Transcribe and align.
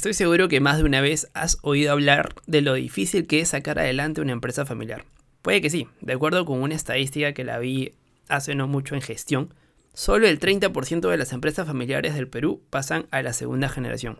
Estoy 0.00 0.14
seguro 0.14 0.48
que 0.48 0.60
más 0.60 0.78
de 0.78 0.84
una 0.84 1.02
vez 1.02 1.28
has 1.34 1.58
oído 1.60 1.92
hablar 1.92 2.34
de 2.46 2.62
lo 2.62 2.72
difícil 2.72 3.26
que 3.26 3.40
es 3.40 3.50
sacar 3.50 3.78
adelante 3.78 4.22
una 4.22 4.32
empresa 4.32 4.64
familiar. 4.64 5.04
Puede 5.42 5.60
que 5.60 5.68
sí, 5.68 5.88
de 6.00 6.14
acuerdo 6.14 6.46
con 6.46 6.62
una 6.62 6.74
estadística 6.74 7.34
que 7.34 7.44
la 7.44 7.58
vi 7.58 7.92
hace 8.26 8.54
no 8.54 8.66
mucho 8.66 8.94
en 8.94 9.02
gestión, 9.02 9.52
solo 9.92 10.26
el 10.26 10.40
30% 10.40 11.06
de 11.06 11.16
las 11.18 11.34
empresas 11.34 11.66
familiares 11.66 12.14
del 12.14 12.28
Perú 12.28 12.62
pasan 12.70 13.08
a 13.10 13.20
la 13.20 13.34
segunda 13.34 13.68
generación. 13.68 14.18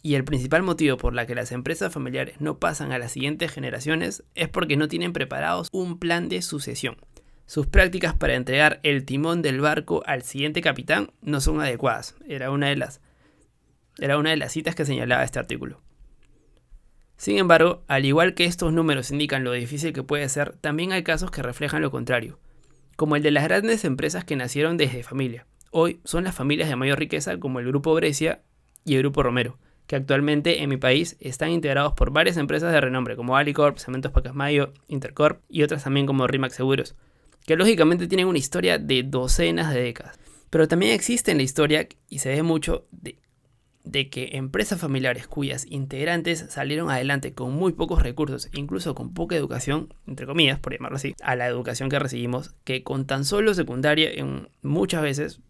Y 0.00 0.14
el 0.14 0.22
principal 0.22 0.62
motivo 0.62 0.96
por 0.96 1.12
la 1.12 1.26
que 1.26 1.34
las 1.34 1.50
empresas 1.50 1.92
familiares 1.92 2.36
no 2.40 2.60
pasan 2.60 2.92
a 2.92 2.98
las 3.00 3.10
siguientes 3.10 3.50
generaciones 3.50 4.22
es 4.36 4.48
porque 4.48 4.76
no 4.76 4.86
tienen 4.86 5.12
preparados 5.12 5.70
un 5.72 5.98
plan 5.98 6.28
de 6.28 6.40
sucesión. 6.40 6.98
Sus 7.46 7.66
prácticas 7.66 8.14
para 8.14 8.36
entregar 8.36 8.78
el 8.84 9.04
timón 9.04 9.42
del 9.42 9.60
barco 9.60 10.04
al 10.06 10.22
siguiente 10.22 10.60
capitán 10.60 11.10
no 11.20 11.40
son 11.40 11.60
adecuadas. 11.60 12.14
Era 12.28 12.52
una 12.52 12.68
de 12.68 12.76
las, 12.76 13.00
era 13.98 14.18
una 14.18 14.30
de 14.30 14.36
las 14.36 14.52
citas 14.52 14.74
que 14.74 14.84
señalaba 14.84 15.24
este 15.24 15.38
artículo. 15.38 15.80
Sin 17.16 17.38
embargo, 17.38 17.84
al 17.86 18.04
igual 18.04 18.34
que 18.34 18.44
estos 18.44 18.72
números 18.72 19.10
indican 19.10 19.44
lo 19.44 19.52
difícil 19.52 19.92
que 19.92 20.02
puede 20.02 20.28
ser, 20.28 20.56
también 20.56 20.92
hay 20.92 21.04
casos 21.04 21.30
que 21.30 21.42
reflejan 21.42 21.82
lo 21.82 21.90
contrario, 21.90 22.38
como 22.96 23.16
el 23.16 23.22
de 23.22 23.30
las 23.30 23.44
grandes 23.44 23.84
empresas 23.84 24.24
que 24.24 24.36
nacieron 24.36 24.76
desde 24.76 25.02
familia. 25.02 25.46
Hoy 25.70 26.00
son 26.04 26.24
las 26.24 26.34
familias 26.34 26.68
de 26.68 26.76
mayor 26.76 26.98
riqueza 26.98 27.38
como 27.38 27.60
el 27.60 27.66
Grupo 27.66 27.94
Brescia 27.94 28.42
y 28.84 28.94
el 28.94 29.02
Grupo 29.02 29.22
Romero, 29.22 29.58
que 29.86 29.96
actualmente 29.96 30.62
en 30.62 30.70
mi 30.70 30.76
país 30.76 31.16
están 31.20 31.50
integrados 31.50 31.92
por 31.94 32.10
varias 32.10 32.36
empresas 32.36 32.72
de 32.72 32.80
renombre 32.80 33.16
como 33.16 33.36
Alicorp, 33.36 33.78
Cementos 33.78 34.12
Pacasmayo, 34.12 34.72
Intercorp 34.88 35.40
y 35.48 35.62
otras 35.62 35.84
también 35.84 36.06
como 36.06 36.26
Rimac 36.26 36.52
Seguros, 36.52 36.94
que 37.46 37.56
lógicamente 37.56 38.06
tienen 38.06 38.26
una 38.26 38.38
historia 38.38 38.78
de 38.78 39.02
docenas 39.02 39.72
de 39.72 39.82
décadas. 39.82 40.18
Pero 40.50 40.68
también 40.68 40.92
existe 40.92 41.30
en 41.32 41.38
la 41.38 41.42
historia, 41.42 41.88
y 42.08 42.20
se 42.20 42.30
ve 42.30 42.42
mucho, 42.42 42.86
de, 42.90 43.18
de 43.84 44.08
que 44.08 44.30
empresas 44.32 44.80
familiares 44.80 45.26
cuyas 45.28 45.66
integrantes 45.68 46.46
salieron 46.48 46.90
adelante 46.90 47.34
con 47.34 47.52
muy 47.52 47.72
pocos 47.72 48.02
recursos, 48.02 48.48
incluso 48.54 48.94
con 48.94 49.12
poca 49.12 49.36
educación, 49.36 49.94
entre 50.06 50.26
comillas, 50.26 50.58
por 50.58 50.72
llamarlo 50.72 50.96
así, 50.96 51.14
a 51.22 51.36
la 51.36 51.46
educación 51.46 51.90
que 51.90 51.98
recibimos, 51.98 52.54
que 52.64 52.82
con 52.82 53.06
tan 53.06 53.24
solo 53.24 53.54
secundaria 53.54 54.10
en 54.10 54.48
muchas 54.62 55.02
veces 55.02 55.40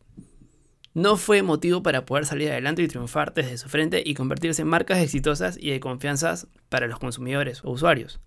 no 0.95 1.17
fue 1.17 1.43
motivo 1.43 1.83
para 1.83 2.07
poder 2.07 2.25
salir 2.25 2.51
adelante 2.51 2.83
y 2.83 2.89
triunfar 2.89 3.35
desde 3.35 3.59
su 3.59 3.69
frente 3.69 4.03
y 4.05 4.15
convertirse 4.15 4.63
en 4.63 4.69
marcas 4.69 4.98
exitosas 4.98 5.59
y 5.61 5.71
de 5.71 5.81
confianza 5.81 6.37
para 6.69 6.87
los 6.87 7.01
consumidores 7.01 7.65
o 7.65 7.71
usuarios. 7.73 8.21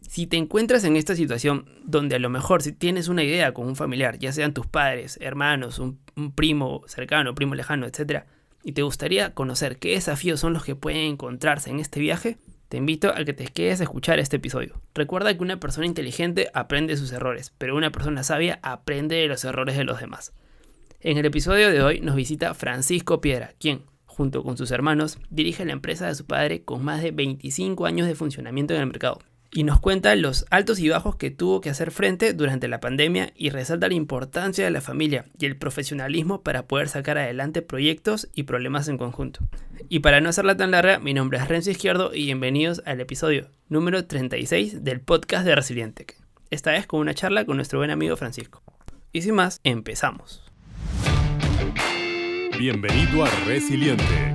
Si 0.00 0.26
te 0.26 0.36
encuentras 0.36 0.84
en 0.84 0.96
esta 0.96 1.14
situación 1.14 1.68
donde 1.84 2.16
a 2.16 2.18
lo 2.18 2.30
mejor 2.30 2.62
si 2.62 2.72
tienes 2.72 3.08
una 3.08 3.22
idea 3.22 3.52
con 3.52 3.66
un 3.66 3.76
familiar, 3.76 4.18
ya 4.18 4.32
sean 4.32 4.54
tus 4.54 4.66
padres, 4.66 5.18
hermanos, 5.20 5.78
un, 5.78 6.00
primo 6.34 6.82
cercano, 6.86 7.34
primo 7.34 7.54
lejano, 7.54 7.86
etc., 7.86 8.24
y 8.66 8.72
te 8.72 8.82
gustaría 8.82 9.32
conocer 9.32 9.78
qué 9.78 9.90
desafíos 9.90 10.40
son 10.40 10.52
los 10.52 10.64
que 10.64 10.74
pueden 10.74 11.02
encontrarse 11.02 11.70
en 11.70 11.78
este 11.78 12.00
viaje, 12.00 12.36
te 12.68 12.78
invito 12.78 13.10
a 13.10 13.24
que 13.24 13.32
te 13.32 13.46
quedes 13.46 13.78
a 13.78 13.84
escuchar 13.84 14.18
este 14.18 14.38
episodio. 14.38 14.82
Recuerda 14.92 15.32
que 15.32 15.44
una 15.44 15.60
persona 15.60 15.86
inteligente 15.86 16.50
aprende 16.52 16.96
sus 16.96 17.12
errores, 17.12 17.52
pero 17.58 17.76
una 17.76 17.92
persona 17.92 18.24
sabia 18.24 18.58
aprende 18.64 19.14
de 19.14 19.28
los 19.28 19.44
errores 19.44 19.76
de 19.76 19.84
los 19.84 20.00
demás. 20.00 20.32
En 20.98 21.16
el 21.16 21.26
episodio 21.26 21.70
de 21.70 21.80
hoy 21.80 22.00
nos 22.00 22.16
visita 22.16 22.54
Francisco 22.54 23.20
Piedra, 23.20 23.54
quien, 23.60 23.82
junto 24.04 24.42
con 24.42 24.56
sus 24.56 24.72
hermanos, 24.72 25.20
dirige 25.30 25.64
la 25.64 25.72
empresa 25.72 26.08
de 26.08 26.16
su 26.16 26.26
padre 26.26 26.64
con 26.64 26.84
más 26.84 27.00
de 27.02 27.12
25 27.12 27.86
años 27.86 28.08
de 28.08 28.16
funcionamiento 28.16 28.74
en 28.74 28.80
el 28.80 28.86
mercado. 28.88 29.20
Y 29.56 29.64
nos 29.64 29.80
cuenta 29.80 30.14
los 30.16 30.44
altos 30.50 30.78
y 30.80 30.90
bajos 30.90 31.16
que 31.16 31.30
tuvo 31.30 31.62
que 31.62 31.70
hacer 31.70 31.90
frente 31.90 32.34
durante 32.34 32.68
la 32.68 32.78
pandemia 32.78 33.32
y 33.34 33.48
resalta 33.48 33.88
la 33.88 33.94
importancia 33.94 34.62
de 34.62 34.70
la 34.70 34.82
familia 34.82 35.24
y 35.38 35.46
el 35.46 35.56
profesionalismo 35.56 36.42
para 36.42 36.66
poder 36.66 36.90
sacar 36.90 37.16
adelante 37.16 37.62
proyectos 37.62 38.28
y 38.34 38.42
problemas 38.42 38.86
en 38.88 38.98
conjunto. 38.98 39.40
Y 39.88 40.00
para 40.00 40.20
no 40.20 40.28
hacerla 40.28 40.58
tan 40.58 40.72
larga, 40.72 40.98
mi 40.98 41.14
nombre 41.14 41.38
es 41.38 41.48
Renzo 41.48 41.70
Izquierdo 41.70 42.14
y 42.14 42.26
bienvenidos 42.26 42.82
al 42.84 43.00
episodio 43.00 43.48
número 43.70 44.04
36 44.04 44.84
del 44.84 45.00
podcast 45.00 45.46
de 45.46 45.54
Resiliente. 45.54 46.04
Esta 46.50 46.72
vez 46.72 46.86
con 46.86 47.00
una 47.00 47.14
charla 47.14 47.46
con 47.46 47.56
nuestro 47.56 47.78
buen 47.78 47.90
amigo 47.90 48.14
Francisco. 48.18 48.62
Y 49.10 49.22
sin 49.22 49.36
más, 49.36 49.60
empezamos. 49.64 50.44
Bienvenido 52.58 53.24
a 53.24 53.30
Resiliente, 53.46 54.34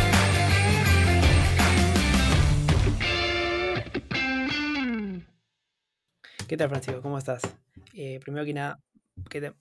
¿Qué 6.51 6.57
tal, 6.57 6.67
Francisco? 6.67 7.01
¿Cómo 7.01 7.17
estás? 7.17 7.43
Eh, 7.93 8.19
primero, 8.19 8.45
que 8.45 8.53
nada, 8.53 8.83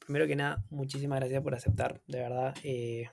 primero 0.04 0.26
que 0.26 0.34
nada, 0.34 0.64
muchísimas 0.70 1.20
gracias 1.20 1.40
por 1.40 1.54
aceptar, 1.54 2.02
de 2.08 2.18
verdad. 2.18 2.52
Eh, 2.64 3.08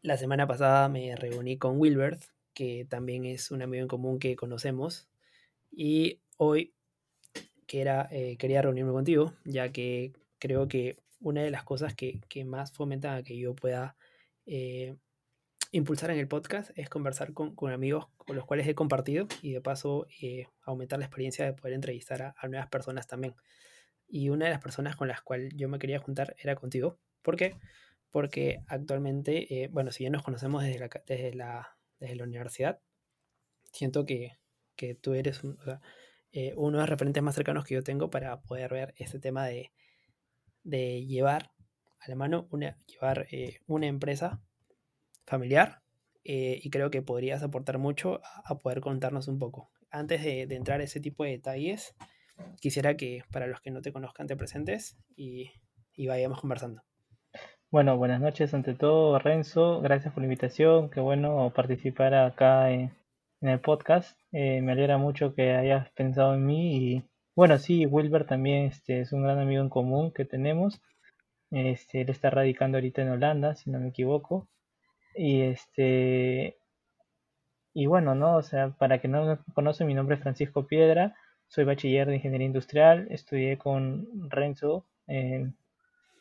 la 0.00 0.16
semana 0.16 0.46
pasada 0.46 0.88
me 0.88 1.16
reuní 1.16 1.58
con 1.58 1.80
Wilbert, 1.80 2.22
que 2.54 2.86
también 2.88 3.24
es 3.24 3.50
un 3.50 3.62
amigo 3.62 3.82
en 3.82 3.88
común 3.88 4.20
que 4.20 4.36
conocemos, 4.36 5.08
y 5.72 6.20
hoy 6.36 6.72
que 7.66 7.80
era, 7.80 8.08
eh, 8.12 8.36
quería 8.36 8.62
reunirme 8.62 8.92
contigo, 8.92 9.34
ya 9.44 9.72
que 9.72 10.12
creo 10.38 10.68
que 10.68 10.98
una 11.18 11.42
de 11.42 11.50
las 11.50 11.64
cosas 11.64 11.96
que, 11.96 12.20
más 12.44 12.70
fomentan 12.70 13.16
a 13.16 13.22
que 13.24 13.36
yo 13.36 13.56
pueda 13.56 13.96
impulsar 15.70 16.10
en 16.10 16.18
el 16.18 16.28
podcast 16.28 16.70
es 16.76 16.88
conversar 16.88 17.32
con, 17.32 17.54
amigos 17.72 18.08
con 18.16 18.36
los 18.36 18.44
cuales 18.44 18.66
he 18.66 18.74
compartido 18.74 19.26
y 19.42 19.52
de 19.52 19.60
paso 19.60 20.06
eh, 20.20 20.46
aumentar 20.62 20.98
la 20.98 21.04
experiencia 21.04 21.44
de 21.44 21.52
poder 21.52 21.74
entrevistar 21.74 22.34
a, 22.36 22.48
nuevas 22.48 22.68
personas 22.68 23.06
también. 23.06 23.34
Y 24.08 24.30
una 24.30 24.46
de 24.46 24.50
las 24.50 24.60
personas 24.60 24.96
con 24.96 25.08
las 25.08 25.22
cuales 25.22 25.52
yo 25.56 25.68
me 25.68 25.78
quería 25.78 26.00
juntar 26.00 26.34
era 26.38 26.56
contigo. 26.56 26.98
¿Por 27.22 27.36
qué? 27.36 27.56
Porque 28.10 28.62
actualmente, 28.66 29.62
eh, 29.62 29.68
bueno, 29.68 29.92
si 29.92 30.04
ya 30.04 30.10
nos 30.10 30.24
conocemos 30.24 30.64
desde 30.64 30.80
la, 30.80 30.90
desde 31.06 31.34
la, 31.34 31.76
desde 32.00 32.16
la 32.16 32.24
universidad, 32.24 32.80
siento 33.72 34.04
que, 34.04 34.36
tú 35.02 35.12
eres 35.12 35.44
uno 35.44 35.58
de 36.32 36.54
los 36.54 36.88
referentes 36.88 37.22
más 37.22 37.34
cercanos 37.34 37.66
que 37.66 37.74
yo 37.74 37.82
tengo 37.82 38.08
para 38.08 38.40
poder 38.40 38.72
ver 38.72 38.94
este 38.96 39.18
tema 39.18 39.44
de, 39.46 39.72
de 40.62 41.04
llevar 41.06 41.52
a 42.00 42.08
la 42.08 42.14
mano 42.14 42.48
una, 42.50 42.78
llevar 42.86 43.26
eh, 43.30 43.60
una 43.66 43.86
empresa 43.86 44.42
familiar 45.26 45.82
eh, 46.24 46.60
y 46.62 46.70
creo 46.70 46.90
que 46.90 47.02
podrías 47.02 47.42
aportar 47.42 47.78
mucho 47.78 48.20
a, 48.44 48.58
poder 48.58 48.80
contarnos 48.80 49.28
un 49.28 49.38
poco. 49.38 49.70
Antes 49.90 50.22
de, 50.22 50.42
entrar 50.42 50.80
a 50.80 50.84
ese 50.84 51.00
tipo 51.00 51.24
de 51.24 51.30
detalles, 51.30 51.94
quisiera 52.60 52.96
que 52.96 53.24
para 53.32 53.46
los 53.46 53.60
que 53.60 53.70
no 53.70 53.80
te 53.80 53.92
conozcan 53.92 54.26
te 54.26 54.36
presentes 54.36 54.98
y, 55.16 55.50
vayamos 56.06 56.40
conversando. 56.40 56.82
Bueno, 57.70 57.96
buenas 57.96 58.20
noches 58.20 58.54
ante 58.54 58.74
todo, 58.74 59.18
Renzo. 59.18 59.80
Gracias 59.80 60.12
por 60.12 60.22
la 60.22 60.26
invitación. 60.26 60.90
Qué 60.90 61.00
bueno 61.00 61.52
participar 61.54 62.14
acá 62.14 62.70
en, 62.70 62.92
el 63.42 63.60
podcast. 63.60 64.18
Eh, 64.32 64.60
me 64.62 64.72
alegra 64.72 64.98
mucho 64.98 65.34
que 65.34 65.52
hayas 65.52 65.90
pensado 65.92 66.34
en 66.34 66.44
mí 66.46 66.76
y 66.76 67.04
bueno, 67.36 67.58
sí, 67.58 67.86
Wilber 67.86 68.26
también 68.26 68.66
este, 68.66 69.00
es 69.00 69.12
un 69.12 69.22
gran 69.22 69.38
amigo 69.38 69.62
en 69.62 69.70
común 69.70 70.12
que 70.12 70.24
tenemos. 70.24 70.82
Este, 71.50 72.02
él 72.02 72.10
está 72.10 72.30
radicando 72.30 72.78
ahorita 72.78 73.02
en 73.02 73.10
Holanda, 73.10 73.54
si 73.54 73.70
no 73.70 73.80
me 73.80 73.88
equivoco. 73.88 74.48
Y 75.14 75.42
este 75.42 76.56
y 77.72 77.86
bueno, 77.86 78.14
¿no? 78.14 78.36
O 78.36 78.42
sea, 78.42 78.70
para 78.70 79.00
que 79.00 79.08
no 79.08 79.24
me 79.24 79.84
mi 79.84 79.94
nombre 79.94 80.16
es 80.16 80.22
Francisco 80.22 80.66
Piedra, 80.66 81.14
soy 81.48 81.64
bachiller 81.64 82.06
de 82.08 82.16
Ingeniería 82.16 82.46
Industrial, 82.46 83.06
estudié 83.10 83.58
con 83.58 84.08
Renzo, 84.30 84.86
el 85.06 85.52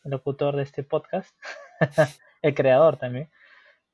locutor 0.04 0.56
de 0.56 0.64
este 0.64 0.84
podcast, 0.84 1.36
el 2.42 2.54
creador 2.56 2.98
también. 2.98 3.30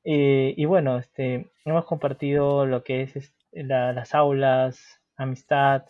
Y, 0.04 0.64
bueno, 0.66 0.98
este, 0.98 1.50
hemos 1.64 1.84
compartido 1.84 2.64
lo 2.66 2.84
que 2.84 3.02
es 3.02 3.32
las 3.52 4.14
aulas, 4.14 5.00
amistad, 5.16 5.86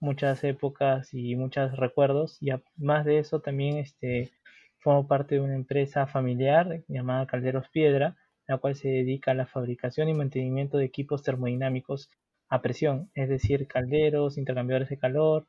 muchas 0.00 0.42
épocas 0.44 1.14
y 1.14 1.36
muchos 1.36 1.76
recuerdos 1.76 2.38
y 2.40 2.50
además 2.50 3.04
de 3.04 3.18
eso 3.18 3.40
también 3.40 3.76
este 3.76 4.32
formo 4.78 5.06
parte 5.06 5.36
de 5.36 5.42
una 5.42 5.54
empresa 5.54 6.06
familiar 6.06 6.82
llamada 6.88 7.26
Calderos 7.26 7.68
Piedra, 7.68 8.16
la 8.50 8.58
cual 8.58 8.74
se 8.74 8.88
dedica 8.88 9.30
a 9.30 9.34
la 9.34 9.46
fabricación 9.46 10.08
y 10.08 10.14
mantenimiento 10.14 10.76
de 10.76 10.84
equipos 10.84 11.22
termodinámicos 11.22 12.10
a 12.48 12.60
presión, 12.60 13.08
es 13.14 13.28
decir, 13.28 13.68
calderos, 13.68 14.38
intercambiadores 14.38 14.88
de 14.88 14.98
calor, 14.98 15.46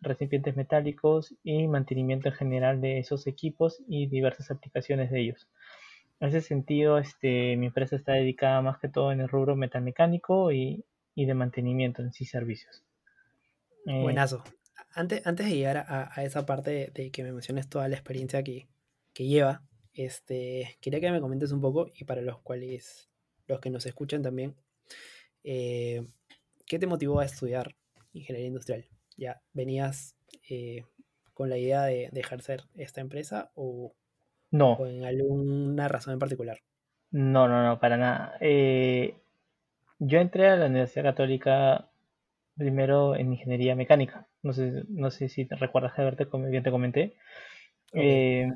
recipientes 0.00 0.56
metálicos 0.56 1.32
y 1.44 1.68
mantenimiento 1.68 2.28
en 2.28 2.34
general 2.34 2.80
de 2.80 2.98
esos 2.98 3.28
equipos 3.28 3.80
y 3.86 4.08
diversas 4.08 4.50
aplicaciones 4.50 5.12
de 5.12 5.20
ellos. 5.20 5.48
En 6.18 6.30
ese 6.30 6.40
sentido, 6.40 6.98
este, 6.98 7.56
mi 7.56 7.66
empresa 7.66 7.94
está 7.94 8.14
dedicada 8.14 8.60
más 8.62 8.80
que 8.80 8.88
todo 8.88 9.12
en 9.12 9.20
el 9.20 9.28
rubro 9.28 9.54
metalmecánico 9.54 10.50
y, 10.50 10.84
y 11.14 11.26
de 11.26 11.34
mantenimiento 11.34 12.02
en 12.02 12.12
sí 12.12 12.24
servicios. 12.24 12.82
Eh, 13.86 14.02
Buenazo. 14.02 14.42
Antes, 14.92 15.24
antes 15.24 15.46
de 15.46 15.54
llegar 15.54 15.86
a, 15.88 16.24
esa 16.24 16.44
parte 16.46 16.90
de, 16.92 17.12
que 17.12 17.22
me 17.22 17.30
menciones 17.30 17.68
toda 17.68 17.86
la 17.86 17.94
experiencia 17.94 18.42
que 18.42 18.66
lleva, 19.14 19.62
este, 19.94 20.76
quería 20.80 21.00
que 21.00 21.10
me 21.10 21.20
comentes 21.20 21.52
un 21.52 21.60
poco 21.60 21.90
y 21.94 22.04
para 22.04 22.22
los 22.22 22.38
cuales, 22.40 23.10
los 23.46 23.60
que 23.60 23.70
nos 23.70 23.86
escuchan 23.86 24.22
también, 24.22 24.54
eh, 25.44 26.06
¿qué 26.66 26.78
te 26.78 26.86
motivó 26.86 27.20
a 27.20 27.24
estudiar 27.24 27.74
ingeniería 28.12 28.48
industrial? 28.48 28.86
¿Ya 29.16 29.42
venías 29.52 30.16
eh, 30.48 30.84
con 31.34 31.50
la 31.50 31.58
idea 31.58 31.84
de, 31.84 32.08
de, 32.12 32.20
ejercer 32.20 32.62
esta 32.74 33.00
empresa 33.00 33.50
o, 33.54 33.94
no. 34.50 34.72
o 34.72 34.86
en 34.86 35.04
alguna 35.04 35.88
razón 35.88 36.14
en 36.14 36.18
particular? 36.18 36.60
No, 37.10 37.48
no, 37.48 37.64
no, 37.64 37.80
para 37.80 37.96
nada. 37.96 38.36
Eh, 38.40 39.16
yo 39.98 40.18
entré 40.20 40.48
a 40.48 40.56
la 40.56 40.66
Universidad 40.66 41.04
Católica 41.04 41.90
primero 42.56 43.16
en 43.16 43.32
ingeniería 43.32 43.74
mecánica. 43.74 44.28
No 44.42 44.52
sé, 44.52 44.84
no 44.88 45.10
sé 45.10 45.28
si 45.28 45.44
te 45.44 45.56
recuerdas 45.56 45.92
como 46.30 46.46
bien 46.46 46.62
te 46.62 46.70
comenté. 46.70 47.16
Eh, 47.92 48.48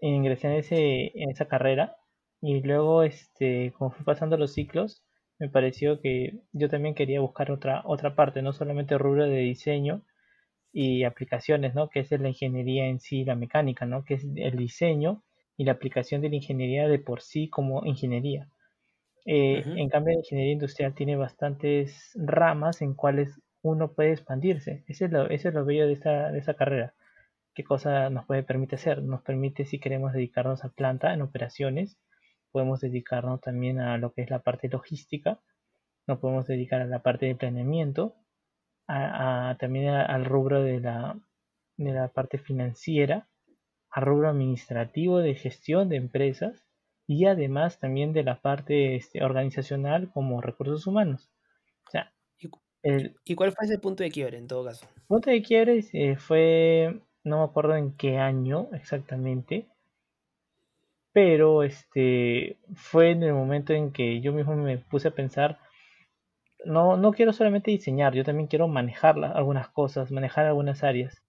ingresé 0.00 0.48
en, 0.48 0.54
ese, 0.54 1.12
en 1.14 1.30
esa 1.30 1.46
carrera 1.48 1.96
y 2.40 2.60
luego, 2.62 3.02
este, 3.02 3.72
como 3.78 3.90
fui 3.90 4.04
pasando 4.04 4.36
los 4.36 4.52
ciclos, 4.52 5.02
me 5.38 5.48
pareció 5.48 6.00
que 6.00 6.40
yo 6.52 6.68
también 6.68 6.94
quería 6.94 7.20
buscar 7.20 7.50
otra, 7.50 7.82
otra 7.86 8.14
parte, 8.14 8.42
no 8.42 8.52
solamente 8.52 8.98
rubro 8.98 9.24
de 9.24 9.38
diseño 9.38 10.02
y 10.72 11.04
aplicaciones, 11.04 11.74
¿no? 11.74 11.88
Que 11.88 12.00
es 12.00 12.10
la 12.12 12.28
ingeniería 12.28 12.86
en 12.86 13.00
sí, 13.00 13.24
la 13.24 13.36
mecánica, 13.36 13.86
¿no? 13.86 14.04
Que 14.04 14.14
es 14.14 14.24
el 14.36 14.56
diseño 14.56 15.22
y 15.56 15.64
la 15.64 15.72
aplicación 15.72 16.20
de 16.20 16.30
la 16.30 16.36
ingeniería 16.36 16.88
de 16.88 16.98
por 16.98 17.22
sí 17.22 17.48
como 17.48 17.84
ingeniería. 17.86 18.48
Eh, 19.26 19.62
en 19.64 19.88
cambio, 19.88 20.12
la 20.14 20.20
ingeniería 20.20 20.52
industrial 20.52 20.94
tiene 20.94 21.16
bastantes 21.16 22.12
ramas 22.14 22.82
en 22.82 22.94
cuales 22.94 23.40
uno 23.62 23.92
puede 23.92 24.12
expandirse. 24.12 24.84
Ese 24.86 25.06
es 25.06 25.10
lo, 25.12 25.28
es 25.30 25.44
lo 25.44 25.64
bello 25.64 25.86
de 25.86 25.94
esa, 25.94 26.30
de 26.30 26.38
esa 26.38 26.54
carrera. 26.54 26.94
¿Qué 27.54 27.64
cosa 27.64 28.10
nos 28.10 28.26
puede 28.26 28.42
permite 28.42 28.76
hacer? 28.76 29.02
Nos 29.02 29.22
permite, 29.22 29.64
si 29.64 29.78
queremos 29.78 30.12
dedicarnos 30.12 30.64
a 30.64 30.70
planta, 30.70 31.14
en 31.14 31.22
operaciones, 31.22 31.98
podemos 32.50 32.80
dedicarnos 32.80 33.40
también 33.40 33.80
a 33.80 33.98
lo 33.98 34.12
que 34.12 34.22
es 34.22 34.30
la 34.30 34.40
parte 34.40 34.68
logística, 34.68 35.40
nos 36.06 36.18
podemos 36.18 36.46
dedicar 36.46 36.80
a 36.80 36.86
la 36.86 37.02
parte 37.02 37.26
de 37.26 37.34
planeamiento, 37.34 38.16
a, 38.86 39.56
también 39.58 39.88
al 39.88 40.24
rubro 40.24 40.62
de 40.62 40.80
la, 40.80 41.18
de 41.76 41.92
la 41.92 42.08
parte 42.08 42.38
financiera, 42.38 43.28
al 43.90 44.04
rubro 44.04 44.28
administrativo 44.28 45.18
de 45.20 45.34
gestión 45.34 45.88
de 45.88 45.96
empresas 45.96 46.66
y 47.06 47.26
además 47.26 47.78
también 47.78 48.12
de 48.12 48.24
la 48.24 48.40
parte 48.40 48.96
este, 48.96 49.22
organizacional 49.24 50.10
como 50.12 50.40
recursos 50.40 50.86
humanos. 50.86 51.30
O 51.86 51.90
sea, 51.90 52.12
¿Y, 53.24 53.34
cuál 53.34 53.52
fue 53.52 53.64
ese 53.64 53.78
punto 53.78 54.02
de 54.02 54.10
quiebre 54.10 54.36
en 54.36 54.46
todo 54.46 54.66
caso? 54.66 54.86
El 54.94 55.02
punto 55.06 55.30
de 55.30 55.42
quiebre 55.42 55.82
eh, 55.94 56.16
fue, 56.16 57.00
no 57.24 57.38
me 57.38 57.44
acuerdo 57.44 57.76
en 57.76 57.96
qué 57.96 58.18
año 58.18 58.68
exactamente, 58.72 59.66
pero 61.12 61.62
este 61.62 62.56
fue 62.74 63.10
en 63.12 63.22
el 63.22 63.34
momento 63.34 63.72
en 63.72 63.92
que 63.92 64.20
yo 64.20 64.32
mismo 64.32 64.56
me 64.56 64.78
puse 64.78 65.08
a 65.08 65.14
pensar, 65.14 65.58
no, 66.64 66.96
no 66.96 67.12
quiero 67.12 67.32
solamente 67.32 67.70
diseñar, 67.70 68.14
yo 68.14 68.24
también 68.24 68.48
quiero 68.48 68.68
manejar 68.68 69.22
algunas 69.24 69.68
cosas, 69.68 70.10
manejar 70.10 70.46
algunas 70.46 70.82
áreas, 70.84 71.22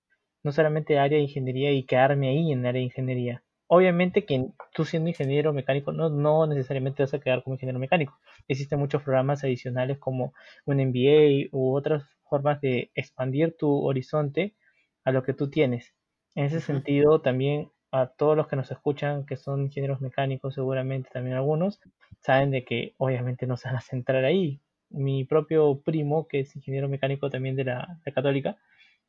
no 0.44 0.52
solamente 0.52 1.00
área 1.00 1.18
de 1.18 1.24
ingeniería 1.24 1.72
y 1.72 1.84
quedarme 1.84 2.30
ahí 2.30 2.52
en 2.52 2.66
área 2.66 2.80
de 2.80 2.86
ingeniería 2.86 3.46
obviamente 3.68 4.26
que 4.26 4.48
tú 4.74 4.86
siendo 4.86 5.10
ingeniero 5.10 5.54
mecánico 5.54 5.92
no, 5.92 6.10
no 6.10 6.46
necesariamente 6.48 7.04
vas 7.04 7.14
a 7.14 7.20
quedar 7.20 7.44
como 7.44 7.56
ingeniero 7.56 7.80
mecánico. 7.80 8.18
Existen 8.48 8.80
muchos 8.80 9.04
programas 9.04 9.44
adicionales 9.44 9.98
como 9.98 10.34
un 10.66 10.78
MBA 10.78 11.50
u 11.52 11.76
otras 11.76 12.04
formas 12.30 12.62
de 12.62 12.92
expandir 12.96 13.56
tu 13.58 13.86
horizonte 13.86 14.56
a 15.06 15.12
lo 15.12 15.24
que 15.24 15.34
tú 15.34 15.50
tienes. 15.50 15.94
En 16.36 16.46
ese 16.46 16.60
sentido, 16.60 17.22
también 17.22 17.72
a 17.92 18.08
todos 18.08 18.36
los 18.36 18.48
que 18.48 18.58
nos 18.58 18.70
escuchan, 18.72 19.26
que 19.26 19.38
son 19.38 19.62
ingenieros 19.64 20.02
mecánicos, 20.02 20.56
seguramente 20.56 21.10
también 21.14 21.38
algunos, 21.38 21.80
saben 22.20 22.52
de 22.52 22.66
que 22.66 22.94
obviamente 22.98 23.48
no 23.48 23.56
se 23.56 23.70
van 23.70 23.78
a 23.78 23.82
centrar 23.82 24.26
ahí. 24.26 24.60
Mi 24.90 25.24
propio 25.24 25.82
primo, 25.82 26.28
que 26.28 26.42
es 26.42 26.56
ingeniero 26.56 26.90
mecánico 26.90 27.30
también 27.30 27.56
de 27.56 27.64
la, 27.66 28.00
Católica, 28.14 28.58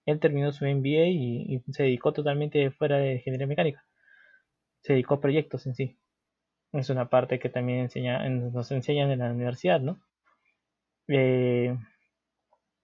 él 0.07 0.21
terminó 0.21 0.53
su 0.53 0.65
MBA 0.65 1.09
y 1.09 1.63
se 1.73 1.83
dedicó 1.83 2.13
totalmente 2.13 2.71
fuera 2.71 2.99
de 2.99 3.15
ingeniería 3.15 3.49
mecánica 3.49 3.85
se 4.87 4.93
dedicó 4.93 5.15
a 5.15 5.21
proyectos 5.21 5.67
en 5.67 5.75
sí. 5.75 5.99
Es 6.73 6.91
una 6.91 7.09
parte 7.09 7.41
que 7.41 7.49
también 7.49 7.81
enseña, 7.81 8.29
nos 8.29 8.71
enseñan 8.71 9.11
en 9.11 9.19
la 9.19 9.33
universidad, 9.33 9.81
¿no? 9.81 10.01
Eh, 11.09 11.77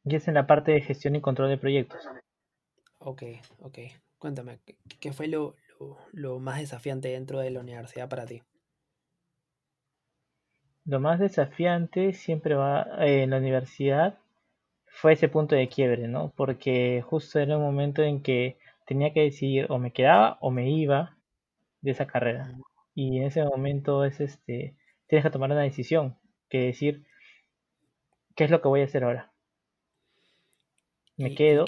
y 0.04 0.16
es 0.16 0.26
en 0.26 0.34
la 0.34 0.48
parte 0.48 0.72
de 0.72 0.80
gestión 0.80 1.14
y 1.14 1.20
control 1.20 1.50
de 1.50 1.58
proyectos. 1.58 2.08
Ok, 3.04 3.22
ok. 3.60 3.78
Cuéntame, 4.18 4.60
¿qué 5.00 5.12
fue 5.12 5.26
lo, 5.26 5.56
lo, 6.12 6.38
más 6.38 6.60
desafiante 6.60 7.08
dentro 7.08 7.40
de 7.40 7.50
la 7.50 7.60
universidad 7.60 8.08
para 8.08 8.26
ti? 8.26 8.42
Lo 10.84 11.00
más 11.00 11.18
desafiante 11.18 12.12
siempre 12.12 12.54
va 12.54 12.86
eh, 13.00 13.24
en 13.24 13.30
la 13.30 13.38
universidad 13.38 14.18
fue 14.86 15.14
ese 15.14 15.28
punto 15.28 15.56
de 15.56 15.68
quiebre, 15.68 16.06
¿no? 16.06 16.32
Porque 16.36 17.02
justo 17.02 17.40
era 17.40 17.56
un 17.56 17.64
momento 17.64 18.02
en 18.02 18.22
que 18.22 18.58
tenía 18.86 19.12
que 19.12 19.22
decidir 19.22 19.66
o 19.70 19.78
me 19.78 19.92
quedaba 19.92 20.38
o 20.40 20.50
me 20.50 20.70
iba 20.70 21.16
de 21.80 21.90
esa 21.90 22.06
carrera. 22.06 22.52
Y 22.94 23.18
en 23.18 23.24
ese 23.24 23.42
momento 23.42 24.04
es 24.04 24.20
este, 24.20 24.76
tienes 25.08 25.24
que 25.24 25.30
tomar 25.30 25.50
una 25.50 25.62
decisión, 25.62 26.16
que 26.48 26.58
decir, 26.66 27.04
¿qué 28.36 28.44
es 28.44 28.50
lo 28.50 28.60
que 28.60 28.68
voy 28.68 28.82
a 28.82 28.84
hacer 28.84 29.02
ahora? 29.02 29.32
Me 31.16 31.34
quedo. 31.34 31.64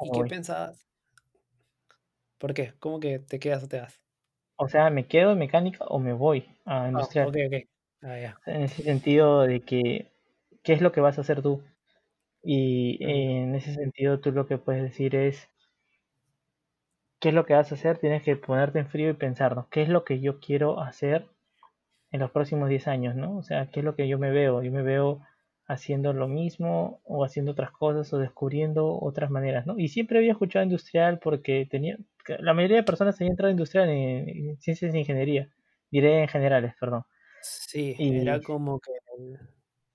¿Y 0.00 0.10
qué, 0.12 0.24
pensabas? 0.28 0.86
¿Por 2.38 2.54
qué? 2.54 2.74
¿Cómo 2.78 3.00
que 3.00 3.18
te 3.18 3.38
quedas 3.38 3.64
o 3.64 3.68
te 3.68 3.80
vas? 3.80 4.00
O 4.56 4.68
sea, 4.68 4.90
¿me 4.90 5.06
quedo 5.06 5.32
en 5.32 5.38
mecánica 5.38 5.84
o 5.86 5.98
me 5.98 6.12
voy 6.12 6.46
a 6.64 6.84
ah, 6.84 6.88
industrial? 6.88 7.32
Ah, 8.02 8.34
en 8.46 8.62
ese 8.62 8.82
sentido 8.82 9.42
de 9.42 9.60
que, 9.60 10.12
¿qué 10.62 10.72
es 10.72 10.80
lo 10.80 10.92
que 10.92 11.00
vas 11.00 11.18
a 11.18 11.22
hacer 11.22 11.42
tú? 11.42 11.62
Y 12.42 12.98
en 13.04 13.54
ese 13.54 13.74
sentido 13.74 14.20
tú 14.20 14.32
lo 14.32 14.46
que 14.46 14.58
puedes 14.58 14.82
decir 14.82 15.14
es, 15.14 15.48
qué 17.20 17.28
es 17.28 17.34
lo 17.34 17.46
que 17.46 17.54
vas 17.54 17.70
a 17.70 17.76
hacer, 17.76 17.98
tienes 17.98 18.22
que 18.24 18.34
ponerte 18.36 18.80
en 18.80 18.88
frío 18.88 19.08
y 19.10 19.14
pensar, 19.14 19.54
¿no? 19.54 19.68
¿Qué 19.70 19.82
es 19.82 19.88
lo 19.88 20.04
que 20.04 20.20
yo 20.20 20.40
quiero 20.40 20.80
hacer 20.80 21.28
en 22.10 22.20
los 22.20 22.32
próximos 22.32 22.68
10 22.68 22.88
años, 22.88 23.14
¿no? 23.14 23.36
O 23.36 23.42
sea, 23.42 23.70
¿qué 23.70 23.80
es 23.80 23.84
lo 23.84 23.94
que 23.94 24.08
yo 24.08 24.18
me 24.18 24.30
veo? 24.30 24.62
Yo 24.62 24.72
me 24.72 24.82
veo 24.82 25.20
haciendo 25.66 26.12
lo 26.12 26.28
mismo 26.28 27.00
o 27.04 27.24
haciendo 27.24 27.52
otras 27.52 27.70
cosas 27.70 28.12
o 28.12 28.18
descubriendo 28.18 28.98
otras 29.00 29.30
maneras, 29.30 29.66
¿no? 29.66 29.78
Y 29.78 29.88
siempre 29.88 30.18
había 30.18 30.32
escuchado 30.32 30.64
industrial 30.64 31.18
porque 31.18 31.66
tenía, 31.70 31.96
la 32.38 32.54
mayoría 32.54 32.78
de 32.78 32.82
personas 32.82 33.20
había 33.20 33.30
entrado 33.30 33.50
industrial 33.50 33.88
en, 33.88 34.56
ciencias 34.60 34.92
de 34.92 34.98
ingeniería, 34.98 35.48
diré 35.90 36.22
en 36.22 36.28
generales, 36.28 36.74
perdón. 36.78 37.04
Sí, 37.42 37.96
era 37.98 38.40
como 38.40 38.80
que... 38.80 38.92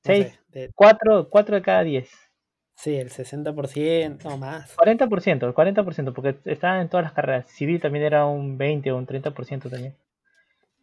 6, 0.04 0.40
4, 0.74 1.30
4 1.30 1.56
de 1.56 1.62
cada 1.62 1.84
10. 1.84 2.10
Sí, 2.76 2.96
el 2.96 3.10
60% 3.10 4.26
o 4.26 4.38
más. 4.38 4.78
40%, 4.78 5.48
el 5.48 5.54
40%, 5.54 6.14
porque 6.14 6.38
estaba 6.46 6.80
en 6.80 6.90
todas 6.90 7.06
las 7.06 7.14
carreras. 7.14 7.48
Civil 7.48 7.82
también 7.82 8.06
era 8.06 8.26
un 8.26 8.58
20 8.58 8.92
o 8.92 8.98
un 8.98 9.08
30% 9.08 9.70
también. 9.70 9.96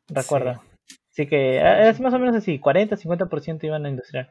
Recuerda. 0.08 0.60
Así 1.10 1.26
que 1.26 1.88
es 1.88 2.00
más 2.00 2.12
o 2.12 2.18
menos 2.18 2.34
así, 2.34 2.58
40, 2.58 2.96
50% 2.96 3.64
iban 3.64 3.86
a 3.86 3.88
industrial. 3.88 4.30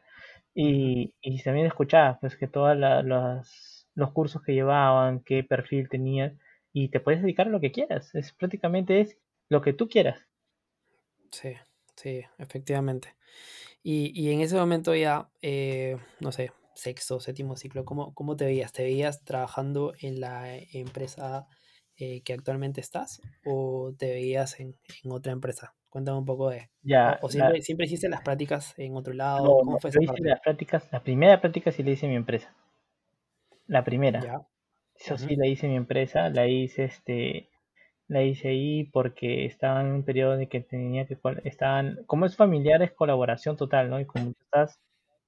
Y, 0.54 1.14
y 1.20 1.42
también 1.42 1.66
escuchaba 1.66 2.18
pues 2.20 2.36
que 2.36 2.46
todos 2.48 2.76
los 3.94 4.10
cursos 4.12 4.42
que 4.42 4.54
llevaban, 4.54 5.20
qué 5.20 5.44
perfil 5.44 5.88
tenían, 5.88 6.38
y 6.72 6.88
te 6.90 7.00
puedes 7.00 7.22
dedicar 7.22 7.46
a 7.48 7.50
lo 7.50 7.60
que 7.60 7.72
quieras. 7.72 8.14
Es 8.14 8.32
prácticamente 8.32 9.00
es 9.00 9.18
lo 9.48 9.62
que 9.62 9.72
tú 9.72 9.88
quieras. 9.88 10.26
Sí, 11.30 11.54
sí, 11.96 12.22
efectivamente. 12.38 13.14
Y, 13.82 14.12
y 14.20 14.32
en 14.32 14.40
ese 14.40 14.56
momento 14.56 14.94
ya, 14.94 15.30
eh, 15.42 15.98
no 16.20 16.32
sé, 16.32 16.52
sexto, 16.74 17.20
séptimo 17.20 17.56
ciclo, 17.56 17.84
¿cómo, 17.84 18.14
cómo 18.14 18.36
te 18.36 18.46
veías? 18.46 18.72
¿Te 18.72 18.84
veías 18.84 19.24
trabajando 19.24 19.94
en 20.00 20.20
la 20.20 20.56
empresa 20.58 21.48
eh, 21.96 22.22
que 22.22 22.32
actualmente 22.32 22.80
estás 22.80 23.22
o 23.44 23.92
te 23.96 24.12
veías 24.12 24.60
en, 24.60 24.76
otra 25.10 25.32
empresa? 25.32 25.74
Cuéntame 25.88 26.18
un 26.18 26.24
poco 26.24 26.50
de... 26.50 26.70
Ya, 26.82 27.18
¿O, 27.22 27.28
siempre, 27.28 27.62
siempre, 27.62 27.86
hiciste 27.86 28.08
las 28.08 28.22
prácticas 28.22 28.74
en 28.78 28.96
otro 28.96 29.14
lado? 29.14 29.58
¿Cómo 29.58 29.78
fue 29.78 29.90
las 29.92 30.40
prácticas, 30.40 30.88
la 30.90 31.02
primera 31.02 31.40
práctica 31.40 31.70
sí 31.70 31.82
la 31.82 31.90
hice 31.90 32.06
en 32.06 32.12
mi 32.12 32.16
empresa. 32.16 32.52
La 33.66 33.84
primera. 33.84 34.20
Ya. 34.20 34.46
Eso 34.96 35.18
sí 35.18 35.36
la 35.36 35.46
hice 35.46 35.66
en 35.66 35.72
mi 35.72 35.78
empresa, 35.78 36.28
la 36.30 36.46
hice 36.46 36.84
este 36.84 37.48
la 38.06 38.22
hice 38.22 38.48
ahí 38.48 38.84
porque 38.84 39.46
estaba 39.46 39.80
en 39.80 39.88
un 39.88 40.04
periodo 40.04 40.36
de 40.36 40.48
que 40.48 40.60
tenía 40.60 41.06
que 41.06 41.18
estaban 41.44 42.04
como 42.06 42.26
es 42.26 42.36
familiar 42.36 42.82
es 42.82 42.92
colaboración 42.92 43.56
total, 43.56 43.90
¿no? 43.90 43.98
Y 43.98 44.04
como 44.04 44.30
estás 44.30 44.80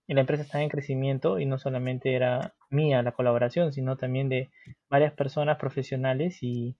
y 0.07 0.15
la 0.15 0.21
empresa 0.21 0.43
estaba 0.45 0.63
en 0.63 0.71
crecimiento 0.71 1.39
y 1.39 1.47
no 1.47 1.59
solamente 1.59 2.15
era 2.15 2.55
mía 2.71 3.03
la 3.03 3.13
colaboración, 3.13 3.73
sino 3.73 3.97
también 3.97 4.29
de 4.29 4.51
varias 4.89 5.13
personas 5.15 5.59
profesionales 5.59 6.39
y, 6.43 6.77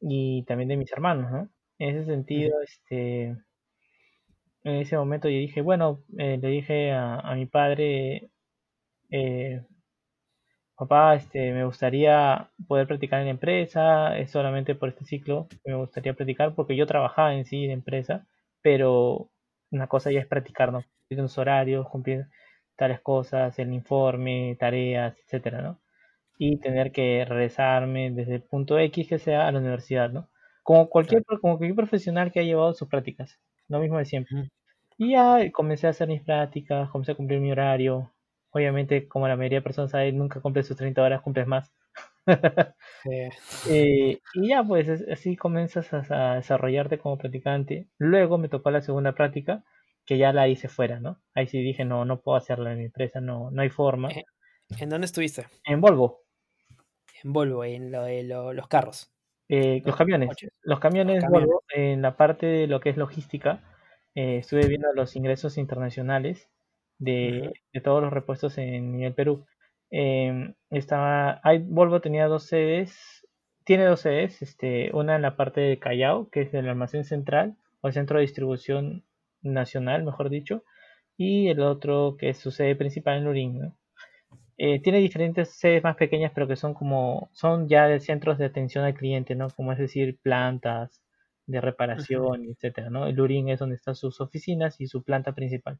y 0.00 0.44
también 0.44 0.68
de 0.68 0.76
mis 0.76 0.92
hermanos, 0.92 1.30
¿no? 1.32 1.48
En 1.78 1.96
ese 1.96 2.06
sentido, 2.06 2.60
este, 2.62 3.36
en 4.64 4.76
ese 4.76 4.96
momento 4.96 5.28
yo 5.28 5.38
dije, 5.38 5.60
bueno, 5.60 6.02
eh, 6.18 6.38
le 6.40 6.48
dije 6.48 6.92
a, 6.92 7.34
mi 7.34 7.46
padre, 7.46 8.30
eh, 9.10 9.62
papá, 10.76 11.14
este, 11.14 11.52
me 11.52 11.64
gustaría 11.64 12.50
poder 12.68 12.86
practicar 12.86 13.20
en 13.20 13.26
la 13.26 13.30
empresa, 13.32 14.18
es 14.18 14.30
solamente 14.30 14.74
por 14.74 14.88
este 14.90 15.04
ciclo 15.04 15.48
me 15.64 15.74
gustaría 15.76 16.14
practicar 16.14 16.54
porque 16.54 16.76
yo 16.76 16.86
trabajaba 16.86 17.34
en 17.34 17.44
sí 17.44 17.64
en 17.64 17.70
empresa, 17.72 18.26
pero 18.62 19.30
una 19.70 19.86
cosa 19.88 20.10
ya 20.12 20.20
es 20.20 20.26
practicar, 20.26 20.72
¿no? 20.72 20.84
Cumplir 21.08 21.28
horarios, 21.38 21.88
cumplir 21.88 22.26
tales 22.82 23.00
cosas, 23.00 23.56
el 23.60 23.72
informe, 23.72 24.56
tareas, 24.58 25.16
etcétera, 25.24 25.62
¿no? 25.62 25.78
Y 26.36 26.58
tener 26.58 26.90
que 26.90 27.24
regresarme 27.24 28.10
desde 28.10 28.36
el 28.36 28.42
punto 28.42 28.76
X 28.78 29.08
que 29.08 29.20
sea 29.20 29.46
a 29.46 29.52
la 29.52 29.60
universidad, 29.60 30.10
¿no? 30.10 30.28
Como 30.64 30.88
cualquier, 30.90 31.24
como 31.24 31.58
cualquier 31.58 31.76
profesional 31.76 32.32
que 32.32 32.40
ha 32.40 32.42
llevado 32.42 32.74
sus 32.74 32.88
prácticas, 32.88 33.38
lo 33.68 33.78
mismo 33.78 33.98
de 33.98 34.04
siempre. 34.06 34.50
Y 34.98 35.12
ya 35.12 35.38
comencé 35.52 35.86
a 35.86 35.90
hacer 35.90 36.08
mis 36.08 36.22
prácticas, 36.22 36.90
comencé 36.90 37.12
a 37.12 37.14
cumplir 37.14 37.40
mi 37.40 37.52
horario, 37.52 38.12
obviamente, 38.50 39.06
como 39.08 39.28
la 39.28 39.36
mayoría 39.36 39.58
de 39.58 39.62
personas 39.62 39.92
saben, 39.92 40.18
nunca 40.18 40.40
cumples 40.40 40.66
sus 40.66 40.76
30 40.76 41.02
horas, 41.02 41.22
cumples 41.22 41.46
más. 41.46 41.72
Eh, 43.68 44.20
y 44.34 44.48
ya, 44.48 44.62
pues 44.62 44.88
así 45.10 45.36
comienzas 45.36 45.92
a, 45.92 46.36
desarrollarte 46.36 46.98
como 46.98 47.18
practicante. 47.18 47.88
Luego 47.98 48.38
me 48.38 48.48
tocó 48.48 48.70
la 48.70 48.80
segunda 48.80 49.12
práctica, 49.12 49.64
que 50.04 50.18
ya 50.18 50.32
la 50.32 50.48
hice 50.48 50.68
fuera, 50.68 51.00
¿no? 51.00 51.20
Ahí 51.34 51.46
sí 51.46 51.62
dije, 51.62 51.84
no, 51.84 52.04
no 52.04 52.20
puedo 52.20 52.36
hacerla 52.36 52.72
en 52.72 52.78
mi 52.78 52.84
empresa, 52.86 53.20
no, 53.20 53.50
no 53.50 53.62
hay 53.62 53.70
forma. 53.70 54.10
Eh, 54.10 54.24
¿En 54.78 54.88
dónde 54.88 55.06
estuviste? 55.06 55.46
En 55.64 55.80
Volvo. 55.80 56.22
En 57.22 57.32
Volvo, 57.32 57.64
en 57.64 57.92
lo 57.92 58.04
de 58.04 58.24
los 58.24 58.68
carros. 58.68 59.12
Eh, 59.48 59.82
los, 59.84 59.96
camiones. 59.96 60.30
Los 60.62 60.80
camiones, 60.80 61.24
Volvo, 61.28 61.62
en 61.74 62.02
la 62.02 62.16
parte 62.16 62.46
de 62.46 62.66
lo 62.66 62.80
que 62.80 62.90
es 62.90 62.96
logística, 62.96 63.62
estuve 64.14 64.66
viendo 64.66 64.92
los 64.94 65.16
ingresos 65.16 65.56
internacionales 65.58 66.50
de, 67.02 67.52
todos 67.82 68.02
los 68.02 68.12
repuestos 68.12 68.58
en 68.58 68.92
nivel 68.92 69.14
Perú. 69.14 69.46
Em, 69.90 70.54
estaba, 70.70 71.40
hay, 71.42 71.58
Volvo 71.58 72.00
tenía 72.00 72.26
dos 72.26 72.44
sedes, 72.44 73.26
tiene 73.64 73.84
dos 73.84 74.00
sedes, 74.00 74.40
este, 74.42 74.90
una 74.94 75.16
en 75.16 75.22
la 75.22 75.36
parte 75.36 75.60
de 75.60 75.78
Callao, 75.78 76.28
que 76.30 76.42
es 76.42 76.54
el 76.54 76.68
almacén 76.68 77.04
central, 77.04 77.56
o 77.80 77.88
el 77.88 77.94
centro 77.94 78.16
de 78.18 78.22
distribución 78.22 79.04
nacional, 79.42 80.04
mejor 80.04 80.30
dicho, 80.30 80.64
y 81.16 81.48
el 81.48 81.60
otro 81.60 82.16
que 82.18 82.30
es 82.30 82.38
su 82.38 82.50
sede 82.50 82.76
principal 82.76 83.18
en 83.18 83.24
Lurín. 83.24 83.74
Eh, 84.58 84.80
tiene 84.80 84.98
diferentes 84.98 85.50
sedes 85.58 85.82
más 85.82 85.96
pequeñas, 85.96 86.32
pero 86.34 86.46
que 86.46 86.56
son 86.56 86.74
como, 86.74 87.30
son 87.32 87.68
ya 87.68 87.98
centros 88.00 88.38
de 88.38 88.46
atención 88.46 88.84
al 88.84 88.94
cliente, 88.94 89.34
¿no? 89.34 89.48
Como 89.50 89.72
es 89.72 89.78
decir, 89.78 90.18
plantas 90.22 91.02
de 91.46 91.60
reparación, 91.60 92.44
etcétera, 92.44 92.90
¿no? 92.90 93.06
El 93.06 93.16
Lurín 93.16 93.48
es 93.48 93.58
donde 93.58 93.76
están 93.76 93.96
sus 93.96 94.20
oficinas 94.20 94.80
y 94.80 94.86
su 94.86 95.02
planta 95.02 95.32
principal. 95.32 95.78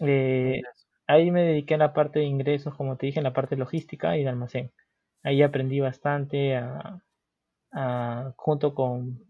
Eh, 0.00 0.62
ahí 1.06 1.30
me 1.30 1.42
dediqué 1.42 1.74
a 1.74 1.78
la 1.78 1.92
parte 1.92 2.18
de 2.20 2.26
ingresos, 2.26 2.74
como 2.74 2.96
te 2.96 3.06
dije, 3.06 3.20
en 3.20 3.24
la 3.24 3.32
parte 3.32 3.56
logística 3.56 4.16
y 4.16 4.24
de 4.24 4.28
almacén. 4.30 4.72
Ahí 5.22 5.42
aprendí 5.42 5.80
bastante 5.80 6.60
junto 8.36 8.74
con 8.74 9.20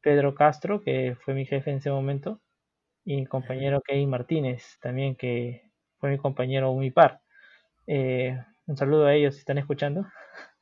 Pedro 0.00 0.34
Castro, 0.34 0.80
que 0.80 1.16
fue 1.24 1.34
mi 1.34 1.46
jefe 1.46 1.70
en 1.70 1.78
ese 1.78 1.90
momento, 1.90 2.40
y 3.04 3.16
mi 3.16 3.26
compañero 3.26 3.80
Kevin 3.80 4.10
Martínez, 4.10 4.78
también 4.80 5.16
que 5.16 5.70
fue 5.98 6.10
mi 6.10 6.18
compañero 6.18 6.72
muy 6.72 6.90
par. 6.90 7.20
Eh, 7.86 8.38
un 8.66 8.76
saludo 8.76 9.06
a 9.06 9.14
ellos 9.14 9.34
si 9.34 9.40
están 9.40 9.58
escuchando. 9.58 10.06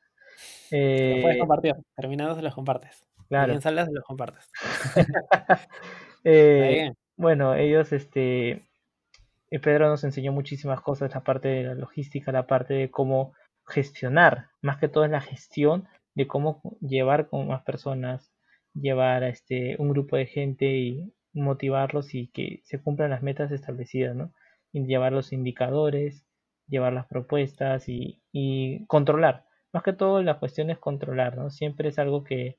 Eh, 0.69 1.19
puedes 1.21 1.39
compartir, 1.39 1.75
terminados 1.95 2.43
los 2.43 2.53
compartes. 2.53 3.07
Claro. 3.29 3.53
En 3.53 3.61
salas 3.61 3.87
los 3.89 4.03
compartes. 4.03 4.51
eh, 6.25 6.91
bueno, 7.15 7.55
ellos 7.55 7.93
este, 7.93 8.67
eh, 9.49 9.59
Pedro 9.59 9.87
nos 9.87 10.03
enseñó 10.03 10.31
muchísimas 10.31 10.81
cosas, 10.81 11.13
la 11.13 11.23
parte 11.23 11.47
de 11.47 11.63
la 11.63 11.73
logística, 11.73 12.31
la 12.31 12.47
parte 12.47 12.73
de 12.73 12.91
cómo 12.91 13.33
gestionar, 13.65 14.49
más 14.61 14.77
que 14.77 14.89
todo 14.89 15.05
es 15.05 15.11
la 15.11 15.21
gestión 15.21 15.87
de 16.15 16.27
cómo 16.27 16.61
llevar 16.81 17.27
con 17.29 17.47
más 17.47 17.63
personas, 17.63 18.31
llevar 18.79 19.23
a 19.23 19.29
este, 19.29 19.75
un 19.79 19.89
grupo 19.89 20.17
de 20.17 20.25
gente 20.27 20.65
y 20.77 21.13
motivarlos 21.33 22.15
y 22.15 22.27
que 22.29 22.61
se 22.63 22.81
cumplan 22.81 23.11
las 23.11 23.23
metas 23.23 23.51
establecidas, 23.51 24.15
¿no? 24.15 24.33
Y 24.73 24.85
llevar 24.85 25.13
los 25.13 25.33
indicadores, 25.33 26.25
llevar 26.67 26.93
las 26.93 27.07
propuestas 27.07 27.85
y, 27.87 28.21
controlar. 28.87 29.45
Más 29.73 29.83
que 29.83 29.93
todo 29.93 30.21
la 30.23 30.39
cuestión 30.39 30.69
es 30.71 30.79
controlar, 30.79 31.37
¿no? 31.37 31.49
Siempre 31.49 31.89
es 31.89 31.99
algo 31.99 32.23
que 32.23 32.57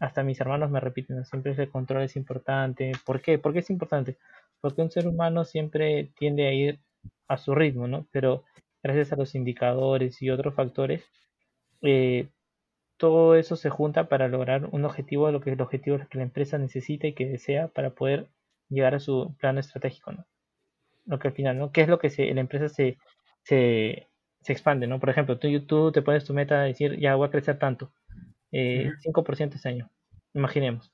hasta 0.00 0.22
mis 0.22 0.40
hermanos 0.40 0.70
me 0.70 0.80
repiten, 0.80 1.16
¿no? 1.18 1.24
Siempre 1.24 1.52
el 1.56 1.70
control 1.70 2.02
es 2.02 2.16
importante. 2.16 2.92
¿Por 3.04 3.20
qué? 3.22 3.38
¿Por 3.38 3.52
qué 3.52 3.60
es 3.60 3.70
importante? 3.70 4.18
porque 4.60 4.82
un 4.82 4.90
ser 4.90 5.06
humano 5.06 5.44
siempre 5.44 6.12
tiende 6.18 6.48
a 6.48 6.52
ir 6.52 6.80
a 7.28 7.36
su 7.36 7.54
ritmo, 7.54 7.86
¿no? 7.86 8.08
Pero 8.10 8.44
gracias 8.82 9.12
a 9.12 9.16
los 9.16 9.34
indicadores 9.34 10.20
y 10.22 10.30
otros 10.30 10.54
factores, 10.54 11.04
eh, 11.82 12.28
todo 12.96 13.36
eso 13.36 13.56
se 13.56 13.70
junta 13.70 14.08
para 14.08 14.28
lograr 14.28 14.68
un 14.72 14.84
objetivo, 14.84 15.30
lo 15.30 15.40
que 15.40 15.50
el 15.50 15.60
objetivo 15.60 15.98
que 16.10 16.18
la 16.18 16.24
empresa 16.24 16.58
necesita 16.58 17.06
y 17.06 17.14
que 17.14 17.26
desea 17.26 17.68
para 17.68 17.90
poder 17.90 18.28
llegar 18.68 18.94
a 18.94 19.00
su 19.00 19.34
plano 19.38 19.60
estratégico, 19.60 20.12
¿no? 20.12 20.26
Lo 21.06 21.18
que 21.18 21.28
al 21.28 21.34
final, 21.34 21.58
¿no? 21.58 21.72
¿Qué 21.72 21.82
es 21.82 21.88
lo 21.88 21.98
que 21.98 22.10
se, 22.10 22.32
la 22.34 22.40
empresa 22.40 22.68
se, 22.68 22.98
se, 23.42 24.08
expande, 24.48 24.86
¿no? 24.86 25.00
Por 25.00 25.10
ejemplo, 25.10 25.38
tú, 25.38 25.48
tú 25.66 25.92
te 25.92 26.02
pones 26.02 26.24
tu 26.24 26.34
meta 26.34 26.60
de 26.60 26.68
decir, 26.68 26.98
ya 26.98 27.14
voy 27.16 27.28
a 27.28 27.30
crecer 27.30 27.58
tanto, 27.58 27.92
eh, 28.52 28.92
5% 29.02 29.54
este 29.56 29.68
año, 29.68 29.90
imaginemos. 30.34 30.92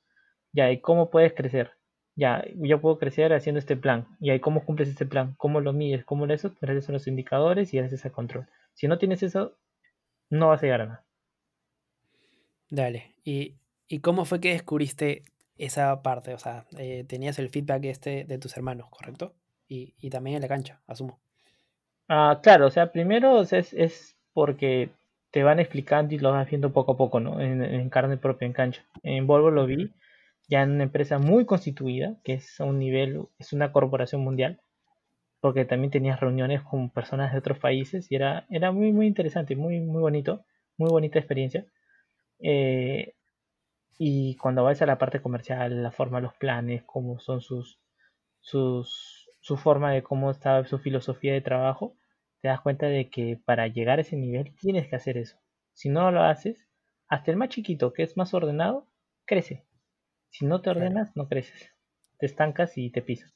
Ya, 0.52 0.70
¿y 0.70 0.80
cómo 0.80 1.10
puedes 1.10 1.32
crecer? 1.34 1.72
ya, 2.14 2.44
yo 2.56 2.80
puedo 2.80 2.98
crecer 2.98 3.32
haciendo 3.32 3.58
este 3.58 3.76
plan. 3.76 4.06
Y 4.20 4.30
ahí, 4.30 4.40
¿cómo 4.40 4.64
cumples 4.64 4.88
este 4.88 5.06
plan? 5.06 5.34
¿Cómo 5.38 5.60
lo 5.60 5.72
mides? 5.72 6.04
¿Cómo 6.04 6.26
lo 6.26 6.34
eso? 6.34 6.54
Gracias 6.60 6.88
a 6.88 6.92
los 6.92 7.06
indicadores 7.06 7.72
y 7.72 7.78
gracias 7.78 8.04
al 8.04 8.12
control. 8.12 8.48
Si 8.74 8.88
no 8.88 8.98
tienes 8.98 9.22
eso, 9.22 9.56
no 10.30 10.48
vas 10.48 10.62
a 10.62 10.66
llegar 10.66 10.82
a 10.82 10.86
nada. 10.86 11.04
Dale. 12.72 13.12
¿Y, 13.22 13.58
cómo 14.00 14.24
fue 14.24 14.40
que 14.40 14.52
descubriste 14.52 15.24
esa 15.58 16.02
parte? 16.02 16.32
O 16.32 16.38
sea, 16.38 16.64
eh, 16.78 17.04
tenías 17.06 17.38
el 17.38 17.50
feedback 17.50 17.84
este 17.84 18.24
de 18.24 18.38
tus 18.38 18.56
hermanos, 18.56 18.88
¿correcto? 18.88 19.34
Y, 19.68 20.08
también 20.08 20.36
en 20.36 20.42
la 20.42 20.48
cancha, 20.48 20.80
asumo. 20.86 21.20
Ah, 22.08 22.40
claro, 22.42 22.66
o 22.66 22.70
sea, 22.70 22.90
primero 22.90 23.42
es, 23.42 24.16
porque 24.32 24.88
te 25.30 25.42
van 25.42 25.60
explicando 25.60 26.14
y 26.14 26.18
lo 26.18 26.30
vas 26.32 26.48
viendo 26.48 26.72
poco 26.72 26.92
a 26.92 26.96
poco, 26.96 27.20
¿no? 27.20 27.42
En, 27.42 27.62
en 27.62 27.90
carne 27.90 28.16
propia, 28.16 28.46
en 28.46 28.54
cancha. 28.54 28.82
En 29.02 29.26
Volvo 29.26 29.50
lo 29.50 29.66
vi 29.66 29.90
ya 30.48 30.62
en 30.62 30.70
una 30.70 30.84
empresa 30.84 31.18
muy 31.18 31.44
constituida, 31.44 32.16
que 32.24 32.34
es 32.34 32.58
a 32.58 32.64
un 32.64 32.78
nivel, 32.78 33.26
es 33.38 33.52
una 33.52 33.70
corporación 33.70 34.22
mundial, 34.22 34.60
porque 35.40 35.66
también 35.66 35.90
tenías 35.90 36.20
reuniones 36.20 36.62
con 36.62 36.88
personas 36.88 37.32
de 37.32 37.38
otros 37.38 37.58
países 37.58 38.10
y 38.10 38.14
era, 38.14 38.46
era 38.48 38.72
muy, 38.72 38.92
muy 38.92 39.06
interesante, 39.06 39.56
muy, 39.56 39.80
muy 39.80 40.00
bonito, 40.00 40.42
muy 40.78 40.88
bonita 40.90 41.18
experiencia. 41.18 41.66
Eh, 42.42 43.14
y 43.98 44.36
cuando 44.36 44.64
vas 44.64 44.82
a 44.82 44.86
la 44.86 44.98
parte 44.98 45.22
comercial, 45.22 45.82
la 45.82 45.92
forma 45.92 46.18
de 46.18 46.22
los 46.22 46.34
planes, 46.34 46.82
cómo 46.84 47.18
son 47.20 47.40
sus, 47.40 47.78
sus, 48.40 49.30
su 49.40 49.56
forma 49.56 49.92
de 49.92 50.02
cómo 50.02 50.30
está 50.30 50.64
su 50.64 50.78
filosofía 50.78 51.32
de 51.32 51.40
trabajo, 51.40 51.96
te 52.40 52.48
das 52.48 52.60
cuenta 52.60 52.86
de 52.86 53.08
que 53.08 53.40
para 53.44 53.68
llegar 53.68 53.98
a 53.98 54.02
ese 54.02 54.16
nivel 54.16 54.54
tienes 54.56 54.88
que 54.88 54.96
hacer 54.96 55.16
eso. 55.16 55.38
Si 55.72 55.88
no 55.88 56.10
lo 56.10 56.22
haces, 56.22 56.68
hasta 57.08 57.30
el 57.30 57.36
más 57.36 57.50
chiquito, 57.50 57.92
que 57.92 58.02
es 58.02 58.16
más 58.16 58.34
ordenado, 58.34 58.88
crece. 59.24 59.64
Si 60.30 60.46
no 60.46 60.60
te 60.60 60.70
ordenas, 60.70 61.14
no 61.14 61.28
creces. 61.28 61.70
Te 62.18 62.26
estancas 62.26 62.76
y 62.76 62.90
te 62.90 63.02
pisas. 63.02 63.32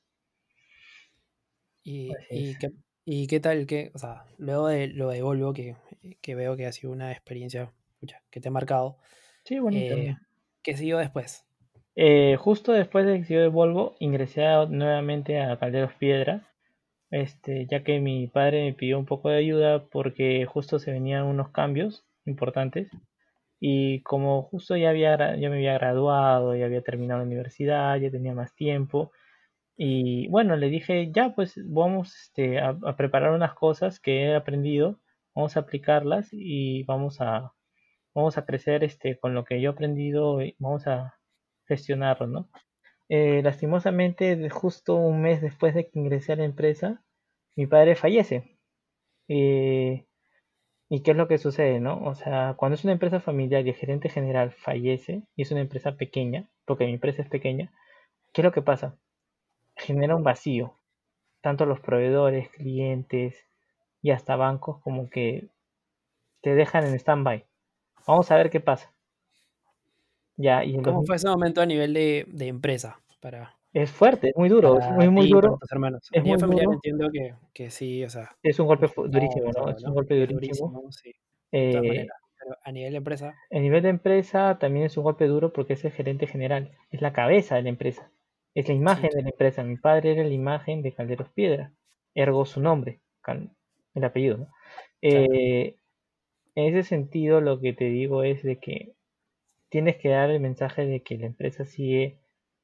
¿Y, 1.84 3.26
qué, 3.28 3.38
tal? 3.38 3.66
Que, 3.66 3.92
o 3.94 3.98
sea, 3.98 4.25
luego 4.38 4.66
de 4.66 4.88
lo 4.88 5.10
de 5.10 5.22
Volvo, 5.22 5.52
que, 5.52 5.76
veo 6.26 6.56
que 6.56 6.66
ha 6.66 6.72
sido 6.72 6.92
una 6.92 7.12
experiencia 7.12 7.72
que 8.31 8.41
te 8.41 8.49
ha 8.49 8.53
marcado. 8.53 8.99
Sí, 9.45 9.59
bonito. 9.59 9.95
Eh, 9.97 10.17
¿Qué 10.62 10.76
siguió 10.76 10.99
después? 10.99 11.47
Eh, 11.95 12.37
justo 12.38 12.73
después 12.73 13.07
de 13.07 13.19
que 13.19 13.25
siguió 13.25 13.43
de 13.43 13.49
Volvo, 13.49 13.97
ingresé 14.00 14.45
nuevamente 14.69 15.41
a 15.41 15.59
Calderos 15.59 15.95
Piedra, 15.95 16.53
este, 17.11 17.67
ya 17.67 17.83
que 17.83 18.00
mi 18.00 18.26
padre 18.26 18.65
me 18.65 18.75
pidió 18.75 18.99
un 18.99 19.07
poco 19.07 19.31
de 19.31 19.38
ayuda 19.38 19.87
porque 19.87 20.45
justo 20.45 20.79
se 20.79 20.93
venían 20.93 21.25
unos 21.25 21.50
cambios 21.50 22.05
importantes 22.26 22.91
y 23.61 24.03
como 24.03 24.43
justo 24.43 24.76
ya, 24.76 24.91
había, 24.91 25.17
ya 25.37 25.49
me 25.49 25.57
había 25.57 25.75
graduado, 25.75 26.55
ya 26.55 26.67
había 26.67 26.83
terminado 26.83 27.21
la 27.21 27.26
universidad, 27.26 27.97
ya 27.97 28.11
tenía 28.11 28.35
más 28.35 28.55
tiempo. 28.55 29.12
Y 29.76 30.29
bueno, 30.29 30.57
le 30.57 30.69
dije, 30.69 31.11
ya 31.12 31.35
pues 31.35 31.55
vamos 31.65 32.15
este, 32.17 32.61
a, 32.61 32.76
preparar 32.97 33.33
unas 33.33 33.55
cosas 33.55 34.00
que 34.00 34.25
he 34.25 34.35
aprendido, 34.35 35.00
vamos 35.35 35.57
a 35.57 35.61
aplicarlas 35.61 36.29
y 36.33 36.85
vamos 36.85 37.21
a, 37.21 37.53
vamos 38.16 38.38
a 38.38 38.46
crecer 38.46 38.82
este, 38.82 39.18
con 39.18 39.35
lo 39.35 39.44
que 39.44 39.61
yo 39.61 39.70
he 39.70 39.73
aprendido 39.73 40.42
y 40.42 40.56
vamos 40.58 40.87
a 40.87 41.18
gestionarlo, 41.66 42.26
¿no? 42.26 42.50
Eh, 43.08 43.42
lastimosamente, 43.42 44.49
justo 44.50 44.96
un 44.96 45.23
mes 45.23 45.40
después 45.42 45.75
de 45.75 45.88
que 45.88 45.99
ingresé 45.99 46.32
a 46.32 46.37
la 46.37 46.44
empresa, 46.44 47.04
mi 47.56 47.66
padre 47.66 47.94
fallece. 47.94 48.58
Eh, 49.28 50.06
¿Y 50.88 51.02
qué 51.02 51.11
es 51.12 51.16
lo 51.16 51.28
que 51.28 51.38
sucede, 51.38 51.80
no? 51.80 52.02
O 52.04 52.14
sea, 52.14 52.54
cuando 52.56 52.76
es 52.76 52.85
una 52.85 52.94
empresa 52.94 53.20
familiar 53.20 53.66
y 53.66 53.70
el 53.70 53.76
gerente 53.76 54.08
general 54.08 54.52
fallece 54.52 55.23
y 55.37 55.42
es 55.42 55.50
una 55.50 55.61
empresa 55.61 55.96
pequeña, 55.96 56.49
porque 56.64 56.87
mi 56.87 56.94
empresa 56.94 57.23
es 57.23 57.28
pequeña, 57.28 57.73
¿qué 58.32 58.40
es 58.42 58.44
lo 58.44 58.52
que 58.52 58.62
pasa? 58.62 58.96
Genera 59.76 60.16
un 60.16 60.25
vacío. 60.25 60.78
Tanto 61.42 61.66
los 61.66 61.80
proveedores, 61.80 62.49
clientes 62.50 63.37
y 64.02 64.11
hasta 64.12 64.37
bancos 64.37 64.80
como 64.82 65.11
que 65.11 65.50
te 66.42 66.54
dejan 66.54 66.87
en 66.87 66.94
stand-by. 66.94 67.46
Vamos 68.06 68.30
a 68.30 68.36
ver 68.36 68.50
qué 68.50 68.60
pasa. 68.60 68.92
Ya, 70.36 70.64
y 70.64 70.80
¿Cómo 70.82 71.02
fue 71.04 71.16
ese 71.16 71.28
momento 71.28 71.60
a 71.60 71.66
nivel 71.66 71.94
de, 71.94 72.26
empresa? 72.46 73.00
Para, 73.20 73.56
es 73.72 73.90
fuerte, 73.90 74.28
es 74.28 74.36
muy 74.36 74.48
duro, 74.48 74.78
es 74.78 74.88
muy, 74.90 75.08
muy 75.08 75.28
duro. 75.28 75.58
hermanos. 75.70 76.08
Es 76.12 76.25
muy 76.25 76.38
familiar 76.38 76.66
entiendo 76.70 77.08
que, 77.10 77.34
que, 77.52 77.70
sí, 77.70 78.04
o 78.04 78.10
sea. 78.10 78.36
Es 78.42 78.58
un 78.60 78.66
golpe 78.66 78.88
durísimo, 78.96 79.50
¿no? 79.52 79.70
Es 79.70 79.82
un 79.82 79.94
golpe 79.94 80.26
durísimo. 80.26 80.90
sí. 80.90 81.12
Eh, 81.52 82.06
pero 82.38 82.58
a 82.62 82.72
nivel 82.72 82.92
de 82.92 82.98
empresa. 82.98 83.34
A 83.50 83.58
nivel 83.58 83.82
de 83.82 83.88
empresa 83.88 84.58
también 84.58 84.86
es 84.86 84.96
un 84.96 85.04
golpe 85.04 85.26
duro 85.26 85.52
porque 85.52 85.72
es 85.72 85.84
el 85.84 85.92
gerente 85.92 86.26
general, 86.26 86.72
es 86.90 87.00
la 87.00 87.12
cabeza 87.12 87.56
de 87.56 87.62
la 87.62 87.70
empresa, 87.70 88.10
es 88.54 88.68
la 88.68 88.75
imagen 88.75 89.10
de 89.10 89.22
la 89.22 89.30
empresa. 89.30 89.62
Mi 89.62 89.76
padre 89.76 90.12
era 90.12 90.22
la 90.22 90.34
imagen 90.34 90.82
de 90.82 90.92
Calderos 90.92 91.30
Piedra, 91.30 91.72
ergo 92.14 92.44
su 92.44 92.60
nombre, 92.60 93.00
el 93.94 94.04
apellido, 94.04 94.36
¿no? 94.36 94.48
Eh, 95.02 95.76
en 96.56 96.75
ese 96.75 96.88
sentido, 96.88 97.40
lo 97.40 97.60
que 97.60 97.72
te 97.75 97.84
digo 97.84 98.25
es 98.25 98.42
de 98.42 98.58
que 98.58 98.94
tienes 99.68 99.96
que 99.98 100.08
dar 100.08 100.30
el 100.30 100.40
mensaje 100.40 100.86
de 100.86 101.02
que 101.02 101.18
la 101.18 101.26
empresa 101.26 101.64
sigue 101.66 102.18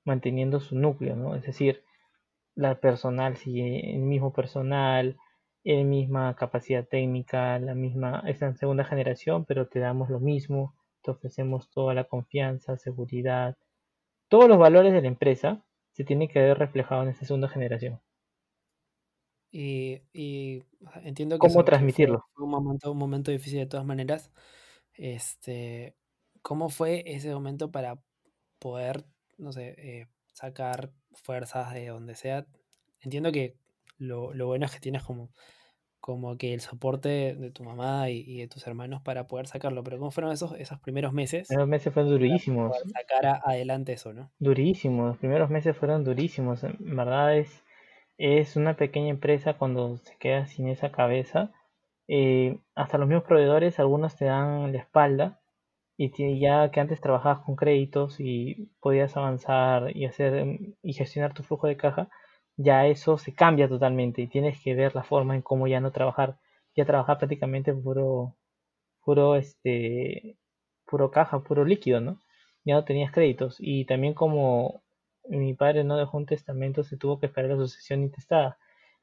manteniendo 0.05 0.61
su 0.61 0.77
núcleo, 0.77 1.15
¿no? 1.15 1.37
Es 1.37 1.45
decir, 1.45 1.85
la 2.55 2.81
personal 2.81 3.37
sigue 3.37 3.95
el 3.95 4.01
mismo 4.01 4.33
personal, 4.33 5.19
la 5.65 5.85
misma 5.85 6.35
capacidad 6.37 6.87
técnica, 6.89 7.59
la 7.59 7.75
misma, 7.75 8.23
es 8.27 8.43
en 8.43 8.57
segunda 8.57 8.85
generación, 8.85 9.45
pero 9.45 9.69
te 9.69 9.79
damos 9.79 10.11
lo 10.11 10.21
mismo, 10.21 10.75
te 11.03 11.11
ofrecemos 11.11 11.71
toda 11.71 11.95
la 11.95 12.05
confianza, 12.05 12.79
seguridad, 12.79 13.57
todos 14.29 14.49
los 14.49 14.59
valores 14.59 14.93
de 14.95 15.03
la 15.03 15.09
empresa 15.09 15.63
se 15.93 16.05
tienen 16.05 16.29
que 16.29 16.41
ver 16.41 16.59
reflejados 16.59 17.05
en 17.05 17.11
esta 17.11 17.27
segunda 17.27 17.49
generación. 17.49 18.01
Y, 19.53 20.63
entiendo 21.05 21.37
que 21.37 21.47
cómo 21.47 21.65
transmitirlo. 21.65 22.25
un 22.39 22.51
momento, 22.51 22.91
un 22.91 22.99
momento 22.99 23.31
difícil 23.31 23.59
de 23.59 23.67
todas 23.67 23.85
maneras. 23.85 24.33
Este, 24.95 25.95
¿cómo 26.41 26.71
fue 26.71 27.05
ese 27.07 27.33
momento 27.33 27.71
para 27.71 28.03
poder, 28.59 29.05
no 29.37 29.53
sé, 29.53 29.75
eh, 29.79 30.07
sacar 30.33 30.91
fuerzas 31.13 31.75
de 31.75 31.89
donde 31.89 32.15
sea? 32.15 32.47
Entiendo 33.03 33.31
que 33.31 33.57
lo, 33.99 34.33
bueno 34.47 34.65
es 34.65 34.73
que 34.73 34.81
tienes 34.81 35.03
como, 35.03 35.31
como 36.01 36.39
que 36.39 36.55
el 36.55 36.61
soporte 36.61 37.35
de 37.35 37.51
tu 37.51 37.63
mamá 37.63 38.09
y, 38.09 38.39
de 38.39 38.49
tus 38.49 38.67
hermanos 38.67 39.03
para 39.03 39.27
poder 39.27 39.49
sacarlo, 39.49 39.85
pero 39.85 39.99
¿cómo 39.99 40.11
fueron 40.11 40.33
esos, 40.33 40.53
esos 40.59 40.81
primeros 40.81 41.13
meses? 41.13 41.41
Los 41.41 41.49
primeros 41.49 41.69
meses 41.69 41.93
fueron 41.93 42.11
durísimos. 42.11 42.73
Para 42.73 42.85
sacar 42.89 43.43
adelante 43.45 43.93
eso, 43.93 44.15
¿no? 44.15 44.33
Durísimos, 44.39 45.09
los 45.09 45.19
primeros 45.19 45.51
meses 45.51 45.77
fueron 45.77 46.05
durísimos. 46.05 46.65
En 46.65 46.97
verdad 46.97 47.37
es, 47.37 47.65
es 48.19 48.57
una 48.57 48.77
pequeña 48.77 49.11
empresa 49.11 49.55
cuando 49.55 49.97
se 49.99 50.17
queda 50.19 50.47
sin 50.47 50.69
esa 50.69 50.93
cabeza. 50.93 51.53
Eh, 52.09 52.59
hasta 52.75 52.99
los 52.99 53.09
mismos 53.09 53.25
proveedores, 53.25 53.79
algunos 53.79 54.17
te 54.17 54.27
dan 54.27 54.73
la 54.73 54.79
espalda 54.79 55.41
y 55.97 56.41
ya 56.41 56.71
que 56.71 56.81
antes 56.81 57.01
trabajabas 57.01 57.45
con 57.45 57.57
créditos 57.57 58.21
y 58.21 58.71
podías 58.81 59.17
avanzar 59.17 59.97
y 59.97 60.07
hacer 60.07 60.59
y 60.83 60.93
gestionar 60.95 61.35
tu 61.35 61.43
flujo 61.45 61.67
de 61.69 61.77
caja, 61.77 62.09
ya 62.57 62.87
eso 62.87 63.19
se 63.19 63.35
cambia 63.35 63.69
totalmente 63.69 64.23
y 64.23 64.29
tienes 64.29 64.61
que 64.63 64.75
ver 64.75 64.95
la 64.95 65.05
forma 65.05 65.35
en 65.37 65.43
cómo 65.43 65.67
ya 65.69 65.81
no 65.81 65.93
trabajar, 65.93 66.39
ya 66.77 66.85
trabajar 66.87 67.19
prácticamente 67.19 67.73
puro, 67.75 68.37
puro, 69.05 69.37
este, 69.37 70.37
puro 70.87 71.11
caja, 71.11 71.43
puro 71.43 71.65
líquido, 71.65 72.01
¿no? 72.01 72.21
Ya 72.65 72.75
no 72.77 72.85
tenías 72.85 73.13
créditos 73.13 73.57
y 73.61 73.85
también 73.87 74.15
como 74.15 74.82
mi 75.29 75.55
padre 75.55 75.85
no 75.85 75.97
dejó 75.97 76.19
un 76.19 76.27
testamento, 76.27 76.85
se 76.85 76.97
tuvo 76.97 77.19
que 77.21 77.27
esperar 77.27 77.51
la 77.51 77.57
sucesión 77.57 78.03
intestada. 78.03 78.59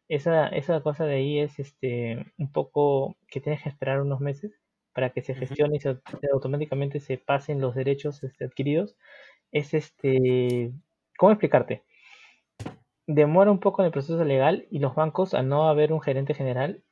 Esa, 0.08 0.48
esa 0.50 0.82
cosa 0.82 1.06
de 1.06 1.16
ahí 1.16 1.40
es 1.40 1.60
este 1.60 2.26
un 2.38 2.52
poco 2.52 3.18
que 3.28 3.42
tienes 3.42 3.64
que 3.64 3.70
esperar 3.70 4.02
unos 4.02 4.20
meses 4.22 4.60
para 4.94 5.12
que 5.12 5.22
se 5.22 5.36
gestione 5.36 5.78
y 5.78 5.80
se, 5.80 6.00
automáticamente 6.34 7.00
se 7.00 7.18
pasen 7.18 7.62
los 7.62 7.76
derechos 7.76 8.24
este, 8.24 8.46
adquiridos. 8.46 8.98
Es 9.52 9.74
este, 9.74 10.72
¿cómo 11.18 11.32
explicarte? 11.32 11.84
demora 13.10 13.50
un 13.52 13.60
poco 13.60 13.82
en 13.82 13.88
el 13.88 13.92
proceso 13.92 14.24
legal 14.24 14.68
y 14.70 14.80
los 14.80 14.94
bancos, 14.94 15.34
al 15.34 15.48
no 15.50 15.68
haber 15.68 15.92
un 15.94 16.02
gerente 16.02 16.36
general, 16.36 16.84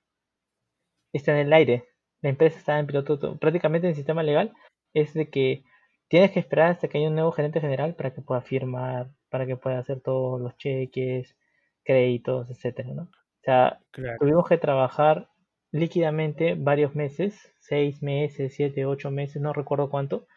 están 1.13 1.36
en 1.36 1.47
el 1.47 1.54
aire. 1.54 1.86
La 2.21 2.30
empresa 2.30 2.58
está 2.58 2.80
en 2.80 2.88
piloto. 2.88 3.38
Prácticamente 3.38 3.88
en 3.88 3.91
el 3.91 3.95
sistema 3.95 4.23
legal 4.23 4.54
es 4.93 5.13
de 5.13 5.30
que 5.30 5.63
tienes 6.08 6.32
que 6.32 6.39
esperar 6.39 6.71
hasta 6.71 6.88
que 6.88 6.97
haya 6.97 7.10
un 7.10 7.15
nuevo 7.15 7.32
gerente 7.32 7.62
general 7.62 7.95
para 7.95 8.13
que 8.13 8.21
pueda 8.21 8.41
firmar, 8.41 9.12
para 9.29 9.45
que 9.45 9.55
pueda 9.55 9.79
hacer 9.79 10.01
todos 10.01 10.39
los 10.41 10.55
cheques, 10.57 11.35
créditos, 11.83 12.49
etcétera, 12.49 12.89
¿no? 12.93 13.03
O 13.03 13.43
sea, 13.43 13.79
tuvimos 14.19 14.47
que 14.47 14.57
trabajar 14.57 15.29
líquidamente 15.71 16.55
varios 16.57 16.95
meses, 16.95 17.53
seis 17.59 18.01
meses, 18.01 18.53
siete, 18.55 18.85
ocho 18.85 19.11
meses, 19.11 19.41
no 19.41 19.53
recuerdo 19.53 19.89
cuánto, 19.89 20.27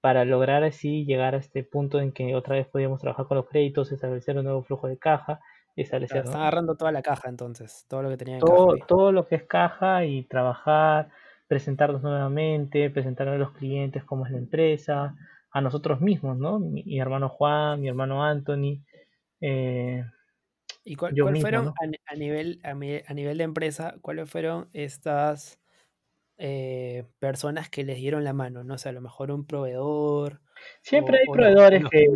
para 0.00 0.24
lograr 0.24 0.64
así 0.64 1.04
llegar 1.04 1.34
a 1.34 1.38
este 1.38 1.62
punto 1.62 2.00
en 2.00 2.12
que 2.12 2.34
otra 2.34 2.56
vez 2.56 2.66
podíamos 2.66 3.00
trabajar 3.00 3.26
con 3.26 3.36
los 3.36 3.48
créditos, 3.48 3.92
establecer 3.92 4.36
un 4.36 4.44
nuevo 4.44 4.62
flujo 4.62 4.88
de 4.88 4.98
caja, 4.98 5.40
establecer... 5.76 6.24
Están 6.24 6.40
agarrando 6.40 6.76
toda 6.76 6.92
la 6.92 7.02
caja 7.02 7.28
entonces, 7.28 7.86
todo 7.88 8.02
lo 8.02 8.10
que 8.10 8.16
tenía 8.16 8.34
en 8.34 8.40
todo, 8.40 8.76
Todo 8.86 9.12
lo 9.12 9.26
que 9.26 9.36
es 9.36 9.44
caja 9.44 10.04
y 10.04 10.24
trabajar, 10.24 11.08
presentarnos 11.46 12.02
nuevamente, 12.02 12.90
presentar 12.90 13.28
a 13.28 13.38
los 13.38 13.52
clientes 13.52 14.04
cómo 14.04 14.26
es 14.26 14.32
la 14.32 14.38
empresa, 14.38 15.14
a 15.52 15.60
nosotros 15.60 16.00
mismos, 16.00 16.38
¿no? 16.38 16.58
Mi, 16.58 16.98
hermano 16.98 17.28
Juan, 17.28 17.80
mi 17.80 17.88
hermano 17.88 18.24
Anthony. 18.24 18.82
Eh, 19.40 20.04
¿Y 20.84 20.96
cuál, 20.96 21.14
fueron 21.40 21.72
a, 22.06 22.14
nivel, 22.16 22.60
a, 22.64 22.70
a 22.70 23.14
nivel 23.14 23.38
de 23.38 23.44
empresa, 23.44 23.96
cuáles 24.00 24.28
fueron 24.28 24.68
estas 24.72 25.62
eh, 26.38 27.04
personas 27.20 27.68
que 27.68 27.84
les 27.84 27.98
dieron 27.98 28.24
la 28.24 28.32
mano, 28.32 28.64
no 28.64 28.76
sé, 28.76 28.88
a 28.88 28.92
lo 28.92 29.00
mejor 29.00 29.30
un 29.30 29.46
proveedor. 29.46 30.40
Siempre 30.80 31.18
hay 31.18 31.26
proveedores 31.26 31.84
que 31.88 32.06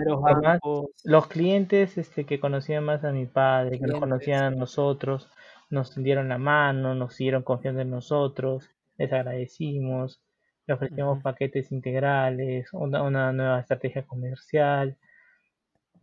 los 1.04 1.26
clientes 1.28 1.96
este, 1.96 2.24
que 2.24 2.40
conocían 2.40 2.82
más 2.82 3.04
a 3.04 3.12
mi 3.12 3.26
padre, 3.26 3.78
que 3.78 3.86
nos 3.86 4.00
conocían 4.00 4.42
a 4.42 4.50
nosotros, 4.50 5.30
nos 5.70 5.94
dieron 5.94 6.28
la 6.28 6.38
mano, 6.38 6.94
nos 6.94 7.14
siguieron 7.14 7.42
confiando 7.44 7.82
en 7.82 7.90
nosotros, 7.90 8.68
les 8.96 9.12
agradecimos, 9.12 10.20
le 10.66 10.74
ofrecimos 10.74 11.22
paquetes 11.22 11.72
integrales, 11.72 12.72
una, 12.72 13.02
una, 13.02 13.32
nueva 13.32 13.60
estrategia 13.60 14.06
comercial. 14.06 14.96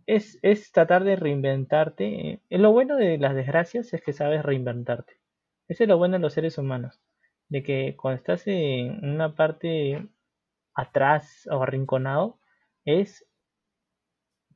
Es, 0.05 0.39
es 0.41 0.71
tratar 0.71 1.03
de 1.03 1.15
reinventarte. 1.15 2.41
Eh, 2.49 2.57
lo 2.57 2.71
bueno 2.71 2.97
de 2.97 3.17
las 3.17 3.35
desgracias 3.35 3.93
es 3.93 4.01
que 4.01 4.13
sabes 4.13 4.43
reinventarte. 4.43 5.13
Eso 5.67 5.83
es 5.83 5.89
lo 5.89 5.97
bueno 5.97 6.13
de 6.15 6.19
los 6.19 6.33
seres 6.33 6.57
humanos 6.57 7.01
de 7.49 7.63
que 7.63 7.95
cuando 7.95 8.17
estás 8.17 8.47
en 8.47 9.07
una 9.07 9.35
parte 9.35 10.07
atrás 10.73 11.47
o 11.51 11.61
arrinconado, 11.61 12.39
es 12.85 13.27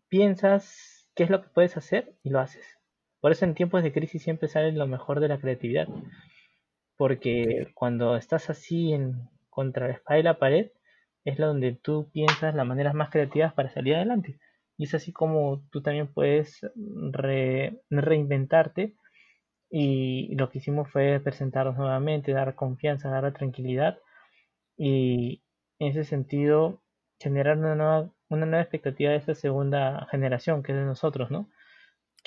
piensas 0.09 1.07
qué 1.15 1.23
es 1.23 1.29
lo 1.29 1.43
que 1.43 1.49
puedes 1.49 1.77
hacer 1.77 2.15
y 2.23 2.31
lo 2.31 2.39
haces. 2.39 2.65
Por 3.19 3.31
eso 3.31 3.45
en 3.45 3.55
tiempos 3.55 3.83
de 3.83 3.93
crisis 3.93 4.23
siempre 4.23 4.47
sale 4.47 4.71
lo 4.71 4.87
mejor 4.87 5.19
de 5.19 5.27
la 5.27 5.39
creatividad. 5.39 5.87
Porque 6.97 7.71
cuando 7.75 8.15
estás 8.15 8.49
así 8.49 8.93
en 8.93 9.29
contra 9.57 9.87
la 9.87 9.93
espada 9.95 10.19
y 10.19 10.23
la 10.23 10.37
pared, 10.37 10.67
es 11.25 11.35
donde 11.37 11.71
tú 11.73 12.11
piensas 12.13 12.53
las 12.53 12.67
maneras 12.67 12.93
más 12.93 13.09
creativas 13.09 13.53
para 13.55 13.71
salir 13.71 13.95
adelante. 13.95 14.39
Y 14.77 14.83
es 14.83 14.93
así 14.93 15.11
como 15.11 15.63
tú 15.71 15.81
también 15.81 16.13
puedes 16.13 16.61
reinventarte 17.89 18.93
y 19.71 20.35
lo 20.35 20.51
que 20.51 20.59
hicimos 20.59 20.91
fue 20.91 21.19
presentarnos 21.19 21.75
nuevamente, 21.75 22.33
dar 22.33 22.53
confianza, 22.53 23.09
dar 23.09 23.33
tranquilidad 23.33 23.97
y 24.77 25.41
en 25.79 25.87
ese 25.87 26.03
sentido 26.03 26.83
generar 27.19 27.57
una 27.57 27.73
nueva, 27.73 28.11
una 28.29 28.45
nueva 28.45 28.61
expectativa 28.61 29.09
de 29.09 29.17
esta 29.17 29.33
segunda 29.33 30.07
generación 30.11 30.61
que 30.61 30.73
es 30.73 30.77
de 30.77 30.85
nosotros, 30.85 31.31
¿no? 31.31 31.49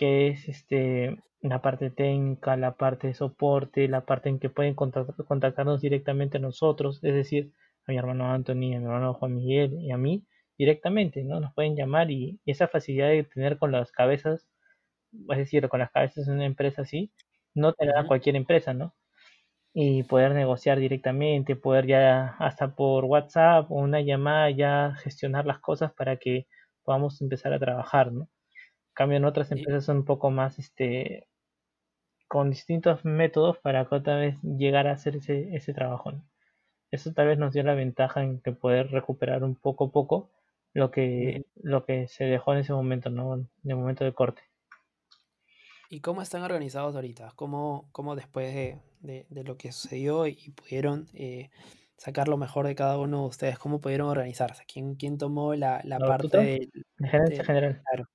Que 0.00 0.28
es 0.30 0.48
este 0.48 1.16
la 1.42 1.62
parte 1.62 1.90
técnica, 1.90 2.56
la 2.56 2.76
parte 2.76 3.06
de 3.08 3.14
soporte, 3.14 3.88
la 3.88 4.04
parte 4.06 4.28
en 4.30 4.40
que 4.40 4.50
pueden 4.50 4.74
contactarnos 4.74 5.80
directamente 5.82 6.38
a 6.38 6.40
nosotros, 6.40 7.04
es 7.04 7.14
decir, 7.14 7.52
a 7.86 7.92
mi 7.92 7.98
hermano 7.98 8.32
Anthony, 8.32 8.74
a 8.74 8.80
mi 8.80 8.84
hermano 8.86 9.14
Juan 9.14 9.36
Miguel 9.36 9.74
y 9.80 9.92
a 9.92 9.98
mí 9.98 10.26
directamente, 10.58 11.24
¿no? 11.24 11.40
Nos 11.40 11.54
pueden 11.54 11.76
llamar 11.76 12.10
y, 12.10 12.40
y 12.44 12.50
esa 12.52 12.68
facilidad 12.68 13.10
de 13.10 13.24
tener 13.24 13.58
con 13.58 13.72
las 13.72 13.92
cabezas, 13.92 14.48
es 15.30 15.38
decir, 15.38 15.68
con 15.68 15.80
las 15.80 15.90
cabezas 15.92 16.26
de 16.26 16.32
una 16.34 16.46
empresa 16.46 16.82
así, 16.82 17.12
no 17.54 17.72
te 17.74 17.86
da 17.86 18.06
cualquier 18.06 18.36
empresa, 18.36 18.74
¿no? 18.74 18.94
Y 19.74 20.04
poder 20.04 20.34
negociar 20.34 20.78
directamente, 20.80 21.56
poder 21.56 21.86
ya 21.88 22.36
hasta 22.40 22.74
por 22.76 23.04
WhatsApp 23.06 23.70
o 23.72 23.76
una 23.76 24.00
llamada 24.02 24.50
ya 24.50 24.94
gestionar 25.02 25.46
las 25.46 25.60
cosas 25.60 25.92
para 25.94 26.16
que 26.18 26.46
podamos 26.84 27.20
empezar 27.22 27.52
a 27.54 27.60
trabajar, 27.60 28.12
¿no? 28.12 28.28
En 29.00 29.04
cambio, 29.04 29.16
en 29.16 29.24
otras 29.24 29.50
empresas 29.50 29.86
son 29.86 29.96
un 29.96 30.04
poco 30.04 30.30
más, 30.30 30.58
este, 30.58 31.26
con 32.28 32.50
distintos 32.50 33.02
métodos 33.02 33.56
para 33.56 33.88
otra 33.90 34.16
vez 34.16 34.36
llegar 34.42 34.86
a 34.86 34.92
hacer 34.92 35.16
ese, 35.16 35.56
ese 35.56 35.72
trabajo, 35.72 36.12
¿no? 36.12 36.22
Eso 36.90 37.10
tal 37.14 37.28
vez 37.28 37.38
nos 37.38 37.54
dio 37.54 37.62
la 37.62 37.72
ventaja 37.72 38.22
en 38.22 38.42
que 38.42 38.52
poder 38.52 38.90
recuperar 38.90 39.42
un 39.42 39.54
poco 39.54 39.86
a 39.86 39.90
poco 39.90 40.30
lo 40.74 40.90
que, 40.90 41.46
lo 41.62 41.86
que 41.86 42.08
se 42.08 42.24
dejó 42.24 42.52
en 42.52 42.58
ese 42.58 42.74
momento, 42.74 43.08
¿no? 43.08 43.36
En 43.36 43.48
el 43.64 43.76
momento 43.76 44.04
de 44.04 44.12
corte. 44.12 44.42
¿Y 45.88 46.00
cómo 46.00 46.20
están 46.20 46.42
organizados 46.42 46.94
ahorita? 46.94 47.32
¿Cómo, 47.36 47.88
cómo 47.92 48.16
después 48.16 48.54
de, 48.54 48.82
de, 49.00 49.44
lo 49.44 49.56
que 49.56 49.72
sucedió 49.72 50.26
y 50.26 50.50
pudieron 50.50 51.08
eh, 51.14 51.48
sacar 51.96 52.28
lo 52.28 52.36
mejor 52.36 52.66
de 52.66 52.74
cada 52.74 52.98
uno 52.98 53.22
de 53.22 53.28
ustedes, 53.28 53.58
cómo 53.58 53.80
pudieron 53.80 54.08
organizarse? 54.08 54.64
¿Quién, 54.70 54.94
quién 54.96 55.16
tomó 55.16 55.54
la, 55.54 55.80
la, 55.84 55.98
parte 55.98 56.36
de, 56.36 56.70
gerencia 56.98 57.44
general? 57.44 57.80
Claro, 57.82 58.06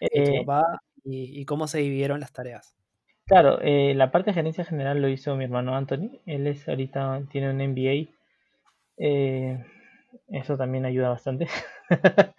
de 0.00 0.24
tu 0.24 0.30
eh, 0.32 0.44
papá 0.44 0.80
y, 1.04 1.40
y, 1.40 1.44
cómo 1.44 1.66
se 1.66 1.78
dividieron 1.78 2.20
las 2.20 2.32
tareas? 2.32 2.74
Claro, 3.26 3.60
eh, 3.60 3.94
la 3.94 4.10
parte 4.10 4.30
de 4.30 4.34
gerencia 4.34 4.64
general 4.64 5.02
lo 5.02 5.08
hizo 5.08 5.36
mi 5.36 5.44
hermano 5.44 5.76
Anthony. 5.76 6.20
Él 6.26 6.46
es 6.46 6.68
ahorita 6.68 7.22
tiene 7.30 7.50
un 7.50 7.60
MBA. 7.60 8.10
eso 10.28 10.56
también 10.56 10.86
ayuda 10.86 11.10
bastante. 11.10 11.48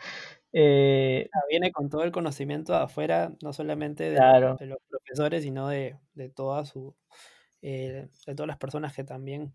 Eh, 0.51 1.29
ah, 1.31 1.41
viene 1.49 1.71
con 1.71 1.89
todo 1.89 2.03
el 2.03 2.11
conocimiento 2.11 2.73
de 2.73 2.79
afuera, 2.79 3.31
no 3.43 3.53
solamente 3.53 4.09
de, 4.09 4.19
los 4.65 4.79
profesores, 4.89 5.43
sino 5.43 5.67
de, 5.67 5.97
de, 6.15 6.29
toda 6.29 6.65
su, 6.65 6.95
eh, 7.61 8.07
de 8.25 8.35
todas 8.35 8.47
las 8.47 8.57
personas 8.57 8.95
que 8.95 9.03
también 9.03 9.53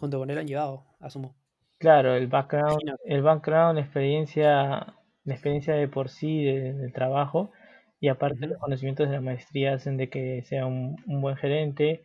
junto 0.00 0.18
con 0.18 0.30
él 0.30 0.38
han 0.38 0.48
llevado, 0.48 0.84
asumo. 0.98 1.36
Claro, 1.78 2.14
el 2.14 2.26
background, 2.26 2.96
el 3.04 3.22
background, 3.22 3.78
experiencia, 3.78 4.94
la 5.24 5.34
experiencia 5.34 5.74
de 5.74 5.88
por 5.88 6.08
sí 6.08 6.44
del 6.44 6.92
trabajo 6.92 7.52
y 8.00 8.08
aparte 8.08 8.46
los 8.46 8.58
conocimientos 8.58 9.08
de 9.08 9.14
la 9.14 9.20
maestría 9.20 9.74
hacen 9.74 9.96
de 9.96 10.10
que 10.10 10.42
sea 10.42 10.66
un, 10.66 10.96
un, 11.06 11.20
buen 11.20 11.36
gerente, 11.36 12.04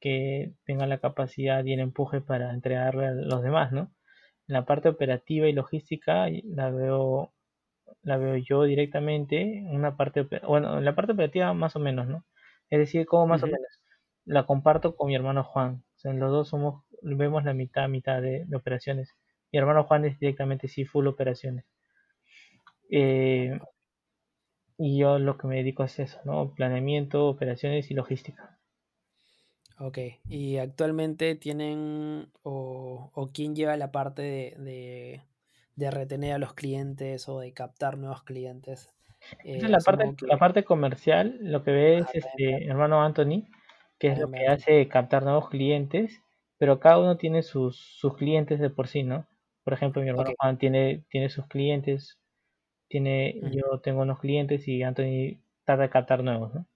que 0.00 0.52
tenga 0.64 0.86
la 0.86 0.98
capacidad 0.98 1.64
y 1.64 1.72
el 1.74 1.80
empuje 1.80 2.20
para 2.20 2.52
entregarle 2.52 3.06
a 3.06 3.12
los 3.12 3.42
demás, 3.42 3.72
¿no? 3.72 3.92
En 4.48 4.54
la 4.54 4.64
parte 4.66 4.88
operativa 4.88 5.48
y 5.48 5.52
logística 5.52 6.28
la 6.44 6.70
veo 6.70 7.32
la 8.02 8.16
veo 8.18 8.36
yo 8.36 8.64
directamente, 8.64 9.64
una 9.70 9.96
parte, 9.96 10.26
bueno, 10.46 10.80
la 10.80 10.94
parte 10.94 11.12
operativa 11.12 11.52
más 11.54 11.76
o 11.76 11.80
menos, 11.80 12.08
¿no? 12.08 12.24
Es 12.70 12.78
decir, 12.78 13.06
como 13.06 13.26
más 13.26 13.42
o 13.42 13.46
menos, 13.46 13.82
la 14.24 14.46
comparto 14.46 14.96
con 14.96 15.08
mi 15.08 15.14
hermano 15.16 15.44
Juan. 15.44 15.84
O 15.96 15.98
sea, 15.98 16.12
los 16.12 16.30
dos 16.30 16.48
somos, 16.48 16.84
vemos 17.02 17.44
la 17.44 17.54
mitad, 17.54 17.88
mitad 17.88 18.20
de, 18.22 18.46
operaciones. 18.54 19.14
Mi 19.52 19.58
hermano 19.58 19.84
Juan 19.84 20.04
es 20.04 20.18
directamente 20.18 20.68
sí, 20.68 20.84
full 20.84 21.06
operaciones. 21.06 21.64
Eh, 22.90 23.58
y 24.76 24.98
yo 24.98 25.18
lo 25.18 25.36
que 25.38 25.46
me 25.46 25.56
dedico 25.56 25.84
es 25.84 25.98
eso, 25.98 26.20
¿no? 26.24 26.52
Planeamiento, 26.54 27.26
operaciones 27.26 27.90
y 27.90 27.94
logística. 27.94 28.58
Ok, 29.80 29.98
y 30.28 30.56
actualmente 30.58 31.34
tienen, 31.36 32.30
o, 32.42 33.10
o 33.14 33.28
quién 33.28 33.54
lleva 33.54 33.76
la 33.76 33.92
parte 33.92 34.22
de 34.22 35.22
de 35.78 35.92
retener 35.92 36.32
a 36.32 36.38
los 36.38 36.54
clientes 36.54 37.28
o 37.28 37.38
de 37.38 37.52
captar 37.52 37.98
nuevos 37.98 38.24
clientes. 38.24 38.92
Eh, 39.44 39.62
la, 39.68 39.78
parte, 39.78 40.12
la 40.26 40.36
parte 40.36 40.64
comercial, 40.64 41.38
lo 41.40 41.62
que 41.62 41.70
ve 41.70 41.98
es 41.98 42.06
este 42.12 42.66
hermano 42.66 43.00
Anthony, 43.00 43.46
que 43.96 44.08
es 44.08 44.18
lo 44.18 44.28
que 44.28 44.48
hace 44.48 44.88
captar 44.88 45.22
nuevos 45.22 45.48
clientes, 45.48 46.20
pero 46.58 46.80
cada 46.80 46.98
uno 46.98 47.16
tiene 47.16 47.44
sus, 47.44 47.76
sus 47.76 48.16
clientes 48.16 48.58
de 48.58 48.70
por 48.70 48.88
sí, 48.88 49.04
¿no? 49.04 49.28
Por 49.62 49.72
ejemplo, 49.72 50.02
mi 50.02 50.08
hermano 50.08 50.32
Juan 50.36 50.58
tiene, 50.58 51.04
tiene 51.10 51.28
sus 51.28 51.46
clientes, 51.46 52.18
tiene, 52.88 53.40
yo 53.52 53.80
tengo 53.80 54.02
unos 54.02 54.18
clientes 54.18 54.66
y 54.66 54.82
Anthony 54.82 55.40
trata 55.64 55.82
de 55.82 55.90
captar 55.90 56.24
nuevos, 56.24 56.54
¿no? 56.54 56.66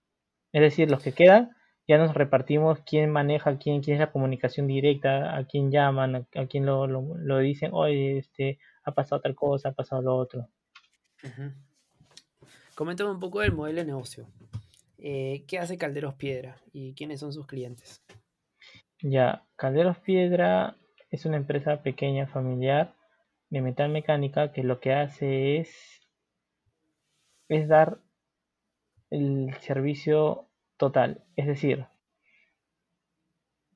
Es 0.53 0.61
decir, 0.61 0.91
los 0.91 1.03
que 1.03 1.13
quedan, 1.13 1.57
ya 1.89 1.99
nos 1.99 2.15
repartimos 2.15 2.81
quién 2.81 3.11
maneja, 3.11 3.59
quién, 3.59 3.83
quién 3.83 3.97
es 3.97 4.01
la 4.01 4.13
comunicación 4.13 4.67
directa, 4.67 5.37
a 5.37 5.47
quién 5.47 5.71
llaman, 5.71 6.27
a, 6.35 6.47
quién 6.47 6.67
lo, 6.67 6.87
lo, 6.87 7.17
lo, 7.17 7.39
dicen, 7.39 7.71
oye, 7.73 8.19
este, 8.19 8.59
ha 8.85 8.93
pasado 8.93 9.21
tal 9.21 9.35
cosa, 9.35 9.71
ha 9.71 9.73
pasado 9.73 10.03
lo 10.03 10.17
otro. 10.17 10.49
Coméntame 12.75 13.11
un 13.11 13.21
poco 13.21 13.41
del 13.41 13.53
modelo 13.53 13.81
de 13.81 13.87
negocio. 13.87 14.29
Eh, 14.99 15.45
¿Qué 15.49 15.59
hace 15.59 15.79
Calderos 15.79 16.15
Piedra 16.15 16.57
y 16.73 16.95
quiénes 16.95 17.21
son 17.21 17.33
sus 17.33 17.47
clientes? 17.47 18.03
Ya, 19.01 19.45
Calderos 19.57 19.99
Piedra 19.99 20.77
es 21.11 21.25
una 21.27 21.37
empresa 21.37 21.83
pequeña, 21.83 22.27
familiar, 22.27 22.95
de 23.51 23.61
metal 23.61 23.91
mecánica, 23.91 24.53
que 24.53 24.63
lo 24.63 24.81
que 24.81 24.93
hace 24.93 25.59
es, 25.59 26.01
es 27.53 27.69
dar 27.69 27.99
el 29.11 29.55
servicio 29.61 30.49
total. 30.79 31.23
Es 31.37 31.47
decir, 31.47 31.87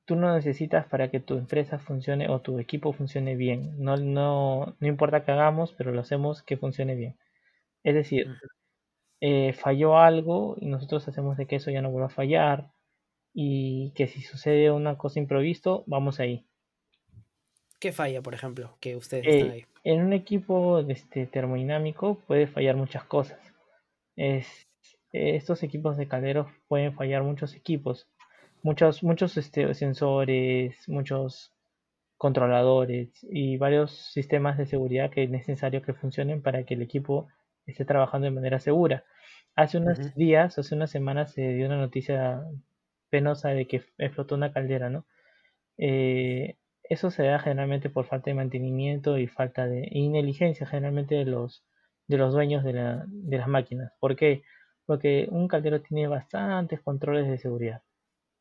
tú 0.05 0.15
no 0.15 0.33
necesitas 0.33 0.87
para 0.87 1.09
que 1.11 1.19
tu 1.19 1.35
empresa 1.37 1.77
funcione 1.77 2.29
o 2.29 2.41
tu 2.41 2.59
equipo 2.59 2.91
funcione 2.93 3.35
bien. 3.35 3.75
No, 3.77 3.97
no, 3.97 4.75
no 4.79 4.87
importa 4.87 5.23
que 5.23 5.31
hagamos, 5.31 5.73
pero 5.73 5.91
lo 5.91 6.01
hacemos 6.01 6.41
que 6.41 6.57
funcione 6.57 6.95
bien. 6.95 7.17
Es 7.83 7.93
decir, 7.93 8.27
eh, 9.21 9.53
falló 9.53 9.97
algo 9.97 10.55
y 10.59 10.65
nosotros 10.65 11.07
hacemos 11.07 11.37
de 11.37 11.45
que 11.45 11.57
eso 11.57 11.71
ya 11.71 11.81
no 11.81 11.91
vuelva 11.91 12.07
a 12.07 12.09
fallar 12.09 12.71
y 13.33 13.91
que 13.91 14.07
si 14.07 14.21
sucede 14.21 14.71
una 14.71 14.97
cosa 14.97 15.19
improvisto, 15.19 15.83
vamos 15.85 16.19
ahí. 16.19 16.45
¿Qué 17.79 17.91
falla, 17.91 18.23
por 18.23 18.33
ejemplo, 18.33 18.75
que 18.79 18.95
ustedes 18.95 19.27
están 19.27 19.49
eh, 19.49 19.53
ahí? 19.53 19.65
En 19.83 20.03
un 20.03 20.13
equipo 20.13 20.79
este, 20.79 21.27
termodinámico 21.27 22.15
puede 22.25 22.47
fallar 22.47 22.75
muchas 22.75 23.03
cosas. 23.03 23.37
Es, 24.17 24.67
estos 25.13 25.63
equipos 25.63 25.95
de 25.95 26.09
calderos 26.09 26.47
pueden 26.67 26.93
fallar 26.93 27.23
muchos 27.23 27.55
equipos 27.55 28.07
muchos, 28.63 29.03
muchos 29.03 29.37
este, 29.37 29.73
sensores, 29.73 30.87
muchos 30.89 31.53
controladores 32.17 33.09
y 33.23 33.57
varios 33.57 33.91
sistemas 34.11 34.57
de 34.57 34.65
seguridad 34.65 35.11
que 35.11 35.23
es 35.23 35.29
necesario 35.29 35.81
que 35.81 35.93
funcionen 35.93 36.41
para 36.41 36.63
que 36.63 36.73
el 36.73 36.81
equipo 36.81 37.29
esté 37.65 37.85
trabajando 37.85 38.25
de 38.25 38.31
manera 38.31 38.59
segura. 38.59 39.05
Hace 39.55 39.77
unos 39.77 40.15
días, 40.15 40.57
hace 40.59 40.75
unas 40.75 40.91
semanas 40.91 41.33
se 41.33 41.53
dio 41.53 41.67
una 41.67 41.77
noticia 41.77 42.43
penosa 43.09 43.49
de 43.49 43.67
que 43.67 43.83
explotó 43.97 44.35
una 44.35 44.51
caldera, 44.53 44.89
¿no? 44.89 45.05
Eh, 45.77 46.57
eso 46.83 47.11
se 47.11 47.23
da 47.23 47.39
generalmente 47.39 47.89
por 47.89 48.05
falta 48.05 48.29
de 48.29 48.35
mantenimiento 48.35 49.17
y 49.17 49.27
falta 49.27 49.67
de 49.67 49.87
inteligencia 49.91 50.67
generalmente 50.67 51.15
de 51.15 51.25
los, 51.25 51.63
de 52.07 52.17
los 52.17 52.33
dueños 52.33 52.63
de, 52.63 52.73
la, 52.73 53.05
de 53.07 53.37
las 53.37 53.47
máquinas. 53.47 53.91
¿Por 53.99 54.15
qué? 54.15 54.43
Porque 54.85 55.27
un 55.31 55.47
caldero 55.47 55.81
tiene 55.81 56.07
bastantes 56.07 56.81
controles 56.81 57.27
de 57.27 57.37
seguridad 57.37 57.81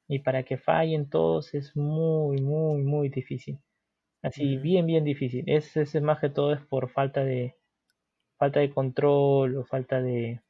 y 0.08 0.20
para 0.20 0.42
que 0.44 0.56
fallen 0.56 1.08
todos 1.08 1.54
es 1.54 1.76
muy, 1.76 2.40
muy, 2.40 2.82
muy 2.82 3.08
difícil. 3.08 3.58
Así, 4.22 4.56
bien, 4.56 4.86
bien 4.86 5.04
difícil. 5.04 5.44
Ese, 5.46 5.82
ese 5.82 6.00
más 6.00 6.20
que 6.20 6.30
todo 6.30 6.52
es 6.52 6.60
por 6.66 6.90
falta 6.90 7.24
de 7.24 7.56
falta 8.38 8.60
de 8.60 8.70
control 8.70 9.56
o 9.56 9.64
falta 9.64 10.02
de 10.02 10.40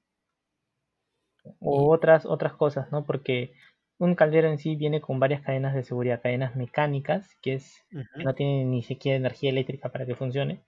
o 1.61 1.93
otras 1.93 2.27
otras 2.27 2.55
cosas, 2.55 2.91
¿no? 2.93 3.05
Porque 3.05 3.53
un 3.99 4.15
caldero 4.15 4.49
en 4.49 4.59
sí 4.59 4.77
viene 4.77 5.01
con 5.01 5.21
varias 5.21 5.43
cadenas 5.43 5.75
de 5.75 5.83
seguridad, 5.83 6.21
cadenas 6.23 6.57
mecánicas, 6.57 7.37
que 7.43 7.55
es 7.55 7.85
no 8.17 8.35
tiene 8.35 8.65
ni 8.65 8.83
siquiera 8.83 9.17
energía 9.17 9.51
eléctrica 9.51 9.91
para 9.91 10.07
que 10.07 10.15
funcione. 10.15 10.63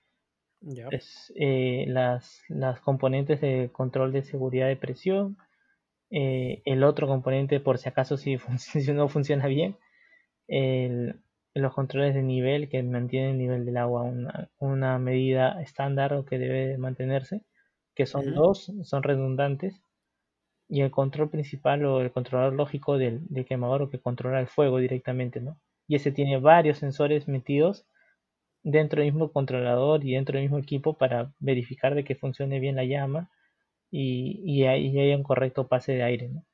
Es, 0.90 1.32
eh, 1.36 1.84
las, 1.88 2.42
las 2.48 2.80
componentes 2.80 3.40
de 3.40 3.70
control 3.72 4.12
de 4.12 4.22
seguridad 4.22 4.66
de 4.66 4.76
presión, 4.76 5.36
eh, 6.10 6.62
el 6.64 6.82
otro 6.84 7.06
componente 7.06 7.60
por 7.60 7.78
si 7.78 7.88
acaso 7.88 8.16
si, 8.16 8.36
no 8.94 9.08
funciona 9.08 9.46
bien, 9.46 9.76
los 11.54 11.74
controles 11.74 12.14
de 12.14 12.22
nivel 12.22 12.68
que 12.68 12.82
mantienen 12.82 13.32
el 13.32 13.38
nivel 13.38 13.66
del 13.66 13.76
agua 13.76 14.02
una, 14.02 14.50
una 14.58 14.98
medida 14.98 15.60
estándar 15.62 16.14
o 16.14 16.24
que 16.24 16.38
debe 16.38 16.78
mantenerse, 16.78 17.42
que 17.94 18.06
son 18.06 18.34
dos, 18.34 18.72
son 18.82 19.02
redundantes, 19.02 19.82
y 20.68 20.82
el 20.82 20.90
control 20.90 21.30
principal 21.30 21.84
o 21.84 22.00
el 22.00 22.12
controlador 22.12 22.52
lógico 22.52 22.98
del, 22.98 23.26
quemador 23.46 23.82
o 23.82 23.90
que 23.90 23.98
controla 23.98 24.38
el 24.40 24.46
fuego 24.46 24.78
directamente, 24.78 25.40
¿no? 25.40 25.58
Y 25.86 25.96
ese 25.96 26.12
tiene 26.12 26.38
varios 26.38 26.78
sensores 26.78 27.26
metidos 27.26 27.86
dentro 28.70 29.00
del 29.00 29.12
mismo 29.12 29.32
controlador 29.32 30.04
y 30.04 30.12
dentro 30.12 30.34
del 30.34 30.44
mismo 30.44 30.58
equipo 30.58 30.96
para 30.98 31.32
verificar 31.38 31.94
de 31.94 32.04
que 32.04 32.14
funcione 32.14 32.60
bien 32.60 32.76
la 32.76 32.84
llama 32.84 33.30
y, 33.90 34.42
y, 34.44 34.64
hay, 34.64 34.96
hay 34.98 35.14
un 35.14 35.22
correcto 35.22 35.68
pase 35.68 35.92
de 35.92 36.02
aire. 36.02 36.28
¿no? 36.28 36.44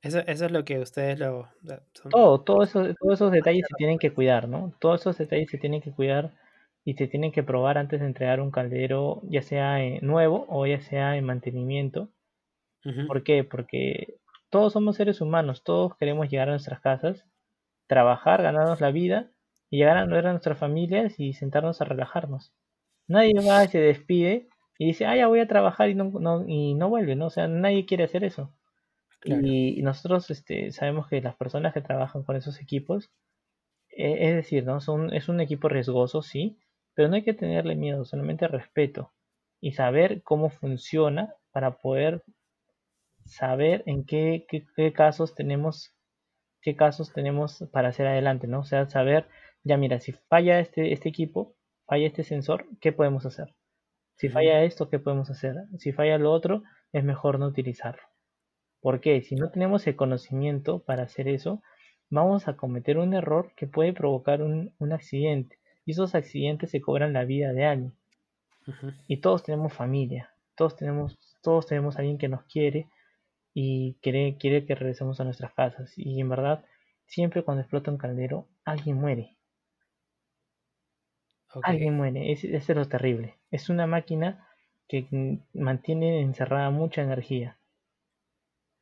Eso, 0.00 0.20
eso 0.20 0.46
es 0.46 0.50
lo 0.50 0.64
que 0.64 0.78
ustedes 0.78 1.18
lo... 1.18 1.48
Todo, 2.10 2.40
todo 2.40 2.62
eso, 2.62 2.94
todos 2.94 3.14
esos 3.14 3.30
detalles 3.30 3.66
se 3.68 3.74
tienen 3.76 3.98
que 3.98 4.12
cuidar, 4.12 4.48
¿no? 4.48 4.72
Todos 4.78 5.02
esos 5.02 5.18
detalles 5.18 5.50
se 5.50 5.58
tienen 5.58 5.82
que 5.82 5.92
cuidar 5.92 6.32
y 6.84 6.94
se 6.94 7.08
tienen 7.08 7.32
que 7.32 7.42
probar 7.42 7.76
antes 7.76 8.00
de 8.00 8.06
entregar 8.06 8.40
un 8.40 8.50
caldero, 8.50 9.20
ya 9.24 9.42
sea 9.42 9.78
nuevo 10.00 10.46
o 10.48 10.66
ya 10.66 10.80
sea 10.80 11.16
en 11.16 11.24
mantenimiento. 11.24 12.08
¿Por 13.06 13.22
qué? 13.22 13.44
Porque 13.44 14.16
todos 14.50 14.74
somos 14.74 14.96
seres 14.96 15.22
humanos, 15.22 15.62
todos 15.64 15.96
queremos 15.96 16.28
llegar 16.28 16.48
a 16.48 16.52
nuestras 16.52 16.80
casas, 16.80 17.26
trabajar, 17.86 18.42
ganarnos 18.42 18.82
la 18.82 18.90
vida 18.90 19.33
y 19.70 19.78
llegar 19.78 19.96
a 19.96 20.06
ver 20.06 20.26
a 20.26 20.30
nuestras 20.32 20.58
familias 20.58 21.18
y 21.18 21.32
sentarnos 21.32 21.80
a 21.80 21.84
relajarnos. 21.84 22.52
Nadie 23.08 23.34
va 23.46 23.64
y 23.64 23.68
se 23.68 23.80
despide 23.80 24.48
y 24.78 24.86
dice, 24.86 25.06
ah, 25.06 25.16
ya 25.16 25.28
voy 25.28 25.40
a 25.40 25.48
trabajar 25.48 25.88
y 25.88 25.94
no, 25.94 26.04
no, 26.04 26.44
y 26.46 26.74
no 26.74 26.88
vuelve, 26.88 27.16
¿no? 27.16 27.26
O 27.26 27.30
sea, 27.30 27.48
nadie 27.48 27.86
quiere 27.86 28.04
hacer 28.04 28.24
eso. 28.24 28.52
Y, 29.24 29.80
nosotros 29.82 30.30
este, 30.30 30.70
sabemos 30.70 31.08
que 31.08 31.22
las 31.22 31.34
personas 31.36 31.72
que 31.72 31.80
trabajan 31.80 32.24
con 32.24 32.36
esos 32.36 32.60
equipos, 32.60 33.10
eh, 33.90 34.28
es 34.28 34.34
decir, 34.36 34.64
¿no? 34.64 34.80
Son, 34.80 35.14
es 35.14 35.28
un 35.28 35.40
equipo 35.40 35.68
riesgoso, 35.68 36.22
sí, 36.22 36.58
pero 36.94 37.08
no 37.08 37.16
hay 37.16 37.22
que 37.22 37.34
tenerle 37.34 37.74
miedo, 37.76 38.04
solamente 38.04 38.48
respeto. 38.48 39.12
y 39.60 39.72
saber 39.72 40.22
cómo 40.22 40.50
funciona 40.50 41.34
para 41.52 41.78
poder 41.78 42.22
saber 43.24 43.82
en 43.86 44.04
qué, 44.04 44.46
qué, 44.48 44.92
casos 44.92 45.34
tenemos 45.34 45.94
qué 46.60 46.76
casos 46.76 47.12
tenemos 47.12 47.64
para 47.72 47.88
hacer 47.88 48.06
adelante, 48.06 48.46
¿no? 48.46 48.60
O 48.60 48.64
sea, 48.64 48.88
saber, 48.88 49.26
ya 49.64 49.76
mira, 49.78 49.98
si 49.98 50.12
falla 50.12 50.60
este, 50.60 50.92
este 50.92 51.08
equipo, 51.08 51.56
falla 51.86 52.06
este 52.06 52.22
sensor, 52.22 52.66
¿qué 52.80 52.92
podemos 52.92 53.26
hacer? 53.26 53.54
Si 54.16 54.28
falla 54.28 54.62
esto, 54.62 54.90
¿qué 54.90 54.98
podemos 54.98 55.30
hacer? 55.30 55.56
Si 55.78 55.92
falla 55.92 56.18
lo 56.18 56.32
otro, 56.32 56.62
es 56.92 57.02
mejor 57.02 57.38
no 57.38 57.46
utilizarlo. 57.46 58.02
¿Por 58.80 59.00
qué? 59.00 59.22
Si 59.22 59.34
no 59.34 59.50
tenemos 59.50 59.86
el 59.86 59.96
conocimiento 59.96 60.80
para 60.80 61.04
hacer 61.04 61.26
eso, 61.28 61.62
vamos 62.10 62.46
a 62.46 62.56
cometer 62.56 62.98
un 62.98 63.14
error 63.14 63.52
que 63.56 63.66
puede 63.66 63.92
provocar 63.92 64.42
un, 64.42 64.72
accidente. 64.92 65.58
Y 65.86 65.92
esos 65.92 66.14
accidentes 66.14 66.70
se 66.70 66.80
cobran 66.80 67.12
la 67.12 67.24
vida 67.24 67.52
de 67.52 67.64
alguien. 67.64 67.94
Y 69.08 69.18
todos 69.18 69.42
tenemos 69.42 69.72
familia, 69.72 70.30
todos 70.54 70.76
tenemos, 70.76 71.18
todos 71.42 71.66
tenemos 71.66 71.96
a 71.96 72.00
alguien 72.00 72.18
que 72.18 72.28
nos 72.28 72.44
quiere 72.44 72.88
y 73.52 73.94
quiere, 74.02 74.36
quiere 74.38 74.64
que 74.66 74.74
regresemos 74.74 75.20
a 75.20 75.24
nuestras 75.24 75.52
casas. 75.54 75.92
Y 75.96 76.20
en 76.20 76.28
verdad, 76.28 76.64
siempre 77.06 77.42
cuando 77.42 77.62
explota 77.62 77.90
un 77.90 77.98
caldero, 77.98 78.46
alguien 78.64 78.96
muere. 78.96 79.36
Alguien 81.62 81.96
muere, 81.96 82.32
es, 82.32 82.44
es 82.44 82.68
lo 82.68 82.86
terrible. 82.86 83.36
Es 83.50 83.68
una 83.68 83.86
máquina 83.86 84.46
que 84.88 85.38
mantiene 85.52 86.20
encerrada 86.20 86.70
mucha 86.70 87.02
energía. 87.02 87.56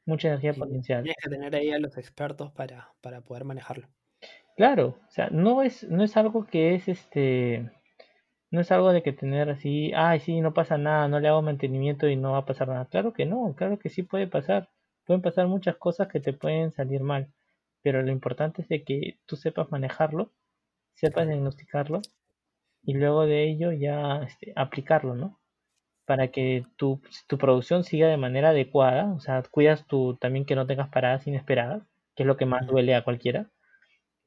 Mucha 0.04 0.28
energía 0.28 0.52
potencial. 0.54 1.04
Tienes 1.04 1.16
que 1.22 1.30
tener 1.30 1.54
ahí 1.54 1.70
a 1.70 1.78
los 1.78 1.96
expertos 1.96 2.50
para, 2.52 2.92
para 3.00 3.20
poder 3.20 3.44
manejarlo. 3.44 3.88
Claro, 4.56 4.98
o 5.08 5.10
sea, 5.10 5.28
no 5.30 5.62
es, 5.62 5.84
no 5.84 6.02
es 6.02 6.16
algo 6.16 6.46
que 6.46 6.74
es 6.74 6.88
este. 6.88 7.70
No 8.50 8.60
es 8.60 8.70
algo 8.70 8.92
de 8.92 9.02
que 9.02 9.12
tener 9.12 9.48
así, 9.48 9.92
ay, 9.94 10.20
sí, 10.20 10.42
no 10.42 10.52
pasa 10.52 10.76
nada, 10.76 11.08
no 11.08 11.20
le 11.20 11.28
hago 11.28 11.40
mantenimiento 11.40 12.06
y 12.08 12.16
no 12.16 12.32
va 12.32 12.38
a 12.38 12.44
pasar 12.44 12.68
nada. 12.68 12.84
Claro 12.84 13.14
que 13.14 13.24
no, 13.24 13.54
claro 13.56 13.78
que 13.78 13.88
sí 13.88 14.02
puede 14.02 14.26
pasar. 14.26 14.68
Pueden 15.06 15.22
pasar 15.22 15.46
muchas 15.46 15.76
cosas 15.76 16.08
que 16.08 16.20
te 16.20 16.34
pueden 16.34 16.70
salir 16.72 17.02
mal. 17.02 17.32
Pero 17.82 18.02
lo 18.02 18.12
importante 18.12 18.62
es 18.62 18.68
de 18.68 18.84
que 18.84 19.18
tú 19.24 19.36
sepas 19.36 19.70
manejarlo, 19.70 20.30
sepas 20.94 21.26
diagnosticarlo 21.26 22.02
y 22.84 22.94
luego 22.94 23.26
de 23.26 23.44
ello 23.50 23.72
ya 23.72 24.22
este, 24.24 24.52
aplicarlo, 24.56 25.14
¿no? 25.14 25.40
Para 26.06 26.28
que 26.32 26.66
tu, 26.76 27.02
tu, 27.28 27.38
producción 27.38 27.84
siga 27.84 28.08
de 28.08 28.16
manera 28.16 28.50
adecuada, 28.50 29.12
o 29.14 29.20
sea, 29.20 29.42
cuidas 29.50 29.86
tú 29.86 30.16
también 30.20 30.46
que 30.46 30.56
no 30.56 30.66
tengas 30.66 30.88
paradas 30.90 31.26
inesperadas, 31.26 31.84
que 32.16 32.24
es 32.24 32.26
lo 32.26 32.36
que 32.36 32.46
más 32.46 32.66
duele 32.66 32.94
a 32.94 33.04
cualquiera, 33.04 33.50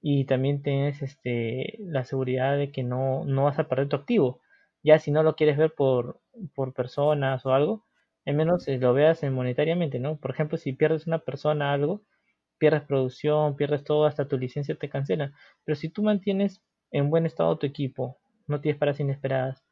y 0.02 0.26
también 0.26 0.62
tienes 0.64 1.02
este, 1.02 1.78
la 1.80 2.06
seguridad 2.06 2.58
de 2.58 2.72
que 2.72 2.84
no, 2.84 3.26
no 3.26 3.46
vas 3.46 3.60
a 3.60 3.68
perder 3.68 3.90
tu 3.90 3.96
activo. 3.98 4.42
Ya 4.84 5.00
si 5.00 5.12
no 5.12 5.24
lo 5.24 5.36
quieres 5.36 5.58
ver 5.58 5.74
por, 5.76 6.22
por 6.56 6.74
personas 6.74 7.46
o 7.46 7.54
algo, 7.54 7.86
al 8.26 8.36
menos 8.36 8.68
eh, 8.68 8.78
lo 8.78 8.94
veas 8.94 9.24
en 9.24 9.34
monetariamente, 9.34 10.00
¿no? 10.00 10.18
Por 10.18 10.32
ejemplo, 10.32 10.58
si 10.58 10.74
pierdes 10.74 11.08
una 11.08 11.20
persona 11.20 11.74
algo, 11.74 12.04
pierdes 12.60 12.84
producción, 12.84 13.56
pierdes 13.56 13.84
todo, 13.84 14.06
hasta 14.06 14.28
tu 14.28 14.38
licencia 14.38 14.76
te 14.76 14.90
cancela. 14.90 15.34
Pero 15.64 15.76
si 15.76 15.90
tú 15.90 16.04
mantienes 16.04 16.62
en 16.92 17.10
buen 17.10 17.26
estado 17.26 17.58
tu 17.58 17.66
equipo, 17.68 18.20
no 18.48 18.62
tienes 18.62 18.80
paradas 18.80 19.00
inesperadas, 19.00 19.64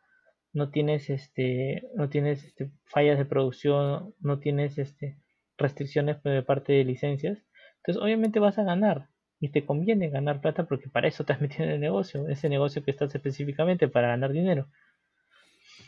no 0.54 0.70
tienes 0.70 1.10
este, 1.10 1.90
no 1.96 2.10
tienes 2.10 2.44
este, 2.44 2.72
fallas 2.86 3.18
de 3.18 3.26
producción, 3.26 4.14
no 4.20 4.40
tienes 4.40 4.78
este, 4.78 5.18
restricciones 5.58 6.22
de 6.24 6.44
parte 6.44 6.74
de 6.74 6.84
licencias, 6.84 7.40
entonces 7.78 8.02
obviamente 8.02 8.40
vas 8.40 8.58
a 8.58 8.64
ganar 8.64 9.10
y 9.40 9.50
te 9.50 9.66
conviene 9.66 10.10
ganar 10.10 10.42
plata 10.42 10.66
porque 10.66 10.90
para 10.90 11.08
eso 11.08 11.26
te 11.26 11.34
has 11.34 11.42
metido 11.42 11.66
en 11.66 11.72
el 11.72 11.82
negocio, 11.82 12.28
ese 12.30 12.50
negocio 12.50 12.84
que 12.84 12.92
estás 12.92 13.14
específicamente 13.14 13.88
para 13.88 14.10
ganar 14.10 14.32
dinero. 14.32 14.68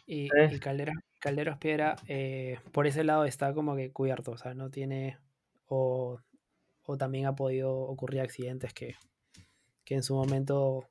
Y, 0.08 0.30
Calderos 1.20 1.58
Piedra, 1.58 1.96
eh, 2.08 2.60
por 2.72 2.86
ese 2.86 3.04
lado 3.04 3.26
está 3.26 3.54
como 3.54 3.76
que 3.76 3.92
cubierto, 3.92 4.32
o 4.32 4.38
sea, 4.38 4.54
no 4.54 4.70
tiene, 4.70 5.18
o, 5.68 6.20
también 7.00 7.26
ha 7.26 7.36
podido 7.36 7.74
ocurrir 7.74 8.22
accidentes 8.22 8.74
que, 8.74 8.96
que 9.84 9.96
en 9.96 10.04
su 10.04 10.14
momento 10.16 10.88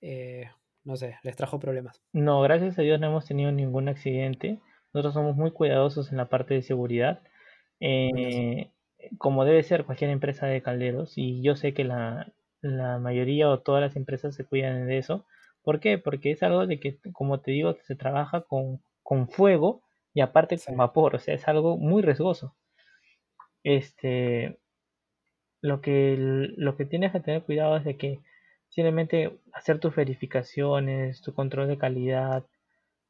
eh, 0.00 0.48
no 0.84 0.96
sé, 0.96 1.16
les 1.22 1.36
trajo 1.36 1.58
problemas. 1.58 2.02
No, 2.12 2.40
gracias 2.42 2.78
a 2.78 2.82
Dios 2.82 3.00
no 3.00 3.06
hemos 3.08 3.26
tenido 3.26 3.50
ningún 3.52 3.88
accidente. 3.88 4.60
Nosotros 4.92 5.14
somos 5.14 5.36
muy 5.36 5.50
cuidadosos 5.50 6.10
en 6.12 6.18
la 6.18 6.28
parte 6.28 6.54
de 6.54 6.62
seguridad. 6.62 7.22
Eh, 7.80 8.70
como 9.18 9.44
debe 9.44 9.62
ser 9.62 9.84
cualquier 9.84 10.10
empresa 10.10 10.46
de 10.46 10.62
calderos, 10.62 11.14
y 11.16 11.42
yo 11.42 11.56
sé 11.56 11.74
que 11.74 11.84
la, 11.84 12.32
mayoría 13.00 13.50
o 13.50 13.60
todas 13.60 13.82
las 13.82 13.96
empresas 13.96 14.34
se 14.34 14.44
cuidan 14.44 14.86
de 14.86 14.98
eso. 14.98 15.26
¿Por 15.62 15.80
qué? 15.80 15.98
Porque 15.98 16.30
es 16.32 16.42
algo 16.42 16.66
de 16.66 16.80
que, 16.80 16.98
como 17.12 17.40
te 17.40 17.50
digo, 17.50 17.76
se 17.82 17.96
trabaja 17.96 18.42
con, 18.42 18.80
fuego 19.28 19.82
y 20.14 20.20
aparte 20.22 20.58
con 20.58 20.76
vapor, 20.76 21.16
o 21.16 21.18
sea, 21.18 21.34
es 21.34 21.46
algo 21.48 21.76
muy 21.76 22.02
riesgoso. 22.02 22.54
Este, 23.64 24.58
lo 25.60 25.80
que, 25.80 26.16
lo 26.18 26.76
que 26.76 26.84
tienes 26.86 27.12
que 27.12 27.20
tener 27.20 27.42
cuidado 27.42 27.76
es 27.76 27.84
de 27.84 27.96
que 27.96 28.20
simplemente 28.74 29.38
hacer 29.52 29.78
tus 29.78 29.94
verificaciones, 29.94 31.22
tu 31.22 31.32
control 31.32 31.68
de 31.68 31.78
calidad 31.78 32.44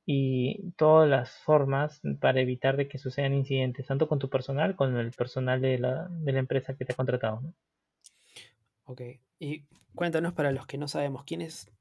y 0.04 0.72
todas 0.72 1.08
las 1.08 1.30
formas 1.38 2.02
para 2.20 2.40
evitar 2.42 2.76
de 2.76 2.86
que 2.86 2.98
sucedan 2.98 3.32
incidentes, 3.32 3.86
tanto 3.86 4.06
con 4.06 4.18
tu 4.18 4.28
personal 4.28 4.76
como 4.76 4.90
con 4.90 5.00
el 5.00 5.12
personal 5.12 5.62
de 5.62 5.78
la, 5.78 6.06
de 6.10 6.32
la 6.32 6.40
empresa 6.40 6.74
que 6.74 6.84
te 6.84 6.92
ha 6.92 6.96
contratado. 6.96 7.40
Ok, 8.84 9.00
y 9.38 9.62
cuéntanos 9.94 10.34
para 10.34 10.52
los 10.52 10.66
que 10.66 10.76
no 10.76 10.86
sabemos 10.86 11.24
quiénes 11.24 11.72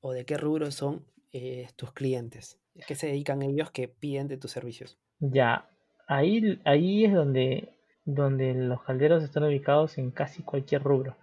o 0.00 0.12
de 0.12 0.24
qué 0.24 0.36
rubro 0.36 0.72
son 0.72 1.06
eh, 1.32 1.68
tus 1.76 1.92
clientes, 1.92 2.58
qué 2.88 2.96
se 2.96 3.06
dedican 3.06 3.42
ellos 3.42 3.70
que 3.70 3.86
piden 3.86 4.26
de 4.26 4.38
tus 4.38 4.50
servicios. 4.50 4.98
Ya, 5.20 5.70
ahí, 6.08 6.60
ahí 6.64 7.04
es 7.04 7.14
donde, 7.14 7.76
donde 8.04 8.52
los 8.54 8.82
calderos 8.82 9.22
están 9.22 9.44
ubicados 9.44 9.96
en 9.98 10.10
casi 10.10 10.42
cualquier 10.42 10.82
rubro. 10.82 11.16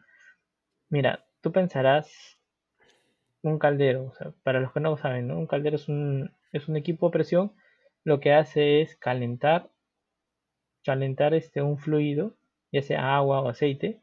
Mira, 0.90 1.25
tú 1.46 1.52
pensarás 1.52 2.40
un 3.44 3.60
caldero, 3.60 4.06
o 4.06 4.14
sea, 4.16 4.32
para 4.42 4.60
los 4.60 4.74
que 4.74 4.80
no 4.80 4.90
lo 4.90 4.98
saben, 4.98 5.30
un 5.30 5.46
caldero 5.46 5.76
es 5.76 5.88
un, 5.88 6.32
es 6.52 6.68
un 6.68 6.76
equipo 6.76 7.06
de 7.06 7.12
presión, 7.12 7.52
lo 8.04 8.20
que 8.20 8.34
hace 8.34 8.82
es 8.82 8.96
calentar, 8.96 9.70
calentar 10.84 11.36
este, 11.36 11.62
un 11.62 11.78
fluido, 11.78 12.34
ya 12.72 12.82
sea 12.82 13.16
agua 13.16 13.42
o 13.42 13.50
aceite, 13.50 14.02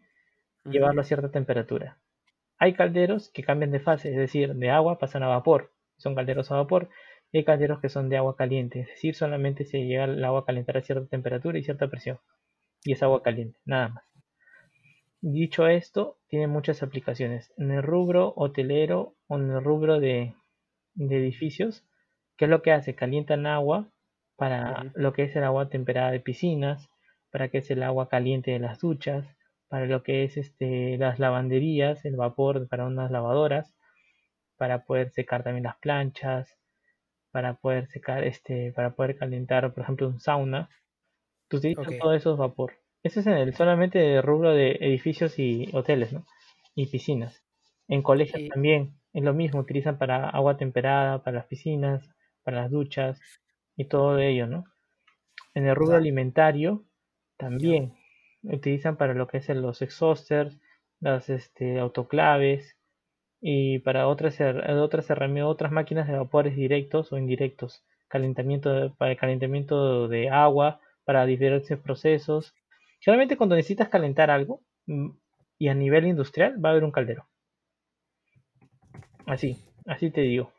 llevarlo 0.67 1.01
a 1.01 1.05
cierta 1.05 1.33
temperatura. 1.33 1.99
Hay 2.59 2.75
calderos 2.75 3.29
que 3.31 3.43
cambian 3.43 3.73
de 3.73 3.81
fase, 3.81 4.11
es 4.11 4.17
decir, 4.17 4.55
de 4.55 4.71
agua 4.71 5.01
pasan 5.01 5.25
a 5.25 5.27
vapor, 5.27 5.73
son 5.97 6.15
calderos 6.15 6.53
a 6.53 6.59
vapor, 6.59 6.91
y 7.33 7.39
hay 7.39 7.45
calderos 7.45 7.81
que 7.81 7.89
son 7.89 8.09
de 8.09 8.19
agua 8.19 8.37
caliente, 8.37 8.83
es 8.83 8.87
decir, 8.87 9.17
solamente 9.17 9.65
se 9.65 9.85
llega 9.85 10.05
el 10.05 10.25
agua 10.25 10.43
a 10.43 10.45
calentar 10.45 10.77
a 10.77 10.83
cierta 10.83 11.09
temperatura 11.09 11.59
y 11.59 11.65
cierta 11.65 11.89
presión, 11.89 12.21
y 12.85 12.93
es 12.93 13.03
agua 13.03 13.21
caliente, 13.21 13.59
nada 13.65 13.89
más. 13.89 14.12
Dicho 15.25 15.69
esto, 15.69 16.19
tiene 16.27 16.49
muchas 16.49 16.83
aplicaciones. 16.83 17.53
En 17.57 17.71
el 17.71 17.85
rubro 17.85 18.33
hotelero 18.35 19.15
o 19.29 19.39
en 19.39 19.53
el 19.53 19.63
rubro 19.63 20.01
de, 20.01 20.35
edificios, 20.97 21.85
¿qué 22.37 22.47
es 22.47 22.51
lo 22.51 22.61
que 22.61 22.73
hace? 22.73 22.97
Calientan 22.97 23.47
agua 23.47 23.89
para 24.35 24.91
lo 24.95 25.13
que 25.13 25.23
es 25.23 25.37
el 25.37 25.45
agua 25.45 25.69
temperada 25.69 26.11
de 26.11 26.19
piscinas, 26.19 26.91
para 27.31 27.49
que 27.49 27.59
es 27.59 27.71
el 27.71 27.85
agua 27.85 28.09
caliente 28.09 28.51
de 28.51 28.59
las 28.59 28.81
duchas, 28.81 29.25
para 29.69 29.87
lo 29.87 30.03
que 30.03 30.25
es 30.25 30.37
este, 30.37 30.99
las 30.99 31.21
lavanderías, 31.21 32.05
el 32.05 32.17
vapor 32.17 32.67
para 32.67 32.85
unas 32.85 33.13
lavadoras, 33.13 33.77
para 34.57 34.85
poder 34.85 35.13
secar 35.13 35.45
también 35.45 35.63
las 35.63 35.77
planchas, 35.77 36.59
para 37.31 37.55
poder 37.55 37.87
secar 37.87 38.25
este, 38.25 38.73
para 38.73 38.97
poder 38.97 39.17
calentar, 39.17 39.73
por 39.73 39.85
ejemplo, 39.85 40.09
un 40.09 40.19
sauna. 40.19 40.69
Tú 41.47 41.59
utilizas 41.59 41.97
todo 42.01 42.13
eso 42.13 42.33
es 42.33 42.39
vapor. 42.39 42.82
Eso 43.03 43.21
es 43.21 43.27
en 43.27 43.35
el 43.35 43.55
solamente 43.55 43.99
de 43.99 44.23
rubro 44.23 44.55
de 44.55 44.79
edificios 44.81 45.39
y 45.39 45.69
hoteles, 45.73 46.13
¿no? 46.13 46.25
Y 46.75 46.87
piscinas. 46.87 47.43
En 47.89 48.03
colegios 48.03 48.49
también 48.49 48.95
es 49.13 49.23
lo 49.23 49.35
mismo, 49.35 49.61
utilizan 49.61 49.99
para 49.99 50.29
agua 50.31 50.57
temperada, 50.57 51.23
para 51.23 51.39
las 51.39 51.47
piscinas, 51.47 52.09
para 52.43 52.63
las 52.63 52.71
duchas 52.71 53.21
y 53.77 53.87
todo 53.87 54.19
ello, 54.19 54.47
¿no? 54.47 54.65
En 55.55 55.67
el 55.67 55.75
rubro 55.75 55.97
alimentario 55.97 56.85
también 57.37 57.95
utilizan 58.43 58.97
para 58.97 59.15
lo 59.15 59.27
que 59.27 59.39
es 59.39 59.49
los 59.49 59.83
exhausters, 59.83 60.59
las 61.01 61.29
este, 61.29 61.79
autoclaves 61.79 62.77
y 63.41 63.81
para 63.81 64.07
otras, 64.07 64.39
otras 64.41 65.11
herramientas, 65.11 65.51
otras 65.51 65.73
máquinas 65.73 66.07
de 66.07 66.17
vapores 66.17 66.55
directos 66.55 67.13
o 67.13 67.19
indirectos, 67.19 67.85
calentamiento 68.09 68.95
para 68.97 69.11
el 69.11 69.17
calentamiento 69.17 70.09
de 70.09 70.31
agua, 70.31 70.81
para 71.05 71.27
diferentes 71.27 71.77
procesos, 71.79 72.55
Generalmente 73.03 73.37
cuando 73.37 73.57
necesitas 73.57 73.89
calentar 73.89 74.31
algo 74.31 74.63
mm, 74.87 75.11
y 75.59 75.69
a 75.69 75.75
nivel 75.75 76.07
industrial 76.07 76.65
va 76.65 76.69
a 76.69 76.73
haber 76.73 76.85
un 76.85 76.93
caldero. 76.93 77.27
Así, 79.27 79.59
así 79.87 80.11
te 80.11 80.21
digo. 80.21 80.53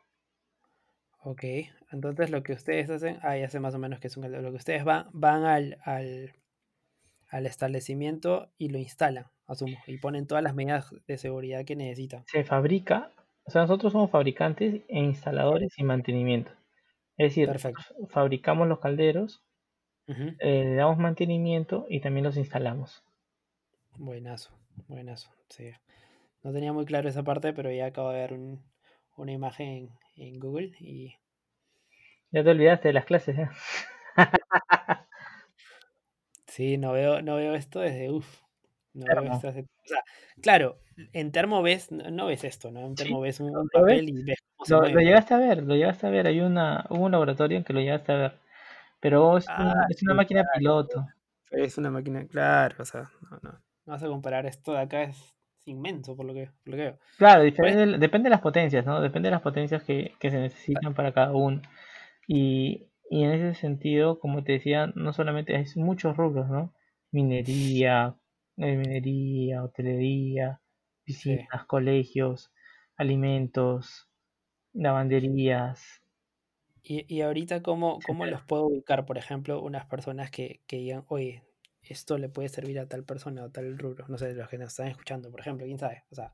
Ok, 1.22 1.42
entonces 1.90 2.30
lo 2.30 2.42
que 2.42 2.52
ustedes 2.52 2.90
hacen, 2.90 3.18
ah, 3.22 3.36
ya 3.38 3.48
sé 3.48 3.60
más 3.60 3.74
o 3.74 3.78
menos 3.78 3.98
que 3.98 4.08
es 4.08 4.16
un 4.16 4.24
caldero. 4.24 4.42
Lo 4.42 4.50
que 4.50 4.58
ustedes 4.58 4.84
van, 4.84 5.06
van 5.12 5.44
al, 5.44 5.78
al, 5.84 7.46
establecimiento 7.46 8.52
y 8.58 8.68
lo 8.68 8.78
instalan, 8.78 9.26
asumo, 9.46 9.78
y 9.86 9.96
ponen 9.98 10.26
todas 10.26 10.44
las 10.44 10.54
medidas 10.54 10.94
de 11.06 11.16
seguridad 11.16 11.64
que 11.64 11.76
necesitan. 11.76 12.24
Se 12.26 12.44
fabrica, 12.44 13.10
o 13.44 13.50
sea, 13.50 13.62
nosotros 13.62 13.92
somos 13.92 14.10
fabricantes 14.10 14.82
e 14.86 14.98
instaladores 14.98 15.72
y 15.78 15.82
mantenimiento. 15.82 16.50
Es 17.16 17.30
decir, 17.30 17.48
Perfecto. 17.48 17.82
fabricamos 18.08 18.68
los 18.68 18.80
calderos, 18.80 19.43
Eh, 20.38 20.64
le 20.64 20.74
damos 20.76 20.96
mantenimiento 20.98 21.86
y 21.88 21.98
también 21.98 22.22
los 22.24 22.36
instalamos. 22.36 23.02
Buenazo, 23.98 24.50
buenazo. 24.86 25.30
Sí. 25.48 25.72
No 26.42 26.52
tenía 26.52 26.72
muy 26.72 26.84
claro 26.86 27.08
esa 27.08 27.22
parte, 27.24 27.52
pero 27.52 27.72
ya 27.72 27.86
acabo 27.86 28.10
de 28.10 28.20
ver 28.20 28.34
un- 28.34 28.62
una 29.16 29.32
imagen 29.32 29.68
en, 29.68 29.90
en 30.16 30.40
Google 30.40 30.72
y 30.80 31.16
Ya 32.32 32.44
te 32.44 32.50
olvidaste 32.50 32.88
de 32.88 32.94
las 32.94 33.06
clases, 33.06 33.38
¿eh? 33.38 33.48
sí, 36.46 36.76
no 36.78 36.92
veo, 36.92 37.22
no 37.22 37.36
veo 37.36 37.54
esto 37.54 37.80
desde 37.80 38.10
uff. 38.10 38.42
No 38.94 39.08
veo 39.10 39.24
esto 39.24 39.48
hace- 39.48 39.60
O 39.62 39.86
sea, 39.88 40.02
claro, 40.42 40.78
en 41.12 41.32
termo 41.32 41.62
ves, 41.62 41.90
no, 41.92 42.10
no 42.10 42.26
ves 42.26 42.44
esto, 42.44 42.70
¿no? 42.70 42.86
En 42.86 42.96
Sí, 42.96 42.96
termo 42.96 43.20
ves 43.20 43.40
un, 43.40 43.50
¿lo- 43.52 43.62
un 43.62 43.68
lo 43.72 43.82
papel 43.82 43.84
ves? 43.84 44.04
y 44.08 44.22
ves 44.22 44.38
Lo, 44.66 44.88
lo 44.88 45.00
llegaste 45.00 45.34
a 45.34 45.38
ver, 45.38 45.62
lo 45.64 45.74
llegaste 45.76 46.06
a 46.06 46.10
ver. 46.10 46.26
Hay 46.26 46.40
una, 46.40 46.86
hubo 46.90 47.04
un 47.04 47.12
laboratorio 47.12 47.58
en 47.58 47.64
que 47.64 47.72
lo 47.72 47.80
llegaste 47.80 48.12
a 48.12 48.16
ver. 48.16 48.32
Pero 49.04 49.38
es, 49.38 49.52
un- 49.56 49.72
Ah, 49.72 49.88
es 49.88 50.02
una 50.02 50.14
sí, 50.14 50.16
máquina 50.16 50.42
claro. 50.42 50.50
piloto. 50.52 51.06
Es 51.50 51.78
una 51.78 51.90
máquina, 51.90 52.26
claro, 52.26 52.82
o 52.82 52.84
sea, 52.84 53.10
no, 53.30 53.38
no. 53.42 53.62
No 53.86 53.92
vas 53.94 54.02
a 54.02 54.08
comparar 54.08 54.44
esto 54.46 54.72
de 54.72 54.80
acá, 54.80 55.02
es 55.04 55.34
inmenso 55.64 56.14
por 56.16 56.26
lo 56.26 56.34
que, 56.34 56.46
por 56.64 56.68
lo 56.72 56.76
que 56.76 56.82
veo. 56.82 56.98
Claro, 57.16 57.42
Pues, 57.58 57.78
depende 58.00 58.24
de 58.28 58.30
las 58.30 58.40
potencias, 58.40 58.84
¿no? 58.84 59.00
Depende 59.00 59.28
de 59.28 59.30
las 59.32 59.42
potencias 59.42 59.82
que, 59.84 60.14
que 60.18 60.30
se 60.30 60.38
necesitan 60.40 60.94
para 60.94 61.12
cada 61.12 61.32
uno. 61.32 61.62
Y, 62.28 62.88
y 63.10 63.24
en 63.24 63.32
ese 63.32 63.54
sentido, 63.60 64.18
como 64.20 64.44
te 64.44 64.52
decía, 64.54 64.88
no 64.96 65.12
solamente 65.12 65.56
hay 65.56 65.64
muchos 65.76 66.16
rubros, 66.16 66.48
¿no? 66.50 66.74
Minería, 67.12 68.16
eh, 68.58 68.76
minería, 68.76 69.64
hotelería, 69.64 70.60
sí. 71.08 71.48
piscinas, 71.48 71.66
colegios, 71.66 72.52
alimentos, 72.96 74.08
lavanderías. 74.74 76.02
Y, 76.86 77.12
y 77.12 77.22
ahorita, 77.22 77.62
¿cómo, 77.62 77.98
¿cómo 78.06 78.26
los 78.26 78.42
puedo 78.42 78.66
ubicar? 78.66 79.06
Por 79.06 79.16
ejemplo, 79.16 79.62
unas 79.62 79.86
personas 79.86 80.30
que, 80.30 80.60
que 80.66 80.76
digan, 80.76 81.04
oye, 81.08 81.42
esto 81.80 82.18
le 82.18 82.28
puede 82.28 82.50
servir 82.50 82.78
a 82.78 82.86
tal 82.86 83.04
persona 83.04 83.42
o 83.42 83.50
tal 83.50 83.78
rubro. 83.78 84.06
No 84.08 84.18
sé, 84.18 84.34
los 84.34 84.48
que 84.48 84.58
nos 84.58 84.68
están 84.68 84.88
escuchando, 84.88 85.30
por 85.30 85.40
ejemplo, 85.40 85.64
quién 85.64 85.78
sabe. 85.78 86.04
O 86.10 86.14
sea, 86.14 86.32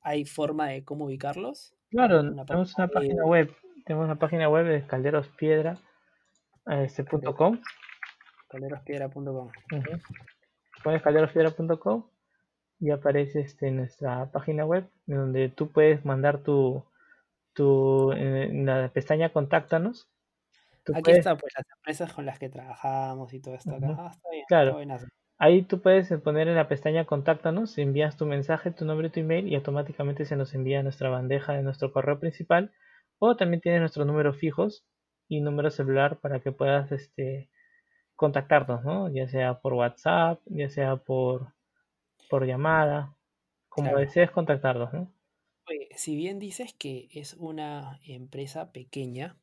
¿hay 0.00 0.24
forma 0.24 0.66
de 0.68 0.84
cómo 0.84 1.04
ubicarlos? 1.04 1.76
Claro, 1.90 2.20
Una 2.22 2.44
tenemos 2.44 2.76
una 2.76 2.88
página 2.88 3.24
web, 3.24 3.54
tenemos 3.86 4.06
una 4.06 4.18
página 4.18 4.48
web 4.48 4.66
de 4.66 4.84
calderospiedra, 4.84 5.78
este, 6.66 7.04
calderospiedra.com. 8.48 9.50
Ujú. 9.72 10.00
Pones 10.82 11.02
calderospiedra.com 11.02 12.04
y 12.80 12.90
aparece 12.90 13.42
este, 13.42 13.70
nuestra 13.70 14.30
página 14.32 14.66
web 14.66 14.88
donde 15.06 15.50
tú 15.50 15.70
puedes 15.70 16.04
mandar 16.04 16.42
tu, 16.42 16.84
tu 17.54 18.12
en, 18.12 18.36
en 18.36 18.66
la 18.66 18.88
pestaña 18.88 19.30
contáctanos. 19.30 20.08
Tú 20.84 20.92
Aquí 20.92 21.02
puedes, 21.02 21.18
está, 21.20 21.36
pues, 21.36 21.52
las 21.56 21.66
empresas 21.78 22.12
con 22.12 22.26
las 22.26 22.38
que 22.38 22.48
trabajamos 22.50 23.32
y 23.32 23.40
todo 23.40 23.54
esto 23.54 23.74
acá. 23.74 23.96
Ah, 23.98 24.10
está 24.12 24.30
bien, 24.30 24.44
claro, 24.48 24.78
ahí 25.38 25.62
tú 25.62 25.80
puedes 25.80 26.12
poner 26.20 26.48
en 26.48 26.56
la 26.56 26.68
pestaña 26.68 27.06
contáctanos, 27.06 27.76
envías 27.78 28.16
tu 28.16 28.26
mensaje, 28.26 28.70
tu 28.70 28.84
nombre, 28.84 29.10
tu 29.10 29.20
email 29.20 29.48
y 29.48 29.54
automáticamente 29.54 30.26
se 30.26 30.36
nos 30.36 30.54
envía 30.54 30.80
a 30.80 30.82
nuestra 30.82 31.08
bandeja 31.08 31.54
de 31.54 31.62
nuestro 31.62 31.92
correo 31.92 32.20
principal. 32.20 32.72
O 33.18 33.36
también 33.36 33.60
tienes 33.60 33.80
nuestros 33.80 34.06
números 34.06 34.36
fijos 34.36 34.84
y 35.28 35.40
número 35.40 35.70
celular 35.70 36.18
para 36.18 36.40
que 36.40 36.52
puedas 36.52 36.92
este, 36.92 37.48
contactarnos, 38.16 38.84
¿no? 38.84 39.08
Ya 39.08 39.28
sea 39.28 39.60
por 39.60 39.74
WhatsApp, 39.74 40.40
ya 40.46 40.68
sea 40.68 40.96
por, 40.96 41.54
por 42.28 42.46
llamada, 42.46 43.14
como 43.68 43.88
Claro. 43.90 44.00
desees 44.00 44.30
contactarnos, 44.30 44.92
¿no? 44.92 45.10
Oye, 45.68 45.88
si 45.96 46.16
bien 46.16 46.38
dices 46.38 46.74
que 46.74 47.08
es 47.12 47.34
una 47.34 48.00
empresa 48.04 48.72
pequeña, 48.72 49.38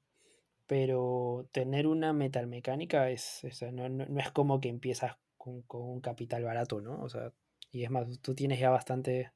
pero 0.67 1.47
tener 1.53 1.87
una 1.87 2.13
metalmecánica 2.13 3.09
es, 3.11 3.43
o 3.45 3.51
sea, 3.51 3.71
no, 3.71 3.89
no- 3.89 4.05
no 4.07 4.19
es 4.21 4.31
como 4.31 4.61
que 4.61 4.69
empiezas 4.69 5.17
con, 5.37 5.61
con 5.63 5.83
un 5.83 6.01
capital 6.01 6.43
barato, 6.43 6.81
¿no? 6.81 7.01
O 7.03 7.09
sea, 7.09 7.33
y 7.71 7.83
es 7.85 7.91
más, 7.91 8.07
tú 8.21 8.35
tienes 8.35 8.59
ya 8.59 8.69
bastante, 8.71 9.31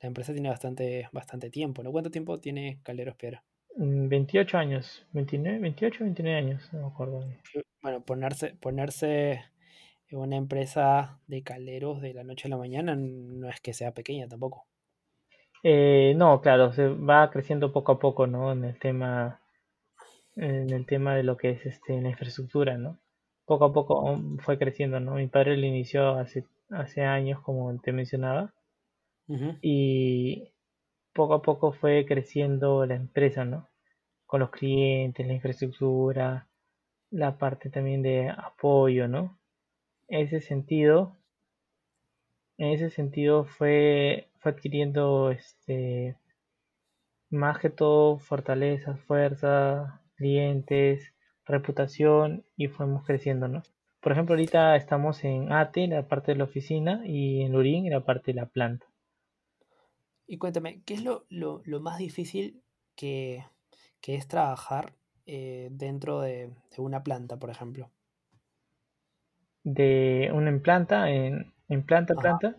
la 0.00 0.08
empresa 0.08 0.32
tiene 0.34 0.50
bastante, 0.50 1.08
bastante 1.12 1.50
tiempo, 1.50 1.82
¿no? 1.82 1.92
¿Cuánto 1.92 2.10
tiempo 2.12 2.40
tiene 2.40 2.80
Calderos 2.84 3.16
Piedra? 3.16 3.44
Mm, 3.78 4.08
28 4.08 4.58
años, 4.58 5.06
29, 5.12 5.58
28, 5.60 6.04
29 6.04 6.36
años, 6.36 6.68
no 6.74 6.80
me 6.80 6.86
acuerdo. 6.88 7.20
bien. 7.20 7.38
Que, 7.52 7.62
Bueno, 7.82 8.04
ponerse, 8.04 8.54
ponerse 8.54 9.42
en 10.08 10.18
una 10.18 10.36
empresa 10.36 11.20
de 11.26 11.42
calderos 11.42 12.00
de 12.02 12.14
la 12.14 12.24
noche 12.24 12.48
a 12.48 12.50
la 12.50 12.56
mañana 12.58 12.96
no 12.96 13.48
es 13.48 13.60
que 13.60 13.74
sea 13.74 13.94
pequeña 13.94 14.28
tampoco. 14.28 14.66
Eh, 15.68 16.14
no, 16.16 16.40
claro, 16.42 16.72
se 16.72 16.86
va 16.86 17.28
creciendo 17.28 17.72
poco 17.72 17.90
a 17.90 17.98
poco, 17.98 18.28
¿no? 18.28 18.52
En 18.52 18.64
el 18.64 18.78
tema, 18.78 19.40
en 20.36 20.70
el 20.70 20.86
tema 20.86 21.16
de 21.16 21.24
lo 21.24 21.36
que 21.36 21.50
es 21.50 21.66
este, 21.66 22.00
la 22.00 22.10
infraestructura, 22.10 22.78
¿no? 22.78 23.00
Poco 23.46 23.64
a 23.64 23.72
poco 23.72 24.00
um, 24.00 24.38
fue 24.38 24.58
creciendo, 24.58 25.00
¿no? 25.00 25.16
Mi 25.16 25.26
padre 25.26 25.56
lo 25.56 25.66
inició 25.66 26.10
hace, 26.10 26.46
hace 26.70 27.02
años, 27.02 27.40
como 27.42 27.76
te 27.80 27.90
mencionaba, 27.90 28.54
y 29.60 30.52
poco 31.12 31.34
a 31.34 31.42
poco 31.42 31.72
fue 31.72 32.06
creciendo 32.06 32.86
la 32.86 32.94
empresa, 32.94 33.44
¿no? 33.44 33.68
Con 34.24 34.40
los 34.42 34.50
clientes, 34.50 35.26
la 35.26 35.32
infraestructura, 35.32 36.48
la 37.10 37.38
parte 37.38 37.70
también 37.70 38.02
de 38.02 38.30
apoyo, 38.30 39.08
¿no? 39.08 39.36
En 40.06 40.20
ese 40.26 40.40
sentido, 40.40 41.16
en 42.58 42.68
ese 42.72 42.90
sentido 42.90 43.44
fue, 43.44 44.30
fue 44.46 44.52
adquiriendo 44.52 45.30
este, 45.32 46.16
más 47.30 47.60
que 47.60 47.70
todo 47.70 48.18
fortalezas, 48.18 48.98
fuerza, 49.02 50.02
clientes, 50.16 51.14
reputación 51.44 52.44
y 52.56 52.66
fuimos 52.66 53.04
creciendo, 53.06 53.46
¿no? 53.46 53.62
Por 54.00 54.10
ejemplo, 54.10 54.34
ahorita 54.34 54.74
estamos 54.74 55.22
en 55.22 55.52
ATE, 55.52 55.84
en 55.84 55.90
la 55.90 56.08
parte 56.08 56.32
de 56.32 56.38
la 56.38 56.44
oficina, 56.44 57.02
y 57.06 57.42
en 57.42 57.52
Lurín, 57.52 57.86
en 57.86 57.92
la 57.92 58.04
parte 58.04 58.32
de 58.32 58.40
la 58.40 58.46
planta. 58.46 58.86
Y 60.28 60.38
cuéntame, 60.38 60.82
¿qué 60.84 60.94
es 60.94 61.02
lo, 61.02 61.26
lo- 61.30 61.62
lo 61.64 61.80
más 61.80 61.98
difícil 61.98 62.62
que, 62.94 63.44
que 64.00 64.14
es 64.16 64.28
trabajar 64.28 64.94
eh, 65.26 65.68
dentro 65.72 66.20
de, 66.20 66.48
de 66.70 66.82
una 66.82 67.02
planta, 67.02 67.38
por 67.38 67.50
ejemplo? 67.50 67.90
De 69.64 70.30
una 70.32 70.48
en 70.48 70.62
planta, 70.62 71.10
en, 71.10 71.52
en 71.68 71.84
planta, 71.84 72.16
Ajá. 72.16 72.38
planta. 72.38 72.56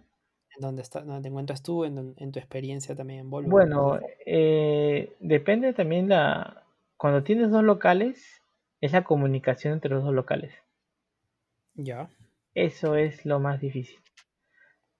¿En 0.58 0.62
dónde, 0.62 0.82
está, 0.82 1.02
dónde 1.02 1.22
te 1.22 1.28
encuentras 1.28 1.62
tú? 1.62 1.86
¿En, 1.86 2.15
en 2.17 2.32
tu 2.32 2.39
experiencia 2.39 2.96
también 2.96 3.20
en 3.22 3.30
Volvo? 3.30 3.50
Bueno, 3.50 4.00
eh, 4.26 5.15
depende 5.20 5.74
también 5.74 6.10
la... 6.10 6.63
Cuando 6.98 7.22
tienes 7.22 7.52
dos 7.52 7.63
locales, 7.63 8.41
es 8.82 8.91
la 8.91 9.04
comunicación 9.04 9.74
entre 9.74 9.91
los 9.91 10.04
dos 10.04 10.13
locales. 10.13 10.52
Ya. 11.76 12.10
Eso 12.56 12.96
es 12.96 13.24
lo 13.24 13.39
más 13.39 13.62
difícil. 13.62 13.98
¿Por 13.98 14.02
qué? 14.02 14.08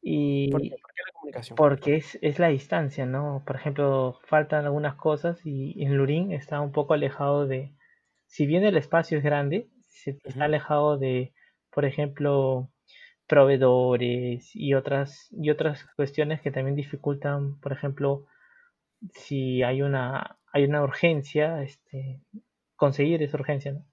Y 0.02 0.52
¿Por 0.52 0.62
qué 0.62 0.70
la 0.70 1.12
comunicación? 1.14 1.56
porque 1.56 1.96
es, 1.96 2.20
es 2.22 2.38
la 2.38 2.50
distancia, 2.50 3.08
¿no? 3.08 3.44
Por 3.48 3.56
ejemplo, 3.56 4.20
faltan 4.26 4.66
algunas 4.66 4.96
cosas 4.96 5.44
y 5.44 5.84
en 5.84 5.98
Lurín 5.98 6.32
está 6.32 6.62
un 6.62 6.72
poco 6.72 6.94
alejado 6.94 7.48
de... 7.48 7.74
Si 8.28 8.46
bien 8.46 8.64
el 8.64 8.78
espacio 8.78 9.18
es 9.18 9.24
grande, 9.24 9.70
se 9.88 10.20
está 10.24 10.46
alejado 10.46 11.00
de, 11.00 11.34
por 11.72 11.86
ejemplo, 11.86 12.70
proveedores 13.28 14.52
y 14.56 14.74
otras, 14.74 15.30
y 15.32 15.50
otras 15.50 15.86
cuestiones 15.96 16.42
que 16.42 16.52
también 16.52 16.76
dificultan, 16.76 17.60
por 17.60 17.74
ejemplo, 17.74 18.26
si 19.14 19.64
hay 19.64 19.82
una, 19.82 20.40
hay 20.54 20.66
una 20.66 20.84
urgencia, 20.84 21.64
este, 21.64 22.22
conseguir 22.76 23.24
esa 23.24 23.38
urgencia, 23.38 23.74
¿no? 23.74 23.86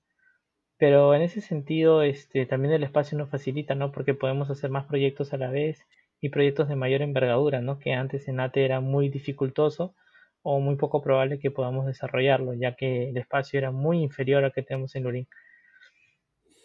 Pero 0.79 1.15
en 1.15 1.23
ese 1.23 1.41
sentido, 1.41 2.03
este, 2.03 2.47
también 2.47 2.75
el 2.75 2.85
espacio 2.85 3.19
nos 3.19 3.31
facilita, 3.31 3.75
¿no? 3.75 3.91
Porque 3.93 4.15
podemos 4.15 4.51
hacer 4.51 4.71
más 4.71 4.87
proyectos 4.87 5.33
a 5.33 5.37
la 5.39 5.51
vez 5.51 5.81
y 6.21 6.29
proyectos 6.31 6.69
de 6.69 6.77
mayor 6.77 7.03
envergadura, 7.03 7.61
¿no? 7.61 7.79
Que 7.81 7.93
antes 7.93 8.29
en 8.29 8.41
ATE 8.41 8.65
era 8.65 8.81
muy 8.81 9.09
dificultoso 9.09 9.95
o 10.43 10.61
muy 10.61 10.77
poco 10.77 11.03
probable 11.03 11.39
que 11.41 11.51
podamos 11.51 11.87
desarrollarlo, 11.87 12.55
ya 12.55 12.77
que 12.77 13.09
el 13.11 13.17
espacio 13.17 13.59
era 13.59 13.71
muy 13.73 14.03
inferior 14.03 14.45
al 14.45 14.53
que 14.53 14.63
tenemos 14.63 14.95
en 14.97 15.05
Lurín. 15.05 15.29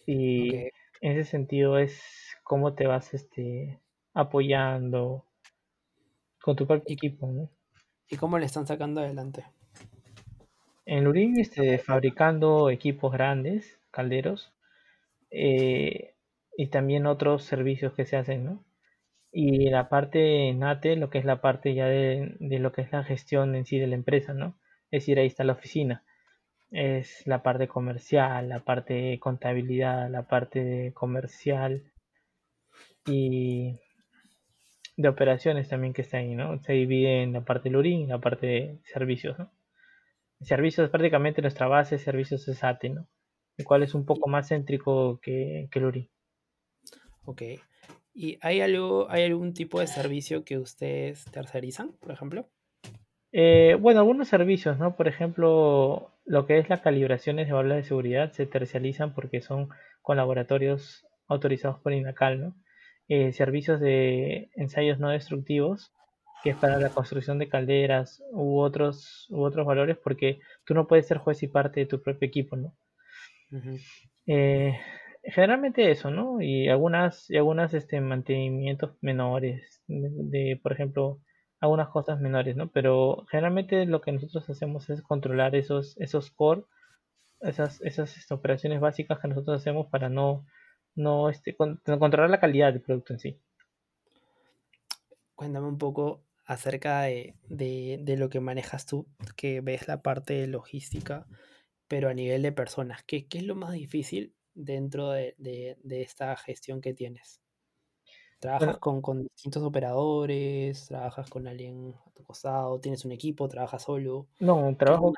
Y 0.05 0.55
Ok. 0.55 0.69
en 1.01 1.17
ese 1.17 1.23
sentido 1.23 1.77
es 1.79 2.28
cómo 2.49 2.73
te 2.73 2.87
vas 2.87 3.13
este, 3.13 3.79
apoyando 4.15 5.23
con 6.41 6.55
tu 6.55 6.65
propio 6.65 6.85
¿Y, 6.87 6.93
equipo, 6.93 7.27
¿no? 7.27 7.51
y 8.09 8.17
cómo 8.17 8.39
le 8.39 8.47
están 8.47 8.65
sacando 8.65 9.01
adelante? 9.01 9.45
En 10.83 11.03
Lurín, 11.03 11.39
este, 11.39 11.77
fabricando 11.77 12.71
equipos 12.71 13.13
grandes, 13.13 13.79
calderos, 13.91 14.51
eh, 15.29 16.15
y 16.57 16.71
también 16.71 17.05
otros 17.05 17.43
servicios 17.43 17.93
que 17.93 18.07
se 18.07 18.17
hacen, 18.17 18.45
¿no? 18.45 18.65
Y 19.31 19.69
la 19.69 19.87
parte 19.87 20.51
NATE, 20.51 20.95
lo 20.95 21.11
que 21.11 21.19
es 21.19 21.25
la 21.25 21.41
parte 21.41 21.75
ya 21.75 21.85
de, 21.85 22.35
de 22.39 22.57
lo 22.57 22.71
que 22.71 22.81
es 22.81 22.91
la 22.91 23.03
gestión 23.03 23.53
en 23.53 23.67
sí 23.67 23.77
de 23.77 23.85
la 23.85 23.95
empresa, 23.95 24.33
¿no? 24.33 24.57
Es 24.89 25.03
decir, 25.03 25.19
ahí 25.19 25.27
está 25.27 25.43
la 25.43 25.53
oficina. 25.53 26.03
Es 26.71 27.27
la 27.27 27.43
parte 27.43 27.67
comercial, 27.67 28.49
la 28.49 28.61
parte 28.61 28.95
de 28.95 29.19
contabilidad, 29.19 30.09
la 30.09 30.23
parte 30.23 30.63
de 30.63 30.93
comercial 30.93 31.83
y 33.09 33.79
de 34.97 35.09
operaciones 35.09 35.69
también 35.69 35.93
que 35.93 36.01
está 36.01 36.17
ahí, 36.17 36.35
¿no? 36.35 36.59
Se 36.59 36.73
divide 36.73 37.23
en 37.23 37.33
la 37.33 37.41
parte 37.41 37.69
de 37.69 37.73
Lurín 37.73 38.01
y 38.01 38.07
la 38.07 38.19
parte 38.19 38.47
de 38.47 38.79
servicios, 38.83 39.39
¿no? 39.39 39.51
servicios, 40.41 40.89
prácticamente 40.89 41.41
nuestra 41.41 41.67
base 41.67 41.95
de 41.95 42.03
servicios 42.03 42.47
es 42.47 42.63
ATE, 42.63 42.89
¿no? 42.89 43.07
El 43.57 43.65
cual 43.65 43.83
es 43.83 43.93
un 43.93 44.05
poco 44.05 44.29
más 44.29 44.47
céntrico 44.47 45.19
que, 45.21 45.67
que 45.69 45.79
Luri. 45.79 46.09
Ok. 47.25 47.41
¿Y 48.13 48.37
hay 48.41 48.61
algo, 48.61 49.09
hay 49.09 49.23
algún 49.23 49.53
tipo 49.53 49.79
de 49.79 49.87
servicio 49.87 50.43
que 50.45 50.57
ustedes 50.57 51.25
tercerizan, 51.25 51.91
por 51.99 52.11
ejemplo? 52.11 52.47
Eh, 53.31 53.77
bueno, 53.79 53.99
algunos 53.99 54.27
servicios, 54.27 54.79
¿no? 54.79 54.95
Por 54.95 55.07
ejemplo, 55.07 56.11
lo 56.25 56.45
que 56.45 56.57
es 56.57 56.69
las 56.69 56.81
calibraciones 56.81 57.47
de 57.47 57.53
válvulas 57.53 57.77
de 57.77 57.83
seguridad 57.83 58.31
se 58.31 58.45
tercializan 58.45 59.13
porque 59.13 59.41
son 59.41 59.69
con 60.01 60.17
laboratorios 60.17 61.05
autorizados 61.27 61.79
por 61.79 61.93
INACAL, 61.93 62.41
¿no? 62.41 62.55
Eh, 63.09 63.33
servicios 63.33 63.79
de 63.79 64.49
ensayos 64.55 64.99
no 64.99 65.09
destructivos, 65.09 65.91
que 66.43 66.51
es 66.51 66.55
para 66.55 66.79
la 66.79 66.89
construcción 66.89 67.39
de 67.39 67.49
calderas 67.49 68.23
u 68.31 68.59
otros, 68.59 69.27
u 69.29 69.43
otros 69.43 69.65
valores, 69.65 69.97
porque 69.97 70.39
tú 70.63 70.73
no 70.73 70.87
puedes 70.87 71.07
ser 71.07 71.17
juez 71.17 71.41
y 71.43 71.47
parte 71.47 71.81
de 71.81 71.85
tu 71.87 72.01
propio 72.01 72.27
equipo, 72.27 72.55
¿no? 72.55 72.75
eh, 74.27 74.79
generalmente 75.23 75.89
eso, 75.91 76.11
¿no? 76.11 76.39
Y 76.41 76.69
algunas, 76.69 77.29
y 77.29 77.37
algunas 77.37 77.73
este, 77.73 77.99
mantenimientos 77.99 78.95
menores, 79.01 79.81
de, 79.87 80.09
de, 80.11 80.59
por 80.61 80.71
ejemplo, 80.71 81.19
algunas 81.59 81.89
cosas 81.89 82.19
menores, 82.21 82.55
¿no? 82.55 82.69
Pero 82.69 83.25
generalmente 83.29 83.85
lo 83.85 84.01
que 84.01 84.11
nosotros 84.11 84.49
hacemos 84.49 84.89
es 84.89 85.01
controlar 85.01 85.55
esos, 85.55 85.97
esos 85.99 86.31
core, 86.31 86.63
esas, 87.41 87.81
esas 87.81 88.17
este, 88.17 88.33
operaciones 88.33 88.79
básicas 88.79 89.19
que 89.19 89.27
nosotros 89.27 89.59
hacemos 89.61 89.87
para 89.87 90.09
no, 90.09 90.45
no 90.95 91.29
este, 91.29 91.55
con, 91.55 91.81
controlar 91.99 92.29
la 92.29 92.39
calidad 92.39 92.73
del 92.73 92.81
producto 92.81 93.13
en 93.13 93.19
sí. 93.19 93.39
Cuéntame 95.35 95.67
un 95.67 95.77
poco 95.77 96.21
acerca 96.45 97.01
de, 97.03 97.35
de, 97.47 97.99
de, 98.01 98.17
lo 98.17 98.29
que 98.29 98.39
manejas 98.39 98.85
tú, 98.85 99.07
que 99.35 99.61
ves 99.61 99.87
la 99.87 100.01
parte 100.01 100.33
de 100.33 100.47
logística, 100.47 101.27
pero 101.87 102.09
a 102.09 102.13
nivel 102.13 102.41
de 102.41 102.51
personas. 102.51 103.03
¿Qué, 103.03 103.27
qué 103.27 103.37
es 103.39 103.43
lo 103.45 103.55
más 103.55 103.73
difícil 103.73 104.33
dentro 104.53 105.11
de, 105.11 105.35
de, 105.37 105.77
de 105.83 106.01
esta 106.01 106.35
gestión 106.35 106.81
que 106.81 106.93
tienes? 106.93 107.41
¿Trabajas 108.39 108.79
Bueno, 108.79 108.79
con, 108.79 109.01
con 109.01 109.23
distintos 109.23 109.63
operadores? 109.63 110.87
¿Trabajas 110.87 111.29
con 111.29 111.47
alguien 111.47 111.93
a 112.05 112.11
tu 112.11 112.23
costado? 112.23 112.79
¿Tienes 112.79 113.05
un 113.05 113.11
equipo? 113.11 113.47
¿Trabajas 113.47 113.83
solo? 113.83 114.27
no, 114.39 114.75
¿Qué 114.83 114.93
es 114.93 114.99
lo 114.99 115.11
trabajo, 115.11 115.13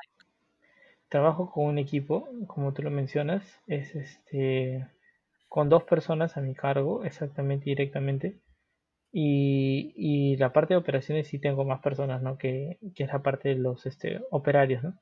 trabajo 1.08 1.50
con 1.50 1.66
un 1.66 1.78
equipo, 1.78 2.28
como 2.46 2.72
tú 2.72 2.82
lo 2.82 2.90
mencionas, 2.90 3.44
es 3.66 3.94
este, 3.94 4.88
con 5.52 5.68
dos 5.68 5.82
personas 5.84 6.38
a 6.38 6.40
mi 6.40 6.54
cargo, 6.54 7.04
exactamente 7.04 7.66
directamente. 7.66 8.40
Y, 9.12 9.92
y 9.94 10.36
la 10.38 10.50
parte 10.54 10.72
de 10.72 10.78
operaciones 10.78 11.28
sí 11.28 11.38
tengo 11.38 11.66
más 11.66 11.82
personas, 11.82 12.22
¿no? 12.22 12.38
Que, 12.38 12.78
que 12.94 13.04
es 13.04 13.12
la 13.12 13.22
parte 13.22 13.50
de 13.50 13.56
los 13.56 13.84
este, 13.84 14.22
operarios, 14.30 14.82
¿no? 14.82 14.94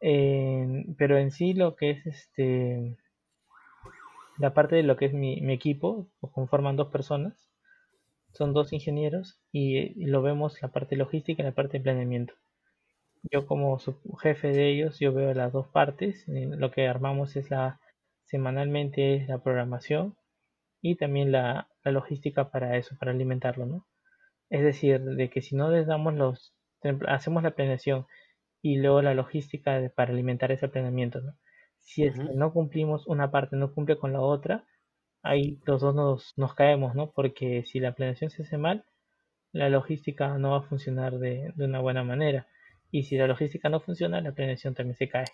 Pero 0.00 1.16
en 1.18 1.30
sí 1.30 1.52
lo 1.54 1.76
que 1.76 1.90
es 1.90 2.06
este, 2.06 2.96
la 4.36 4.52
parte 4.52 4.74
de 4.74 4.82
lo 4.82 4.96
que 4.96 5.06
es 5.06 5.12
mi, 5.12 5.40
mi 5.42 5.52
equipo, 5.52 6.08
lo 6.22 6.28
conforman 6.32 6.74
dos 6.74 6.88
personas, 6.88 7.48
son 8.32 8.52
dos 8.52 8.72
ingenieros 8.72 9.38
y, 9.52 10.04
lo 10.06 10.22
vemos 10.22 10.60
la 10.60 10.72
parte 10.72 10.96
logística 10.96 11.40
y 11.40 11.46
la 11.46 11.52
parte 11.52 11.78
de 11.78 11.84
planeamiento. 11.84 12.34
Yo 13.30 13.46
como 13.46 13.78
jefe 14.20 14.48
de 14.48 14.70
ellos, 14.70 14.98
yo 14.98 15.12
veo 15.12 15.32
las 15.34 15.52
dos 15.52 15.68
partes. 15.68 16.24
Lo 16.26 16.72
que 16.72 16.88
armamos 16.88 17.36
es 17.36 17.48
la 17.48 17.78
semanalmente 18.30 19.16
es 19.16 19.28
la 19.28 19.42
programación 19.42 20.16
y 20.82 20.96
también 20.96 21.32
la, 21.32 21.68
la 21.84 21.92
logística 21.92 22.50
para 22.50 22.76
eso, 22.78 22.96
para 22.98 23.12
alimentarlo, 23.12 23.66
¿no? 23.66 23.86
Es 24.50 24.62
decir, 24.62 25.00
de 25.02 25.30
que 25.30 25.42
si 25.42 25.56
no 25.56 25.70
les 25.70 25.86
damos 25.86 26.14
los, 26.14 26.54
hacemos 27.08 27.42
la 27.42 27.52
planeación 27.52 28.06
y 28.62 28.78
luego 28.78 29.02
la 29.02 29.14
logística 29.14 29.80
de- 29.80 29.90
para 29.90 30.12
alimentar 30.12 30.52
ese 30.52 30.68
planeamiento, 30.68 31.20
¿no? 31.22 31.34
Si 31.80 32.04
es 32.04 32.20
que 32.20 32.34
no 32.34 32.52
cumplimos 32.52 33.06
una 33.08 33.30
parte, 33.30 33.56
no 33.56 33.74
cumple 33.74 33.98
con 33.98 34.12
la 34.12 34.20
otra, 34.20 34.64
ahí 35.22 35.60
los 35.66 35.80
dos 35.82 35.94
nos, 35.94 36.34
nos 36.38 36.54
caemos, 36.54 36.94
¿no? 36.94 37.12
Porque 37.12 37.64
si 37.64 37.80
la 37.80 37.94
planeación 37.94 38.30
se 38.30 38.42
hace 38.44 38.58
mal, 38.58 38.84
la 39.52 39.68
logística 39.68 40.38
no 40.38 40.52
va 40.52 40.58
a 40.58 40.62
funcionar 40.62 41.18
de, 41.18 41.52
de 41.54 41.64
una 41.66 41.80
buena 41.80 42.04
manera. 42.04 42.46
Y 42.90 43.04
si 43.04 43.16
la 43.18 43.26
logística 43.28 43.68
no 43.68 43.80
funciona, 43.80 44.20
la 44.22 44.32
planeación 44.32 44.74
también 44.74 44.96
se 44.96 45.08
cae. 45.10 45.26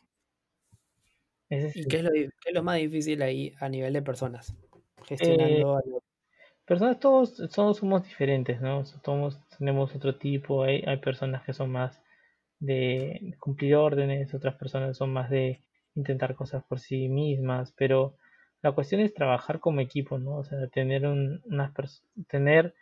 Es 1.55 1.77
¿Y 1.77 1.87
qué 1.87 1.99
es 1.99 2.03
lo, 2.05 2.11
di- 2.11 2.29
qué 2.41 2.51
es 2.51 2.55
lo 2.55 2.63
más 2.63 2.77
difícil 2.79 3.21
ahí 3.23 3.53
a 3.61 3.69
nivel 3.69 3.93
de 3.93 4.03
personas? 4.03 4.55
eh, 5.19 5.65
Gestionando 5.67 5.77
algo. 5.77 6.03
personas 6.67 7.01
todos, 7.01 7.37
todos 7.55 7.79
somos 7.79 8.05
diferentes, 8.05 8.61
¿no? 8.61 8.83
Todos 9.03 9.41
tenemos 9.59 9.95
otro 9.95 10.17
tipo, 10.17 10.65
hay, 10.65 10.83
hay 10.87 10.99
personas 10.99 11.45
que 11.45 11.53
son 11.53 11.71
más 11.73 12.01
de 12.61 13.37
cumplir 13.41 13.77
órdenes, 13.77 14.35
otras 14.35 14.57
personas 14.57 14.97
son 14.97 15.13
más 15.13 15.31
de 15.31 15.63
intentar 15.97 16.35
cosas 16.37 16.65
por 16.65 16.81
sí 16.81 17.09
mismas, 17.09 17.73
pero 17.77 18.17
la 18.63 18.73
cuestión 18.73 19.01
es 19.03 19.15
trabajar 19.15 19.61
como 19.61 19.81
equipo, 19.81 20.19
¿no? 20.19 20.39
O 20.39 20.45
sea, 20.45 20.69
tener 20.69 21.07
un, 21.07 21.43
unas 21.47 21.73
tener, 22.29 22.75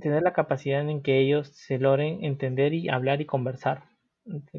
tener 0.00 0.24
la 0.24 0.32
capacidad 0.32 0.80
en 0.80 1.00
que 1.00 1.20
ellos 1.20 1.46
se 1.46 1.78
logren 1.78 2.24
entender 2.24 2.74
y 2.74 2.88
hablar 2.88 3.20
y 3.20 3.26
conversar, 3.26 3.84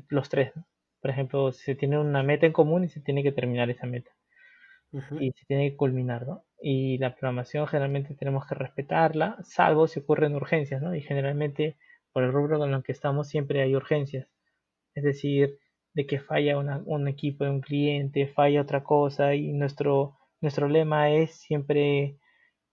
los 0.08 0.30
tres, 0.30 0.56
¿no? 0.56 0.66
Por 1.02 1.12
ejemplo, 1.12 1.52
se 1.52 1.76
tiene 1.76 2.00
una 2.00 2.24
meta 2.24 2.46
en 2.46 2.54
común 2.54 2.84
y 2.84 2.90
se 2.90 3.02
tiene 3.02 3.24
que 3.24 3.32
terminar 3.32 3.70
esa 3.70 3.88
meta 3.88 4.12
y 5.20 5.32
se 5.32 5.46
tiene 5.46 5.72
que 5.72 5.78
culminar, 5.78 6.28
¿no? 6.28 6.44
Y 6.62 6.98
la 6.98 7.16
programación 7.16 7.66
generalmente 7.68 8.14
tenemos 8.14 8.46
que 8.46 8.56
respetarla, 8.56 9.38
salvo 9.44 9.88
si 9.88 10.00
ocurren 10.00 10.36
urgencias, 10.36 10.82
¿no? 10.82 10.94
Y 10.96 11.02
generalmente 11.02 11.78
por 12.12 12.24
el 12.24 12.34
rubro 12.34 12.60
con 12.60 12.74
el 12.74 12.84
que 12.84 12.92
estamos 12.92 13.28
siempre 13.30 13.62
hay 13.62 13.76
urgencias. 13.76 14.28
Es 14.96 15.04
decir, 15.04 15.60
de 15.94 16.06
que 16.06 16.20
falla 16.20 16.58
una- 16.58 16.82
un 16.86 17.08
equipo 17.08 17.46
de 17.46 17.52
un 17.52 17.62
cliente, 17.62 18.28
falla 18.28 18.62
otra 18.62 18.84
cosa 18.84 19.34
y 19.36 19.54
nuestro, 19.54 20.18
nuestro 20.42 20.68
lema 20.68 21.12
es 21.12 21.32
siempre, 21.36 22.18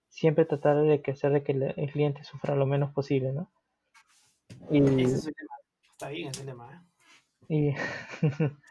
siempre 0.09 0.45
tratar 0.45 0.83
de 0.83 1.01
que 1.03 1.13
hacer 1.13 1.33
de 1.33 1.43
que 1.45 1.53
el, 1.53 1.91
cliente 1.93 2.25
sufra 2.25 2.57
lo 2.57 2.67
menos 2.67 2.93
posible, 2.93 3.33
¿no? 3.33 3.51
Ese 4.71 5.01
Y, 5.01 5.03
es 5.03 5.27
el 5.27 5.35
tema. 5.35 5.55
Está 5.93 6.09
bien 6.11 6.29
ese 6.29 6.45
tema, 6.45 6.73
¿eh? 6.73 6.98
Y 7.49 7.75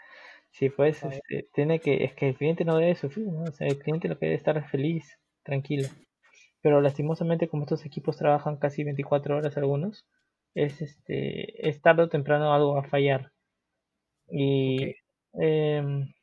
sí, 0.52 0.70
pues 0.70 1.04
bien. 1.04 1.14
este, 1.14 1.50
tiene 1.54 1.80
que, 1.80 2.04
es 2.06 2.14
que 2.16 2.30
el 2.30 2.36
cliente 2.38 2.66
no 2.66 2.78
debe 2.78 2.96
sufrir, 2.96 3.28
¿no? 3.28 3.44
O 3.44 3.52
sea, 3.52 3.68
el 3.68 3.80
cliente 3.80 4.08
lo 4.10 4.18
que 4.20 4.28
debe 4.28 4.38
estar 4.38 4.58
es 4.58 4.70
feliz, 4.70 5.20
tranquilo. 5.44 5.90
Pero 6.62 6.82
lastimosamente 6.82 7.48
como 7.50 7.64
estos 7.64 7.86
equipos 7.86 8.18
trabajan 8.18 8.58
casi 8.58 8.84
24 8.84 9.38
horas 9.38 9.58
algunos, 9.58 10.06
es 10.56 10.82
este, 10.82 11.68
es 11.70 11.82
tarde 11.82 12.04
o 12.04 12.10
temprano 12.10 12.54
algo 12.54 12.76
va 12.76 12.82
a 12.82 12.90
fallar. 12.90 13.32
Y 14.30 14.96
em, 15.34 16.14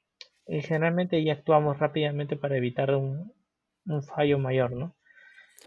y 0.49 0.63
generalmente 0.63 1.23
ya 1.25 1.35
actuamos 1.35 1.79
rápidamente 1.79 2.37
para 2.37 2.57
evitar 2.57 2.95
un, 2.97 3.33
un 3.87 4.03
fallo 4.05 4.39
mayor, 4.39 4.73
¿no? 4.73 4.97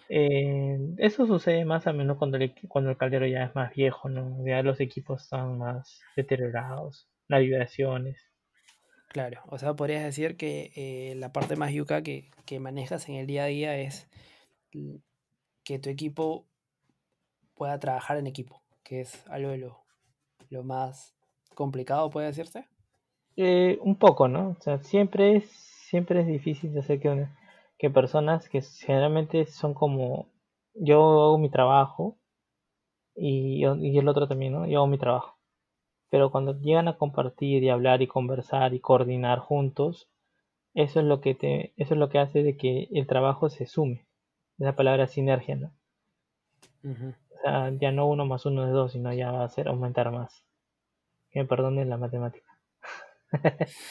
Eh, 0.10 0.78
eso 0.98 1.26
sucede 1.28 1.66
más 1.66 1.86
a 1.88 1.94
menudo 1.94 2.18
cuando 2.18 2.38
el, 2.38 2.54
cuando 2.68 2.90
el 2.92 2.98
caldero 2.98 3.28
ya 3.28 3.44
es 3.44 3.56
más 3.56 3.74
viejo, 3.74 4.10
¿no? 4.10 4.46
Ya 4.46 4.62
los 4.64 4.80
equipos 4.80 5.24
están 5.24 5.58
más 5.58 6.02
deteriorados, 6.16 7.10
las 7.28 7.42
vibraciones. 7.42 8.18
Claro. 9.10 9.42
O 9.48 9.58
sea, 9.58 9.74
podrías 9.74 10.04
decir 10.04 10.38
que 10.38 10.72
eh, 10.76 11.16
la 11.16 11.32
parte 11.34 11.56
más 11.56 11.72
yuca 11.72 12.02
que, 12.04 12.30
que 12.46 12.60
manejas 12.60 13.08
en 13.10 13.16
el 13.16 13.28
día 13.28 13.44
a 13.46 13.48
día 13.48 13.78
es 13.78 14.08
que 15.64 15.80
tu 15.80 15.90
equipo 15.90 16.46
pueda 17.56 17.80
trabajar 17.80 18.18
en 18.18 18.28
equipo, 18.28 18.62
que 18.84 19.02
es 19.02 19.26
algo 19.28 19.50
de 19.50 19.58
lo, 19.58 19.84
lo 20.50 20.64
más 20.64 21.16
complicado, 21.56 22.10
puede 22.10 22.28
decirse. 22.28 22.66
Eh, 23.36 23.78
un 23.82 23.96
poco, 23.96 24.28
¿no? 24.28 24.56
O 24.58 24.62
sea, 24.62 24.80
siempre 24.84 25.38
es, 25.38 25.50
siempre 25.50 26.22
es 26.22 26.28
difícil 26.28 26.74
de 26.74 26.80
hacer 26.82 27.00
que, 27.00 27.10
una- 27.10 27.38
que 27.80 27.90
personas 27.90 28.50
que 28.50 28.62
generalmente 28.62 29.46
son 29.48 29.74
como 29.74 30.28
yo 30.76 30.98
hago 31.24 31.38
mi 31.40 31.50
trabajo 31.50 32.18
y, 33.16 33.60
yo- 33.62 33.76
y 33.76 33.98
el 33.98 34.08
otro 34.08 34.28
también, 34.30 34.54
¿no? 34.54 34.66
Yo 34.68 34.80
hago 34.80 34.88
mi 34.88 34.98
trabajo. 34.98 35.38
Pero 36.12 36.32
cuando 36.32 36.60
llegan 36.60 36.88
a 36.90 36.98
compartir 36.98 37.64
y 37.64 37.70
hablar 37.70 38.02
y 38.02 38.08
conversar 38.08 38.74
y 38.74 38.82
coordinar 38.82 39.40
juntos, 39.40 40.10
eso 40.76 41.00
es 41.02 41.06
lo 41.08 41.22
que 41.22 41.36
te, 41.36 41.74
eso 41.78 41.96
es 41.96 42.00
lo 42.00 42.10
que 42.10 42.20
hace 42.20 42.44
de 42.44 42.58
que 42.58 42.90
el 42.92 43.08
trabajo 43.08 43.50
se 43.50 43.68
sume. 43.68 44.08
Esa 44.60 44.76
palabra 44.76 45.08
sinergia, 45.08 45.56
¿no? 45.58 45.74
O 47.32 47.40
sea, 47.42 47.72
ya 47.80 47.92
no 47.94 48.06
uno 48.08 48.26
más 48.26 48.46
uno 48.46 48.66
es 48.68 48.74
dos, 48.74 48.92
sino 48.92 49.14
ya 49.14 49.32
va 49.32 49.46
a 49.46 49.50
ser 49.50 49.70
aumentar 49.70 50.12
más. 50.12 50.44
Que 51.32 51.42
me 51.42 51.46
perdonen 51.48 51.90
la 51.90 51.98
matemática. 51.98 52.47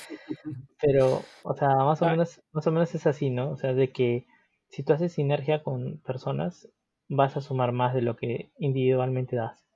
Pero, 0.80 1.22
o 1.42 1.54
sea, 1.54 1.68
más 1.84 2.00
o 2.02 2.06
Ah, 2.06 2.08
menos, 2.08 2.40
más 2.52 2.66
o 2.66 2.72
menos 2.72 2.94
es 2.94 3.06
así, 3.06 3.28
¿no? 3.30 3.50
O 3.50 3.56
sea, 3.56 3.74
de 3.74 3.90
que 3.92 4.26
si 4.70 4.82
tú 4.82 4.92
haces 4.94 5.12
sinergia 5.12 5.62
con 5.62 5.98
personas, 5.98 6.68
vas 7.08 7.36
a 7.36 7.40
sumar 7.42 7.72
más 7.72 7.94
de 7.94 8.02
lo 8.02 8.16
que 8.16 8.50
individualmente 8.58 9.36
das. 9.36 9.66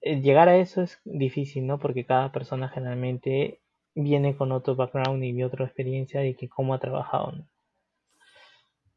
Eh, 0.00 0.20
Llegar 0.22 0.48
a 0.48 0.56
eso 0.56 0.82
es 0.82 1.00
difícil, 1.04 1.64
¿no? 1.68 1.78
Porque 1.78 2.04
cada 2.04 2.32
persona 2.32 2.68
generalmente 2.68 3.60
viene 3.94 4.34
con 4.36 4.50
otro 4.50 4.74
background 4.74 5.22
y 5.22 5.40
otra 5.44 5.66
experiencia 5.66 6.20
de 6.20 6.34
que 6.34 6.48
cómo 6.48 6.74
ha 6.74 6.80
trabajado, 6.80 7.30
¿no? 7.30 7.46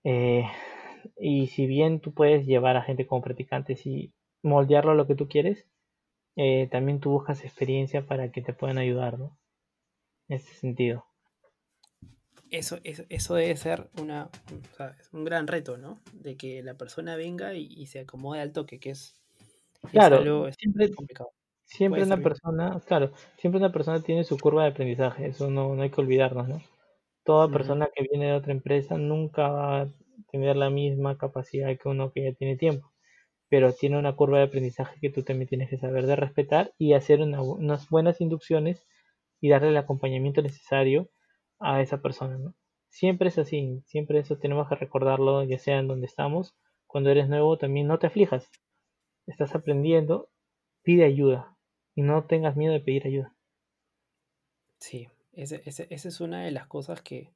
Eh, 0.03 0.45
y 1.17 1.47
si 1.47 1.65
bien 1.65 2.01
tú 2.01 2.13
puedes 2.13 2.45
llevar 2.45 2.77
a 2.77 2.83
gente 2.83 3.07
como 3.07 3.23
practicantes 3.23 3.87
y 3.87 4.13
moldearlo 4.43 4.91
a 4.91 4.95
lo 4.95 5.07
que 5.07 5.15
tú 5.15 5.27
quieres, 5.27 5.65
eh, 6.37 6.69
también 6.71 6.99
tú 7.01 7.11
buscas 7.11 7.43
experiencia 7.45 8.05
para 8.07 8.31
que 8.31 8.41
te 8.43 8.53
puedan 8.53 8.79
ayudar, 8.79 9.19
¿no? 9.19 9.37
En 10.31 10.37
ese 10.37 10.55
sentido. 10.55 11.05
Eso, 12.51 12.79
eso, 12.83 13.03
eso 13.09 13.35
debe 13.35 13.55
ser 13.55 13.89
una, 13.99 14.25
o 14.25 14.75
sea, 14.75 14.95
es 14.99 15.11
un 15.13 15.23
gran 15.23 15.47
reto, 15.47 15.77
¿no? 15.77 16.01
De 16.13 16.35
que 16.37 16.61
la 16.63 16.75
persona 16.77 17.15
venga 17.15 17.53
y, 17.55 17.65
y 17.67 17.85
se 17.87 18.01
acomode 18.01 18.41
al 18.41 18.51
toque, 18.51 18.79
que 18.79 18.89
es, 18.91 19.15
es 19.93 20.11
Claro, 20.11 20.17
algo 20.17 20.47
es 20.47 20.57
siempre, 20.57 20.91
complicado. 20.95 21.31
siempre 21.65 22.03
una 22.03 22.17
bien. 22.17 22.21
persona, 22.21 22.81
claro, 22.87 23.11
siempre 23.37 23.59
una 23.59 23.71
persona 23.71 24.01
tiene 24.01 24.23
su 24.23 24.37
curva 24.39 24.63
de 24.63 24.69
aprendizaje, 24.71 25.27
eso 25.27 25.49
no, 25.49 25.75
no 25.75 25.81
hay 25.83 25.89
que 25.91 26.01
olvidarnos, 26.01 26.47
¿no? 26.49 26.61
Toda 27.25 27.51
persona 27.51 27.89
que 27.95 28.03
viene 28.09 28.27
de 28.27 28.33
otra 28.33 28.53
empresa 28.53 28.97
nunca 28.97 29.49
va 29.49 29.81
a 29.83 29.89
tener 30.31 30.55
la 30.57 30.69
misma 30.69 31.17
capacidad 31.17 31.77
que 31.77 31.89
uno 31.89 32.11
que 32.11 32.23
ya 32.23 32.33
tiene 32.33 32.57
tiempo, 32.57 32.91
pero 33.49 33.73
tiene 33.73 33.99
una 33.99 34.15
curva 34.15 34.39
de 34.39 34.45
aprendizaje 34.45 34.99
que 35.01 35.09
tú 35.11 35.23
también 35.23 35.49
tienes 35.49 35.69
que 35.69 35.77
saber 35.77 36.07
de 36.07 36.15
respetar 36.17 36.73
y 36.79 36.93
hacer 36.93 37.21
una 37.21 37.41
unas 37.41 37.89
buenas 37.89 38.21
inducciones 38.21 38.85
y 39.41 39.49
darle 39.49 39.69
el 39.69 39.77
acompañamiento 39.77 40.41
necesario 40.41 41.09
a 41.59 41.81
esa 41.81 42.01
persona. 42.01 42.53
Siempre 42.87 43.29
es 43.29 43.37
así, 43.37 43.81
siempre 43.87 44.19
eso 44.19 44.37
tenemos 44.37 44.69
que 44.69 44.75
recordarlo, 44.75 45.43
ya 45.43 45.57
sea 45.57 45.79
en 45.79 45.87
donde 45.87 46.05
estamos. 46.05 46.55
Cuando 46.85 47.09
eres 47.09 47.27
nuevo, 47.27 47.57
también 47.57 47.87
no 47.87 47.99
te 47.99 48.07
aflijas, 48.07 48.49
estás 49.25 49.55
aprendiendo, 49.55 50.29
pide 50.83 51.05
ayuda 51.05 51.57
y 51.95 52.03
no 52.03 52.25
tengas 52.25 52.55
miedo 52.55 52.73
de 52.73 52.81
pedir 52.81 53.07
ayuda. 53.07 53.35
Sí, 54.77 55.07
esa 55.33 55.57
es 55.65 56.21
una 56.21 56.43
de 56.43 56.51
las 56.51 56.67
cosas 56.67 57.01
que, 57.01 57.31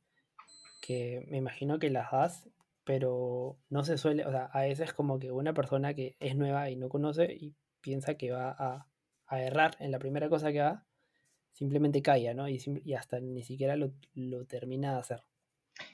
que 0.81 1.25
me 1.29 1.37
imagino 1.37 1.79
que 1.79 1.89
las 1.89 2.11
das, 2.11 2.49
pero 2.83 3.57
no 3.69 3.83
se 3.83 3.97
suele, 3.97 4.25
o 4.25 4.31
sea, 4.31 4.45
a 4.45 4.61
veces 4.61 4.93
como 4.93 5.19
que 5.19 5.31
una 5.31 5.53
persona 5.53 5.93
que 5.93 6.15
es 6.19 6.35
nueva 6.35 6.69
y 6.69 6.75
no 6.75 6.89
conoce 6.89 7.33
y 7.33 7.55
piensa 7.81 8.15
que 8.15 8.31
va 8.31 8.55
a, 8.57 8.87
a 9.27 9.41
errar 9.41 9.75
en 9.79 9.91
la 9.91 9.99
primera 9.99 10.29
cosa 10.29 10.51
que 10.51 10.61
haga, 10.61 10.85
simplemente 11.55 12.01
calla, 12.01 12.33
¿no? 12.33 12.47
Y, 12.47 12.59
hasta 12.93 13.19
ni 13.19 13.41
siquiera 13.41 13.75
lo, 13.75 13.91
lo 14.13 14.45
termina 14.45 14.93
de 14.93 14.99
hacer. 14.99 15.23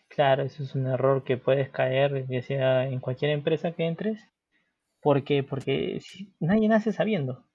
Claro, 0.08 0.44
eso 0.44 0.64
es 0.64 0.76
un 0.76 0.88
error 0.88 1.24
que 1.24 1.38
puedes 1.38 1.70
caer, 1.70 2.28
ya 2.28 2.42
sea 2.42 2.88
en 2.88 3.00
cualquier 3.00 3.32
empresa 3.32 3.72
que 3.72 3.86
entres, 3.86 4.20
porque 5.02 5.44
porque 5.44 6.00
nadie 6.40 6.68
nace 6.68 6.92
sabiendo. 6.92 7.46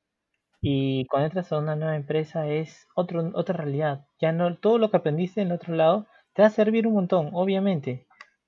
Y 0.61 1.07
cuando 1.07 1.27
entras 1.27 1.53
a 1.53 1.59
una 1.59 1.77
nueva 1.77 1.97
empresa 1.97 2.49
es 2.49 2.87
otro, 2.95 3.31
otra 3.35 3.57
realidad. 3.57 4.07
Ya 4.21 4.33
no, 4.33 4.57
todo 4.57 4.79
lo 4.79 4.91
que 4.91 4.97
aprendiste 4.97 5.41
en 5.43 5.49
el 5.49 5.55
otro 5.55 5.75
lado 5.75 6.07
te 6.33 6.43
va 6.43 6.49
a 6.49 6.51
servir 6.51 6.87
un 6.87 6.95
montón, 6.95 7.31
obviamente, 7.35 8.07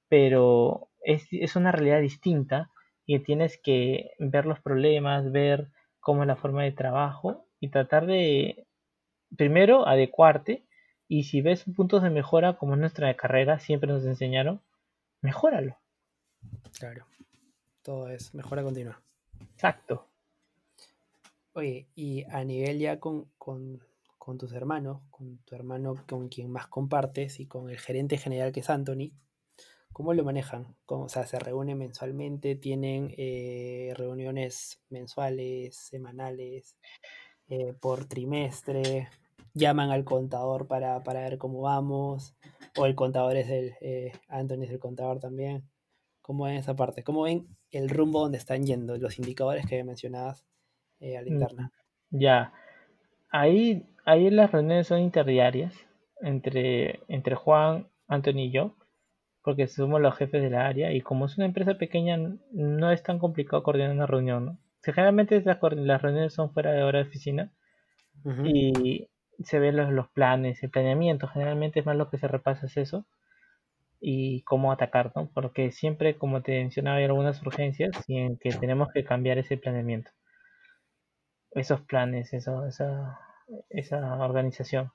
pero 0.09 0.89
es, 1.03 1.27
es 1.33 1.57
una 1.57 1.73
realidad 1.73 2.01
distinta 2.01 2.71
y 3.07 3.19
tienes 3.21 3.61
que 3.63 4.13
ver 4.19 4.47
los 4.47 4.61
problemas, 4.61 5.31
ver 5.33 5.71
cómo 6.01 6.23
es 6.23 6.29
la 6.29 6.37
forma 6.37 6.63
de 6.63 6.73
trabajo 6.73 7.47
y 7.61 7.71
tratar 7.71 8.07
de, 8.07 8.68
primero, 9.37 9.87
adecuarte 9.87 10.65
y 11.09 11.25
si 11.25 11.41
ves 11.41 11.65
puntos 11.77 12.03
de 12.03 12.11
mejora, 12.11 12.57
como 12.57 12.75
en 12.75 12.81
nuestra 12.81 13.15
carrera 13.15 13.59
siempre 13.59 13.91
nos 13.91 14.05
enseñaron, 14.05 14.61
mejóralo. 15.23 15.77
Claro, 16.79 17.07
todo 17.83 18.09
es 18.09 18.35
mejora 18.35 18.63
continua. 18.63 19.01
Exacto. 19.55 20.07
Oye, 21.55 21.89
y 21.95 22.25
a 22.25 22.45
nivel 22.45 22.79
ya 22.79 23.01
con, 23.01 23.31
con, 23.39 23.81
con 24.19 24.39
tus 24.39 24.53
hermanos, 24.53 25.01
con 25.11 25.39
tu 25.39 25.55
hermano 25.55 25.95
con 26.09 26.29
quien 26.29 26.51
más 26.51 26.67
compartes 26.69 27.41
y 27.41 27.47
con 27.47 27.71
el 27.71 27.79
gerente 27.79 28.17
general 28.19 28.53
que 28.53 28.61
es 28.61 28.71
Anthony, 28.71 29.11
¿cómo 29.93 30.15
lo 30.15 30.23
manejan? 30.25 30.77
¿Cómo- 30.87 31.05
o 31.05 31.09
sea, 31.09 31.27
¿se 31.27 31.39
reúnen 31.39 31.79
mensualmente? 31.79 32.55
¿Tienen 32.55 33.13
eh, 33.17 33.93
reuniones 33.97 34.81
mensuales, 34.91 35.75
semanales, 35.77 36.77
eh, 37.49 37.75
por 37.81 38.05
trimestre? 38.07 39.09
¿Llaman 39.55 39.91
al 39.91 40.05
contador 40.05 40.67
para, 40.67 41.03
para 41.03 41.21
ver 41.21 41.39
cómo 41.39 41.63
vamos? 41.63 42.35
¿O 42.77 42.87
el 42.87 42.95
contador 42.95 43.37
es 43.37 43.49
el, 43.49 43.75
eh, 43.81 44.13
Anthony 44.29 44.65
es 44.65 44.71
el 44.71 44.79
contador 44.79 45.21
también? 45.21 45.65
¿Cómo 46.23 46.45
ven 46.45 46.57
esa 46.57 46.77
parte? 46.77 47.03
¿Cómo 47.03 47.23
ven 47.23 47.47
el 47.71 47.89
rumbo 47.89 48.21
donde 48.21 48.39
están 48.39 48.65
yendo, 48.65 48.97
los 48.99 49.19
indicadores 49.19 49.67
que 49.67 49.83
mencionabas 49.85 50.45
eh, 51.01 51.17
a 51.17 51.23
la 51.23 51.29
Mm, 51.29 51.33
interna? 51.33 51.73
Ya, 52.11 52.53
ahí, 53.31 53.87
ahí 54.05 54.31
las 54.31 54.53
reuniones 54.53 54.87
son 54.87 55.01
interdiarias 55.01 55.75
entre, 56.21 57.01
entre 57.09 57.35
Juan, 57.35 57.89
Anthony 58.09 58.41
y 58.47 58.51
yo, 58.51 58.75
porque 59.43 59.67
somos 59.69 60.01
los 60.01 60.17
jefes 60.17 60.43
de 60.43 60.51
la 60.51 60.67
área 60.67 60.93
y 60.93 61.01
como 61.01 61.27
es 61.27 61.37
una 61.37 61.47
empresa 61.47 61.75
pequeña 61.79 62.19
no 62.53 62.93
es 62.93 63.03
tan 63.03 63.19
complicado 63.19 63.63
coordinar 63.63 63.93
una 63.93 64.07
reunión, 64.07 64.45
¿no? 64.47 64.59
Generalmente 64.83 65.43
las, 65.45 65.59
las 65.61 66.03
reuniones 66.03 66.35
son 66.35 66.53
fuera 66.53 66.73
de 66.73 66.83
hora 66.83 66.99
de 67.01 67.09
oficina 67.09 67.53
y 68.45 69.09
se 69.45 69.59
ven 69.59 69.77
los, 69.77 69.91
los 69.91 70.09
planes, 70.09 70.63
el 70.63 70.71
planeamiento, 70.71 71.29
generalmente 71.29 71.81
es 71.81 71.87
más 71.87 71.97
lo 71.97 72.11
que 72.11 72.19
se 72.19 72.29
repasa 72.29 72.67
es 72.67 72.77
eso 72.77 73.07
y 74.01 74.43
cómo 74.43 74.73
atacar, 74.73 75.13
¿no? 75.15 75.31
Porque 75.35 75.71
siempre, 75.73 76.17
como 76.17 76.43
te 76.43 76.53
mencionaba, 76.53 76.99
hay 76.99 77.05
algunas 77.05 77.41
urgencias 77.43 77.91
y 78.07 78.19
en 78.19 78.39
que 78.39 78.51
tenemos 78.51 78.89
que 78.93 79.05
cambiar 79.05 79.39
ese 79.39 79.57
planeamiento, 79.57 80.11
esos 81.53 81.81
planes, 81.83 82.33
eso, 82.33 82.67
esa, 82.67 83.19
esa 83.71 84.17
organización. 84.25 84.93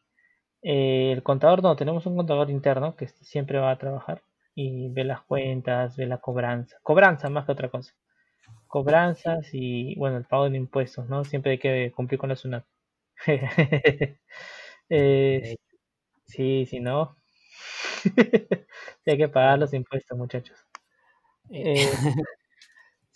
Eh, 0.62 1.12
el 1.12 1.24
contador 1.24 1.62
no, 1.64 1.76
tenemos 1.76 2.06
un 2.06 2.16
contador 2.16 2.50
interno 2.50 2.96
que 2.96 3.08
siempre 3.08 3.60
va 3.60 3.72
a 3.72 3.78
trabajar 3.78 4.24
y 4.56 4.90
ve 4.90 5.04
las 5.04 5.22
cuentas, 5.22 5.98
ve 5.98 6.06
la 6.08 6.20
cobranza, 6.20 6.78
cobranza 6.84 7.30
más 7.30 7.46
que 7.46 7.52
otra 7.52 7.70
cosa, 7.70 7.94
cobranzas 8.74 9.50
y 9.54 9.96
bueno, 9.98 10.18
el 10.18 10.26
pago 10.26 10.50
de 10.50 10.58
impuestos, 10.58 11.08
¿no? 11.10 11.24
Siempre 11.26 11.54
hay 11.54 11.60
que 11.60 11.92
cumplir 11.96 12.20
con 12.20 12.30
la 12.30 12.36
SUNAT. 12.36 12.66
Eh, 14.90 15.56
sí, 16.28 16.66
si 16.68 16.80
no, 16.82 17.18
hay 19.08 19.18
que 19.18 19.30
pagar 19.30 19.60
los 19.60 19.74
impuestos, 19.74 20.18
muchachos. 20.18 20.58
Eh, 21.50 21.64
Eh, 21.64 21.92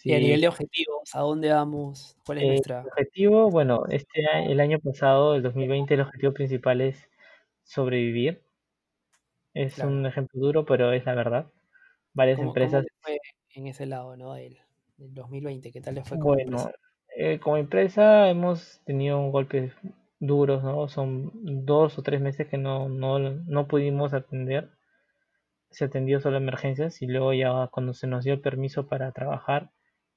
y 0.04 0.14
a 0.16 0.20
sí, 0.20 0.20
nivel 0.20 0.42
de 0.42 0.48
objetivos, 0.48 1.14
¿a 1.14 1.20
dónde 1.22 1.52
vamos? 1.52 2.18
¿Cuál 2.26 2.40
es 2.40 2.46
eh, 2.46 2.60
el 2.60 2.66
nuestra? 2.66 2.92
objetivo, 2.92 3.50
bueno, 3.52 3.84
este 3.90 4.22
el 4.52 4.60
año 4.60 4.80
pasado, 4.80 5.36
el 5.36 5.44
2020, 5.44 5.94
el 5.96 6.02
objetivo 6.02 6.34
principal 6.34 6.82
es 6.82 7.10
sobrevivir. 7.64 8.44
Es 9.54 9.84
Claro. 9.84 9.94
un 9.94 10.06
ejemplo 10.06 10.40
duro, 10.40 10.64
pero 10.66 10.94
es 10.94 11.06
la 11.06 11.14
verdad. 11.14 11.52
Varias 12.14 12.40
¿Cómo, 12.40 12.56
cómo 12.56 12.80
empresas 12.80 12.86
fue 13.02 13.20
en 13.50 13.68
ese 13.68 13.86
lado, 13.86 14.16
¿no? 14.16 14.34
Del, 14.34 14.60
del 14.98 15.14
2020, 15.14 15.72
¿qué 15.72 15.82
tal 15.82 15.96
le 15.96 16.04
fue 16.04 16.20
como 16.20 16.36
Bueno, 16.36 16.36
empresa? 16.36 16.74
eh, 17.16 17.40
como 17.40 17.58
empresa 17.58 18.30
hemos 18.30 18.82
tenido 18.86 19.20
golpes 19.32 19.74
duros, 20.20 20.64
¿no? 20.64 20.88
Son 20.90 21.32
dos 21.66 21.98
o 21.98 22.04
tres 22.04 22.22
meses 22.22 22.48
que 22.48 22.58
no, 22.58 22.90
no, 22.90 23.20
no 23.20 23.68
pudimos 23.68 24.14
atender. 24.14 24.72
Se 25.72 25.86
atendió 25.86 26.20
solo 26.20 26.38
emergencias 26.38 27.02
y 27.02 27.08
luego 27.08 27.34
ya 27.34 27.70
cuando 27.72 27.94
se 27.94 28.08
nos 28.08 28.26
dio 28.26 28.34
el 28.34 28.42
permiso 28.42 28.88
para 28.88 29.14
trabajar, 29.14 29.72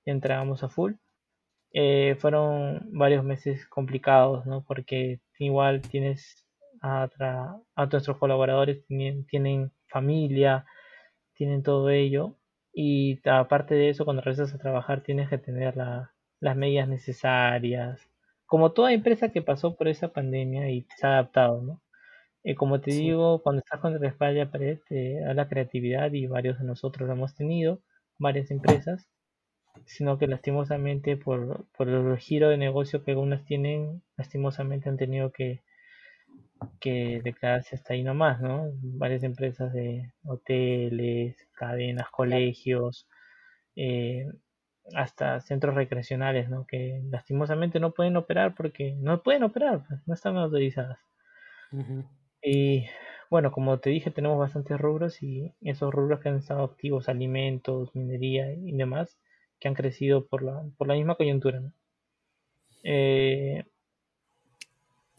ya 0.06 0.12
entregamos 0.12 0.64
a 0.64 0.68
full. 0.68 0.94
Eh, 1.72 2.16
fueron 2.20 2.88
varios 2.92 3.24
meses 3.24 3.66
complicados, 3.68 4.46
¿no? 4.46 4.64
Porque 4.64 5.20
igual 5.40 5.82
tienes 5.82 6.46
a, 6.82 7.08
tra- 7.10 7.62
a 7.76 7.86
nuestros 7.86 8.18
colaboradores, 8.18 8.84
tienen, 8.86 9.26
tienen 9.26 9.72
familia, 9.88 10.66
tienen 11.34 11.62
todo 11.62 11.90
ello. 11.90 12.36
Y 12.72 13.20
aparte 13.28 13.74
de 13.74 13.90
eso, 13.90 14.04
cuando 14.04 14.22
regresas 14.22 14.54
a 14.54 14.58
trabajar, 14.58 15.02
tienes 15.02 15.28
que 15.28 15.38
tener 15.38 15.76
la- 15.76 16.12
las 16.40 16.56
medidas 16.56 16.88
necesarias. 16.88 18.08
Como 18.46 18.72
toda 18.72 18.92
empresa 18.92 19.30
que 19.32 19.42
pasó 19.42 19.76
por 19.76 19.88
esa 19.88 20.08
pandemia 20.12 20.70
y 20.70 20.86
se 20.96 21.06
ha 21.06 21.10
adaptado, 21.14 21.62
¿no? 21.62 21.82
Eh, 22.44 22.54
como 22.56 22.80
te 22.80 22.90
Sí. 22.90 22.92
digo, 22.92 23.42
cuando 23.42 23.60
estás 23.60 23.80
con 23.80 24.00
la 24.00 24.08
espalda 24.08 24.44
a 24.44 24.50
pared, 24.52 24.78
te 24.88 25.20
da 25.20 25.34
la 25.34 25.48
creatividad 25.48 26.12
y 26.12 26.26
varios 26.26 26.58
de 26.60 26.64
nosotros 26.66 27.08
lo 27.08 27.14
hemos 27.14 27.34
tenido, 27.36 27.80
varias 28.18 28.50
empresas, 28.52 29.08
sino 29.86 30.18
que 30.18 30.26
lastimosamente 30.28 31.16
por, 31.18 31.66
por 31.76 31.88
el 31.88 32.16
giro 32.18 32.48
de 32.50 32.56
negocio 32.58 33.04
que 33.04 33.12
algunas 33.12 33.44
tienen, 33.44 34.02
lastimosamente 34.16 34.88
han 34.88 34.96
tenido 34.98 35.32
que, 35.32 35.62
que 36.80 37.20
declararse 37.22 37.76
hasta 37.76 37.94
ahí 37.94 38.02
nomás, 38.02 38.40
¿no? 38.40 38.70
Varias 38.82 39.22
empresas 39.22 39.72
de 39.72 40.12
hoteles, 40.24 41.36
cadenas, 41.60 42.10
colegios, 42.10 43.06
eh, 43.76 44.26
hasta 44.94 45.40
centros 45.40 45.74
recreacionales, 45.76 46.48
¿no? 46.50 46.66
Que 46.66 47.02
lastimosamente 47.10 47.80
no 47.80 47.92
pueden 47.94 48.16
operar 48.16 48.54
porque 48.56 48.94
no 48.96 49.22
pueden 49.22 49.44
operar, 49.44 49.84
pues, 49.86 50.00
no 50.06 50.14
están 50.14 50.36
autorizadas. 50.38 50.98
Y 52.42 52.86
bueno, 53.30 53.52
como 53.52 53.78
te 53.80 53.90
dije, 53.90 54.10
tenemos 54.10 54.38
bastantes 54.38 54.80
rubros 54.80 55.22
y 55.22 55.54
esos 55.62 55.92
rubros 55.92 56.20
que 56.20 56.30
han 56.30 56.36
estado 56.38 56.64
activos, 56.64 57.08
alimentos, 57.08 57.94
minería 57.94 58.52
y 58.52 58.72
demás, 58.72 59.18
que 59.60 59.68
han 59.68 59.74
crecido 59.74 60.26
por 60.26 60.42
la, 60.42 60.64
por 60.78 60.88
la 60.88 60.94
misma 60.94 61.16
coyuntura, 61.16 61.60
¿no? 61.60 61.72
Eh, 62.82 63.64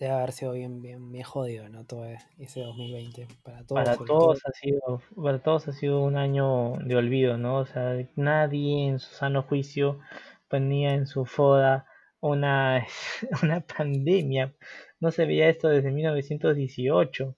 Debe 0.01 0.13
haber 0.13 0.31
sido 0.31 0.53
bien, 0.53 0.81
bien, 0.81 1.11
bien 1.11 1.23
jodido, 1.23 1.69
¿no? 1.69 1.85
Todo 1.85 2.05
e- 2.05 2.17
ese 2.39 2.61
2020, 2.61 3.27
para 3.43 3.63
todos, 3.63 3.83
para 3.83 3.93
ha 3.93 4.51
sido, 4.59 5.01
para 5.15 5.43
todos 5.43 5.67
ha 5.67 5.73
sido 5.73 6.01
un 6.01 6.17
año 6.17 6.73
de 6.83 6.95
olvido, 6.95 7.37
¿no? 7.37 7.57
O 7.59 7.67
sea, 7.67 8.03
nadie 8.15 8.87
en 8.87 8.97
su 8.97 9.13
sano 9.13 9.43
juicio 9.43 9.99
ponía 10.47 10.95
en 10.95 11.05
su 11.05 11.25
foda 11.25 11.85
una, 12.19 12.83
una 13.43 13.61
pandemia. 13.61 14.55
No 14.99 15.11
se 15.11 15.27
veía 15.27 15.49
esto 15.49 15.67
desde 15.67 15.91
1918, 15.91 17.35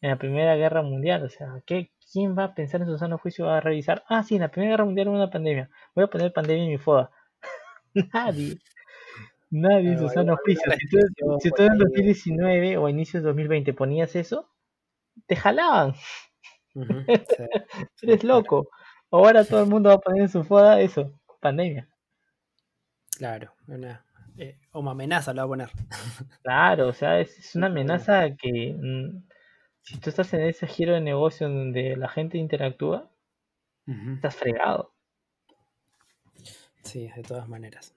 en 0.00 0.10
la 0.10 0.16
Primera 0.16 0.56
Guerra 0.56 0.80
Mundial. 0.80 1.24
O 1.24 1.28
sea, 1.28 1.62
¿qué, 1.66 1.92
¿quién 2.10 2.38
va 2.38 2.44
a 2.44 2.54
pensar 2.54 2.80
en 2.80 2.86
su 2.86 2.96
sano 2.96 3.18
juicio? 3.18 3.44
Va 3.44 3.58
a 3.58 3.60
revisar, 3.60 4.02
ah, 4.08 4.22
sí, 4.22 4.36
en 4.36 4.40
la 4.40 4.50
Primera 4.50 4.72
Guerra 4.72 4.86
Mundial 4.86 5.08
hubo 5.08 5.16
una 5.16 5.30
pandemia. 5.30 5.68
Voy 5.94 6.04
a 6.04 6.08
poner 6.08 6.32
pandemia 6.32 6.64
en 6.64 6.70
mi 6.70 6.78
foda. 6.78 7.10
Nadie. 8.14 8.56
Nadie 9.52 9.98
su 9.98 10.08
sano 10.08 10.38
juicio. 10.38 10.72
Si 10.72 10.88
tú, 10.88 10.98
si 11.40 11.50
tú 11.50 11.62
en 11.62 11.76
2019 11.76 12.78
o 12.78 12.88
inicios 12.88 13.22
de 13.22 13.28
2020 13.28 13.74
ponías 13.74 14.16
eso, 14.16 14.48
te 15.26 15.36
jalaban. 15.36 15.94
Eres 18.02 18.24
loco. 18.24 18.70
Ahora 19.10 19.44
todo 19.44 19.62
el 19.62 19.68
mundo 19.68 19.90
va 19.90 19.96
a 19.96 20.00
poner 20.00 20.22
en 20.22 20.28
su 20.30 20.42
foda 20.42 20.80
eso, 20.80 21.12
pandemia. 21.40 21.86
Claro, 23.18 23.52
una, 23.66 24.06
eh, 24.38 24.58
como 24.70 24.90
amenaza 24.90 25.34
lo 25.34 25.42
va 25.42 25.44
a 25.44 25.48
poner. 25.48 25.70
Claro, 26.42 26.88
o 26.88 26.92
sea, 26.94 27.20
es, 27.20 27.54
una 27.54 27.66
amenaza 27.66 28.34
que 28.34 28.74
mm, 28.74 29.22
si 29.82 30.00
tú 30.00 30.08
estás 30.08 30.32
en 30.32 30.44
ese 30.44 30.66
giro 30.66 30.94
de 30.94 31.02
negocio 31.02 31.46
donde 31.46 31.94
la 31.96 32.08
gente 32.08 32.38
interactúa, 32.38 33.10
estás 34.14 34.36
fregado. 34.36 34.94
Sí, 36.84 37.10
de 37.14 37.22
todas 37.22 37.48
maneras. 37.48 37.94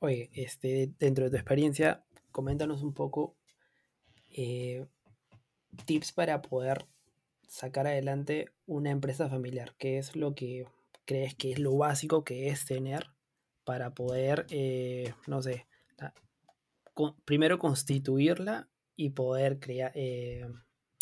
Oye, 0.00 0.30
este, 0.34 0.92
dentro 0.98 1.24
de 1.24 1.30
tu 1.30 1.36
experiencia, 1.36 2.04
coméntanos 2.30 2.82
un 2.82 2.92
poco 2.92 3.36
eh, 4.36 4.84
tips 5.86 6.12
para 6.12 6.42
poder 6.42 6.86
sacar 7.48 7.86
adelante 7.86 8.50
una 8.66 8.90
empresa 8.90 9.28
familiar. 9.28 9.74
¿Qué 9.78 9.98
es 9.98 10.16
lo 10.16 10.34
que 10.34 10.66
crees 11.04 11.34
que 11.34 11.52
es 11.52 11.58
lo 11.58 11.76
básico 11.76 12.24
que 12.24 12.48
es 12.48 12.66
tener 12.66 13.06
para 13.64 13.94
poder, 13.94 14.46
eh, 14.50 15.14
no 15.26 15.40
sé, 15.40 15.66
primero 17.24 17.58
constituirla 17.58 18.68
y 18.96 19.10
poder 19.10 19.58
crear, 19.58 19.92
eh, 19.94 20.46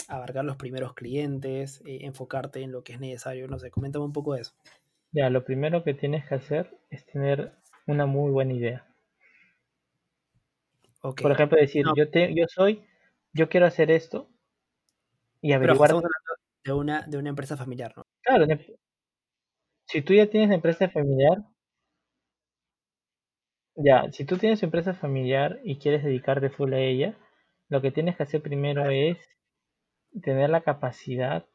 abarcar 0.09 0.45
los 0.45 0.57
primeros 0.57 0.95
clientes, 0.95 1.83
enfocarte 1.85 2.61
en 2.61 2.73
lo 2.73 2.85
que 2.85 2.93
es 2.93 3.01
necesario, 3.01 3.49
no 3.49 3.59
sé, 3.59 3.71
coméntame 3.71 4.05
un 4.05 4.13
poco 4.13 4.35
de 4.35 4.43
eso. 4.43 4.53
Ya, 5.13 5.29
lo 5.31 5.45
primero 5.45 5.83
que 5.85 5.95
tienes 5.95 6.27
que 6.27 6.35
hacer 6.35 6.79
es 6.91 7.05
tener 7.07 7.55
una 7.87 8.07
muy 8.07 8.31
buena 8.31 8.53
idea. 8.53 8.87
Por 11.01 11.33
ejemplo, 11.33 11.59
decir, 11.59 11.85
yo, 11.97 12.11
te, 12.11 12.33
yo 12.35 12.47
soy, 12.49 12.85
yo 13.33 13.49
quiero 13.49 13.67
hacer 13.67 13.91
esto 13.91 14.29
y 15.41 15.53
averiguar... 15.53 15.91
de 16.65 16.73
una, 16.73 17.03
de 17.03 17.19
una 17.19 17.31
empresa 17.31 17.57
familiar, 17.57 17.93
¿no? 17.97 18.07
Claro, 18.23 18.47
si 19.87 20.03
tú 20.03 20.15
ya 20.15 20.29
tienes 20.29 20.51
empresa 20.53 20.89
familiar, 20.89 21.39
ya, 23.75 24.11
si 24.13 24.25
tú 24.25 24.39
tienes 24.39 24.63
empresa 24.63 24.95
familiar 24.95 25.61
y 25.65 25.79
quieres 25.79 26.05
dedicarte 26.05 26.51
full 26.51 26.73
a 26.73 26.79
ella, 26.79 27.19
lo 27.69 27.83
que 27.83 27.91
tienes 27.91 28.17
que 28.17 28.23
hacer 28.23 28.43
primero 28.43 28.89
es 28.91 29.19
tener 30.23 30.51
la 30.51 30.61
capacidad, 30.61 31.47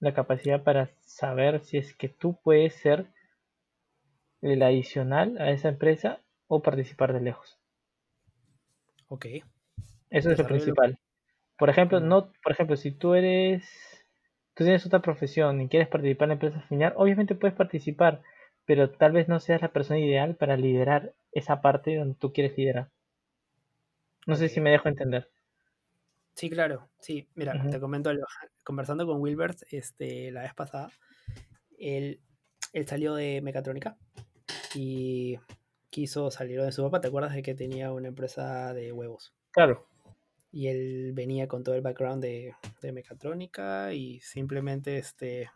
la 0.00 0.12
capacidad 0.12 0.64
para 0.64 0.90
saber 1.00 1.62
si 1.62 1.78
es 1.78 1.94
que 1.94 2.08
tú 2.08 2.40
puedes 2.42 2.74
ser 2.74 3.06
el 4.42 4.62
adicional 4.62 5.38
a 5.38 5.50
esa 5.50 5.68
empresa 5.68 6.20
o 6.48 6.62
participar 6.62 7.12
de 7.12 7.20
lejos. 7.20 7.58
Ok. 9.08 9.26
Eso 10.10 10.30
es 10.30 10.38
lo 10.38 10.46
principal. 10.46 10.98
Por 11.56 11.70
ejemplo, 11.70 12.00
no, 12.00 12.32
por 12.42 12.52
ejemplo, 12.52 12.76
si 12.76 12.90
tú 12.90 13.14
eres, 13.14 14.04
tú 14.54 14.64
tienes 14.64 14.84
otra 14.84 15.00
profesión 15.00 15.60
y 15.60 15.68
quieres 15.68 15.88
participar 15.88 16.26
en 16.26 16.28
la 16.28 16.34
empresa 16.34 16.60
familiar, 16.62 16.94
obviamente 16.96 17.34
puedes 17.34 17.56
participar, 17.56 18.22
pero 18.66 18.90
tal 18.90 19.12
vez 19.12 19.28
no 19.28 19.38
seas 19.38 19.62
la 19.62 19.72
persona 19.72 20.00
ideal 20.00 20.34
para 20.34 20.56
liderar 20.56 21.14
esa 21.32 21.62
parte 21.62 21.96
donde 21.96 22.16
tú 22.16 22.32
quieres 22.32 22.56
liderar. 22.58 22.90
No 24.26 24.36
sé 24.36 24.48
si 24.48 24.60
me 24.60 24.70
dejo 24.70 24.88
entender. 24.88 25.30
Sí, 26.34 26.50
claro. 26.50 26.88
Sí, 26.98 27.28
mira, 27.34 27.54
te 27.70 27.80
comento 27.80 28.10
algo. 28.10 28.26
Conversando 28.64 29.06
con 29.06 29.20
Wilbert 29.20 29.58
este, 29.70 30.30
la 30.30 30.42
vez 30.42 30.54
pasada, 30.54 30.90
él, 31.78 32.20
él 32.72 32.86
salió 32.86 33.14
de 33.14 33.40
mecatrónica 33.40 33.96
y 34.74 35.38
quiso 35.90 36.30
salir 36.30 36.62
de 36.62 36.72
su 36.72 36.82
papá. 36.82 37.00
¿Te 37.00 37.08
acuerdas 37.08 37.34
de 37.34 37.42
que 37.42 37.54
tenía 37.54 37.92
una 37.92 38.08
empresa 38.08 38.72
de 38.74 38.92
huevos? 38.92 39.34
Claro. 39.50 39.86
Y 40.50 40.68
él 40.68 41.12
venía 41.14 41.48
con 41.48 41.64
todo 41.64 41.74
el 41.74 41.80
background 41.80 42.22
de, 42.22 42.54
de 42.80 42.92
mecatrónica 42.92 43.92
y 43.94 44.20
simplemente 44.20 44.98
este, 44.98 45.50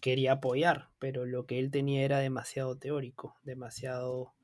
quería 0.00 0.32
apoyar, 0.32 0.88
pero 0.98 1.26
lo 1.26 1.46
que 1.46 1.58
él 1.58 1.70
tenía 1.70 2.04
era 2.04 2.18
demasiado 2.18 2.76
teórico, 2.76 3.36
demasiado 3.42 4.34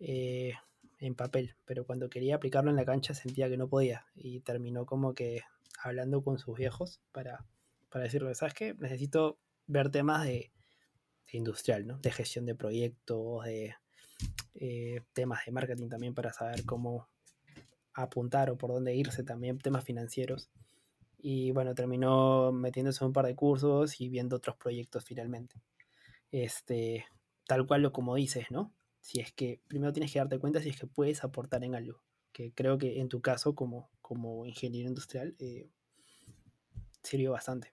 eh, 0.00 0.54
en 0.98 1.14
papel, 1.14 1.56
pero 1.64 1.84
cuando 1.84 2.08
quería 2.08 2.36
aplicarlo 2.36 2.70
en 2.70 2.76
la 2.76 2.84
cancha 2.84 3.14
sentía 3.14 3.48
que 3.48 3.56
no 3.56 3.68
podía 3.68 4.06
y 4.14 4.40
terminó 4.40 4.86
como 4.86 5.14
que 5.14 5.42
hablando 5.82 6.22
con 6.22 6.38
sus 6.38 6.56
viejos 6.56 7.00
para, 7.12 7.44
para 7.90 8.04
decirle, 8.04 8.34
¿sabes 8.34 8.54
qué? 8.54 8.74
Necesito 8.74 9.38
ver 9.66 9.90
temas 9.90 10.24
de, 10.24 10.50
industrial, 11.32 11.86
¿no? 11.86 11.98
De 11.98 12.10
gestión 12.10 12.46
de 12.46 12.54
proyectos, 12.54 13.44
de 13.44 13.74
eh, 14.54 15.02
temas 15.12 15.44
de 15.44 15.52
marketing 15.52 15.88
también 15.88 16.14
para 16.14 16.32
saber 16.32 16.64
cómo 16.64 17.08
apuntar 17.94 18.50
o 18.50 18.58
por 18.58 18.70
dónde 18.72 18.94
irse 18.94 19.22
también, 19.22 19.58
temas 19.58 19.84
financieros. 19.84 20.50
Y 21.18 21.50
bueno, 21.52 21.74
terminó 21.74 22.52
metiéndose 22.52 23.02
en 23.02 23.08
un 23.08 23.12
par 23.12 23.26
de 23.26 23.34
cursos 23.34 24.00
y 24.00 24.08
viendo 24.08 24.36
otros 24.36 24.56
proyectos 24.56 25.04
finalmente. 25.04 25.60
Este, 26.30 27.06
tal 27.46 27.66
cual 27.66 27.82
lo 27.82 27.92
como 27.92 28.14
dices, 28.14 28.50
¿no? 28.50 28.72
si 29.06 29.20
es 29.20 29.32
que 29.32 29.60
primero 29.68 29.92
tienes 29.92 30.12
que 30.12 30.18
darte 30.18 30.40
cuenta 30.40 30.60
si 30.60 30.70
es 30.70 30.80
que 30.80 30.88
puedes 30.88 31.22
aportar 31.22 31.62
en 31.62 31.76
algo. 31.76 32.00
Que 32.32 32.52
creo 32.52 32.76
que 32.76 33.00
en 33.00 33.08
tu 33.08 33.20
caso, 33.20 33.54
como, 33.54 33.88
como 34.02 34.44
ingeniero 34.46 34.88
industrial, 34.88 35.36
eh, 35.38 35.70
sirvió 37.04 37.30
bastante. 37.30 37.72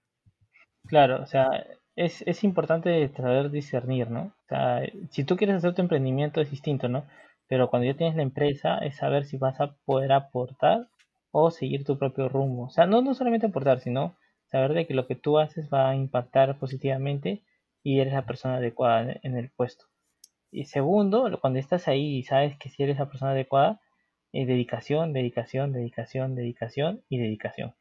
Claro, 0.85 1.23
o 1.23 1.25
sea, 1.25 1.65
es, 1.95 2.23
es, 2.23 2.43
importante 2.43 3.07
saber 3.09 3.51
discernir, 3.51 4.09
¿no? 4.09 4.21
O 4.45 4.47
sea, 4.49 4.81
si 5.11 5.23
tú 5.23 5.37
quieres 5.37 5.57
hacer 5.57 5.73
tu 5.75 5.81
emprendimiento 5.81 6.41
es 6.41 6.51
distinto, 6.51 6.89
¿no? 6.89 7.05
Pero 7.47 7.69
cuando 7.69 7.85
ya 7.85 7.95
tienes 7.95 8.15
la 8.15 8.23
empresa 8.23 8.79
es 8.79 8.95
saber 8.97 9.25
si 9.25 9.37
vas 9.37 9.59
a 9.61 9.75
poder 9.85 10.11
aportar 10.11 10.87
o 11.31 11.51
seguir 11.51 11.83
tu 11.83 11.97
propio 11.97 12.29
rumbo. 12.29 12.65
O 12.65 12.69
sea, 12.69 12.85
no, 12.85 13.01
no 13.01 13.13
solamente 13.13 13.47
aportar, 13.47 13.79
sino 13.79 14.15
saber 14.51 14.73
de 14.73 14.87
que 14.87 14.93
lo 14.93 15.07
que 15.07 15.15
tú 15.15 15.39
haces 15.39 15.69
va 15.73 15.89
a 15.89 15.95
impactar 15.95 16.57
positivamente 16.59 17.43
y 17.83 17.99
eres 17.99 18.13
la 18.13 18.25
persona 18.25 18.57
adecuada 18.57 19.15
en 19.23 19.37
el 19.37 19.49
puesto. 19.49 19.85
Y 20.51 20.65
segundo, 20.65 21.39
cuando 21.41 21.59
estás 21.59 21.87
ahí 21.87 22.17
y 22.17 22.23
sabes 22.23 22.57
que 22.57 22.69
si 22.69 22.83
eres 22.83 22.99
la 22.99 23.09
persona 23.09 23.31
adecuada, 23.31 23.81
eh, 24.31 24.45
dedicación, 24.45 25.13
dedicación, 25.13 25.73
dedicación, 25.73 26.35
dedicación 26.35 27.03
y 27.09 27.17
dedicación. 27.17 27.73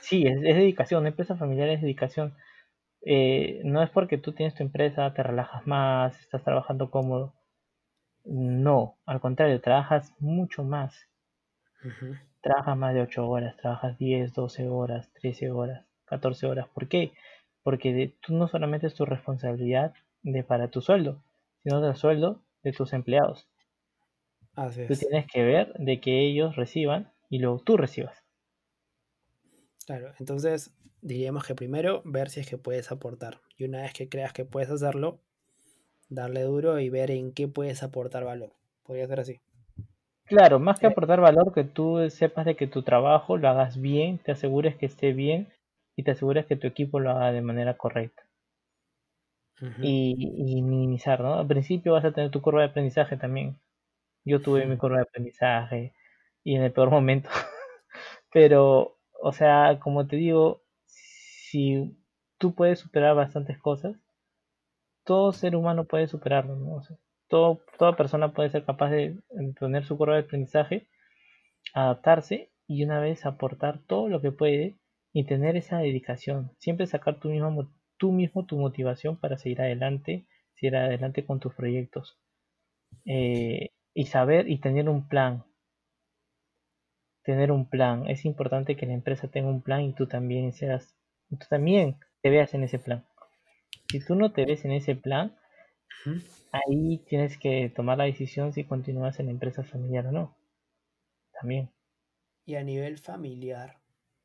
Sí, 0.00 0.26
es, 0.26 0.40
dedicación, 0.40 1.00
una 1.00 1.10
empresa 1.10 1.36
familiar 1.36 1.68
es 1.68 1.80
dedicación. 1.80 2.34
Eh, 3.04 3.60
no 3.64 3.82
es 3.82 3.90
porque 3.90 4.18
tú 4.18 4.32
tienes 4.32 4.54
tu 4.54 4.62
empresa, 4.62 5.12
te 5.14 5.22
relajas 5.22 5.66
más, 5.66 6.18
estás 6.20 6.44
trabajando 6.44 6.90
cómodo. 6.90 7.34
No, 8.24 8.96
al 9.06 9.20
contrario, 9.20 9.60
trabajas 9.60 10.14
mucho 10.20 10.64
más. 10.64 11.08
Trabajas 12.40 12.76
más 12.76 12.94
de 12.94 13.02
8 13.02 13.28
horas, 13.28 13.56
trabajas 13.56 13.98
10, 13.98 14.32
12 14.34 14.68
horas, 14.68 15.12
13 15.20 15.50
horas, 15.50 15.84
14 16.06 16.46
horas. 16.46 16.68
¿Por 16.68 16.88
qué? 16.88 17.12
Porque 17.62 18.14
tú 18.20 18.34
no 18.34 18.48
solamente 18.48 18.86
es 18.86 18.94
tu 18.94 19.04
responsabilidad 19.04 19.94
de 20.22 20.44
para 20.44 20.68
tu 20.68 20.80
sueldo, 20.80 21.22
sino 21.62 21.80
del 21.80 21.96
sueldo 21.96 22.42
de 22.62 22.72
tus 22.72 22.92
empleados. 22.92 23.48
Así 24.54 24.86
tú 24.86 24.94
tienes 24.94 25.26
que 25.26 25.42
ver 25.42 25.72
de 25.74 26.00
que 26.00 26.20
ellos 26.20 26.56
reciban 26.56 27.12
y 27.30 27.38
luego 27.38 27.60
tú 27.60 27.76
recibas. 27.76 28.21
Claro, 29.86 30.12
entonces 30.18 30.74
diríamos 31.00 31.44
que 31.44 31.54
primero 31.54 32.02
ver 32.04 32.30
si 32.30 32.40
es 32.40 32.48
que 32.48 32.58
puedes 32.58 32.92
aportar. 32.92 33.40
Y 33.56 33.64
una 33.64 33.82
vez 33.82 33.92
que 33.92 34.08
creas 34.08 34.32
que 34.32 34.44
puedes 34.44 34.70
hacerlo, 34.70 35.18
darle 36.08 36.42
duro 36.42 36.78
y 36.78 36.88
ver 36.88 37.10
en 37.10 37.32
qué 37.32 37.48
puedes 37.48 37.82
aportar 37.82 38.24
valor. 38.24 38.52
Podría 38.84 39.06
ser 39.06 39.20
así. 39.20 39.40
Claro, 40.24 40.58
más 40.60 40.78
que 40.78 40.86
eh. 40.86 40.90
aportar 40.90 41.20
valor, 41.20 41.52
que 41.52 41.64
tú 41.64 42.08
sepas 42.10 42.46
de 42.46 42.56
que 42.56 42.66
tu 42.66 42.82
trabajo 42.82 43.36
lo 43.36 43.48
hagas 43.48 43.80
bien, 43.80 44.18
te 44.18 44.32
asegures 44.32 44.76
que 44.76 44.86
esté 44.86 45.12
bien 45.12 45.52
y 45.96 46.04
te 46.04 46.12
asegures 46.12 46.46
que 46.46 46.56
tu 46.56 46.66
equipo 46.66 47.00
lo 47.00 47.10
haga 47.10 47.32
de 47.32 47.42
manera 47.42 47.76
correcta 47.76 48.22
y, 49.80 50.62
minimizar, 50.62 51.20
¿no? 51.20 51.34
Al 51.34 51.46
principio 51.46 51.92
vas 51.92 52.04
a 52.04 52.12
tener 52.12 52.30
tu 52.30 52.42
curva 52.42 52.62
de 52.62 52.68
aprendizaje 52.68 53.16
también. 53.16 53.58
Yo 54.24 54.40
tuve 54.40 54.66
mi 54.66 54.76
curva 54.78 54.98
de 54.98 55.02
aprendizaje 55.02 55.94
y 56.44 56.56
en 56.56 56.62
el 56.62 56.72
peor 56.72 56.90
momento. 56.90 57.28
Pero, 58.32 58.98
o 59.22 59.32
sea, 59.32 59.78
como 59.80 60.06
te 60.06 60.16
digo, 60.16 60.62
si 60.86 61.96
tú 62.38 62.54
puedes 62.54 62.80
superar 62.80 63.16
bastantes 63.16 63.58
cosas, 63.60 63.96
todo 65.04 65.32
ser 65.32 65.56
humano 65.56 65.84
puede 65.84 66.06
superarlo, 66.08 66.56
¿no? 66.56 66.76
O 66.76 66.82
todo, 67.28 67.60
toda 67.78 67.96
persona 67.96 68.32
puede 68.32 68.50
ser 68.50 68.64
capaz 68.64 68.90
de 68.90 69.18
tener 69.58 69.84
su 69.84 69.96
curva 69.96 70.14
de 70.16 70.22
aprendizaje, 70.22 70.88
adaptarse 71.74 72.52
y 72.68 72.84
una 72.84 73.00
vez 73.00 73.26
aportar 73.26 73.80
todo 73.86 74.08
lo 74.08 74.20
que 74.22 74.32
puede 74.32 74.76
y 75.12 75.24
tener 75.26 75.56
esa 75.56 75.78
dedicación. 75.78 76.52
Siempre 76.58 76.86
sacar 76.86 77.20
tu 77.20 77.30
mismo 77.30 77.72
tú 77.98 78.12
mismo 78.12 78.46
tu 78.46 78.58
motivación 78.58 79.16
para 79.18 79.38
seguir 79.38 79.60
adelante, 79.62 80.26
seguir 80.54 80.76
adelante 80.76 81.26
con 81.26 81.40
tus 81.40 81.54
proyectos. 81.54 82.18
eh, 83.06 83.70
y 83.94 84.06
saber 84.06 84.50
y 84.50 84.58
tener 84.60 84.88
un 84.88 85.08
plan. 85.08 85.44
Tener 87.22 87.52
un 87.52 87.68
plan. 87.68 88.06
Es 88.08 88.24
importante 88.24 88.76
que 88.76 88.86
la 88.86 88.94
empresa 88.94 89.28
tenga 89.28 89.48
un 89.48 89.62
plan 89.62 89.82
y 89.82 89.94
tú 89.94 90.06
también 90.06 90.52
seas, 90.52 90.96
tú 91.30 91.46
también 91.48 91.98
te 92.20 92.30
veas 92.30 92.54
en 92.54 92.64
ese 92.64 92.78
plan. 92.78 93.06
Si 93.90 94.00
tú 94.00 94.14
no 94.14 94.32
te 94.32 94.44
ves 94.44 94.64
en 94.64 94.72
ese 94.72 94.96
plan, 94.96 95.36
ahí 96.52 96.98
tienes 97.06 97.38
que 97.38 97.70
tomar 97.74 97.98
la 97.98 98.04
decisión 98.04 98.52
si 98.52 98.64
continúas 98.64 99.20
en 99.20 99.26
la 99.26 99.32
empresa 99.32 99.62
familiar 99.62 100.06
o 100.06 100.12
no. 100.12 100.36
También. 101.38 101.70
Y 102.44 102.56
a 102.56 102.64
nivel 102.64 102.98
familiar, 102.98 103.78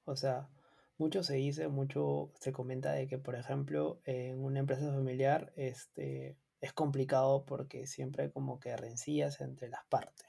o 0.06 0.16
sea, 0.16 0.50
mucho 0.98 1.22
se 1.24 1.36
dice, 1.36 1.68
mucho 1.68 2.32
se 2.40 2.52
comenta 2.52 2.92
de 2.94 3.08
que, 3.08 3.18
por 3.18 3.36
ejemplo, 3.36 4.02
en 4.06 4.44
una 4.44 4.60
empresa 4.60 4.92
familiar 4.92 5.54
este, 5.56 6.38
es 6.60 6.74
complicado 6.74 7.46
porque 7.46 7.86
siempre 7.86 8.24
hay 8.24 8.32
como 8.32 8.60
que 8.60 8.76
rencillas 8.76 9.42
entre 9.42 9.70
las 9.70 9.86
partes. 9.86 10.26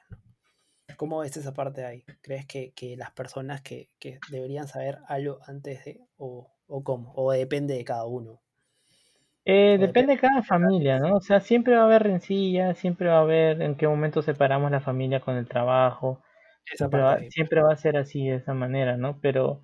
¿Cómo 0.98 1.20
ves 1.20 1.36
esa 1.36 1.54
parte 1.54 1.84
ahí? 1.84 2.04
¿Crees 2.22 2.44
que, 2.44 2.96
las 2.96 3.12
personas 3.12 3.62
que, 3.62 3.88
deberían 4.30 4.66
saber 4.66 4.98
algo 5.06 5.38
antes 5.46 5.84
de, 5.84 6.00
o, 6.16 6.50
o 6.66 6.82
cómo? 6.82 7.12
¿O 7.14 7.30
depende 7.30 7.74
de 7.74 7.84
cada 7.84 8.04
uno? 8.04 8.40
Eh, 9.44 9.78
depende 9.78 10.14
de 10.14 10.18
cada 10.18 10.42
familia, 10.42 10.98
¿no? 10.98 11.14
O 11.14 11.20
sea, 11.20 11.38
siempre 11.38 11.76
va 11.76 11.82
a 11.82 11.84
haber 11.84 12.02
rencillas, 12.02 12.76
siempre 12.76 13.08
va 13.08 13.18
a 13.18 13.22
haber 13.22 13.62
en 13.62 13.76
qué 13.76 13.86
momento 13.86 14.22
separamos 14.22 14.72
la 14.72 14.80
familia 14.80 15.20
con 15.20 15.36
el 15.36 15.46
trabajo. 15.46 16.20
Siempre 16.64 17.00
va, 17.00 17.20
siempre 17.30 17.62
va, 17.62 17.72
a 17.72 17.76
ser 17.76 17.96
así, 17.96 18.26
de 18.26 18.36
esa 18.36 18.52
manera, 18.52 18.96
¿no? 18.96 19.20
Pero 19.20 19.62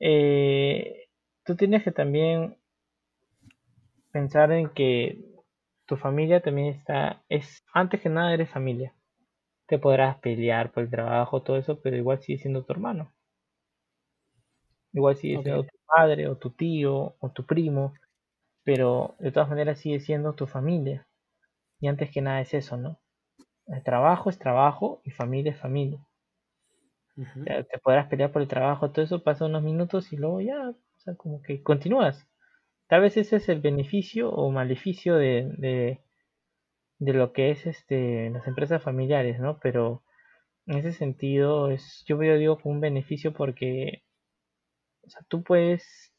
eh, 0.00 1.08
tú 1.44 1.56
tienes 1.56 1.82
que 1.82 1.92
también 1.92 2.58
pensar 4.12 4.52
en 4.52 4.68
que 4.68 5.18
tu 5.86 5.96
familia 5.96 6.42
también 6.42 6.68
está, 6.68 7.22
es, 7.30 7.64
antes 7.72 8.02
que 8.02 8.10
nada 8.10 8.34
eres 8.34 8.50
familia. 8.50 8.94
Te 9.66 9.78
podrás 9.78 10.18
pelear 10.18 10.72
por 10.72 10.84
el 10.84 10.90
trabajo, 10.90 11.42
todo 11.42 11.56
eso, 11.56 11.80
pero 11.80 11.96
igual 11.96 12.20
sigue 12.20 12.38
siendo 12.38 12.64
tu 12.64 12.72
hermano. 12.72 13.12
Igual 14.92 15.16
sigue 15.16 15.42
siendo 15.42 15.64
tu 15.64 15.76
padre, 15.86 16.28
o 16.28 16.36
tu 16.36 16.50
tío, 16.50 17.14
o 17.18 17.30
tu 17.30 17.44
primo 17.44 17.94
pero 18.64 19.14
de 19.18 19.30
todas 19.30 19.48
maneras 19.48 19.78
sigue 19.78 20.00
siendo 20.00 20.32
tu 20.32 20.46
familia. 20.46 21.06
Y 21.80 21.86
antes 21.86 22.10
que 22.10 22.22
nada 22.22 22.40
es 22.40 22.54
eso, 22.54 22.76
¿no? 22.76 22.98
El 23.66 23.82
trabajo 23.82 24.30
es 24.30 24.38
trabajo 24.38 25.02
y 25.04 25.10
familia 25.10 25.52
es 25.52 25.58
familia. 25.58 26.00
te 27.14 27.78
podrás 27.82 28.08
pelear 28.08 28.32
por 28.32 28.42
el 28.42 28.48
trabajo, 28.48 28.90
todo 28.90 29.04
eso 29.04 29.22
pasa 29.22 29.44
unos 29.44 29.62
minutos 29.62 30.12
y 30.12 30.16
luego 30.16 30.40
ya, 30.40 30.70
o 30.70 30.98
sea, 30.98 31.14
como 31.14 31.42
que 31.42 31.62
continúas. 31.62 32.26
Tal 32.88 33.02
vez 33.02 33.16
ese 33.16 33.36
es 33.36 33.48
el 33.48 33.60
beneficio 33.60 34.30
o 34.30 34.50
maleficio 34.50 35.16
de, 35.16 35.54
de, 35.58 36.00
de 37.04 37.12
lo 37.14 37.32
que 37.32 37.50
es 37.50 37.66
este 37.66 38.30
las 38.30 38.46
empresas 38.46 38.82
familiares, 38.82 39.38
¿no? 39.40 39.58
Pero 39.60 40.02
en 40.66 40.78
ese 40.78 40.92
sentido 40.92 41.70
es, 41.70 42.04
yo 42.06 42.18
veo 42.18 42.38
digo 42.38 42.58
como 42.60 42.74
un 42.76 42.80
beneficio 42.80 43.32
porque 43.34 44.04
o 45.02 45.10
sea, 45.10 45.22
tú 45.28 45.42
puedes 45.42 46.12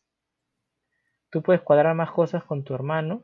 Tú 1.29 1.43
puedes 1.43 1.61
cuadrar 1.61 1.93
más 1.95 2.11
cosas 2.11 2.43
con 2.45 2.63
tu 2.63 2.73
hermano 2.73 3.23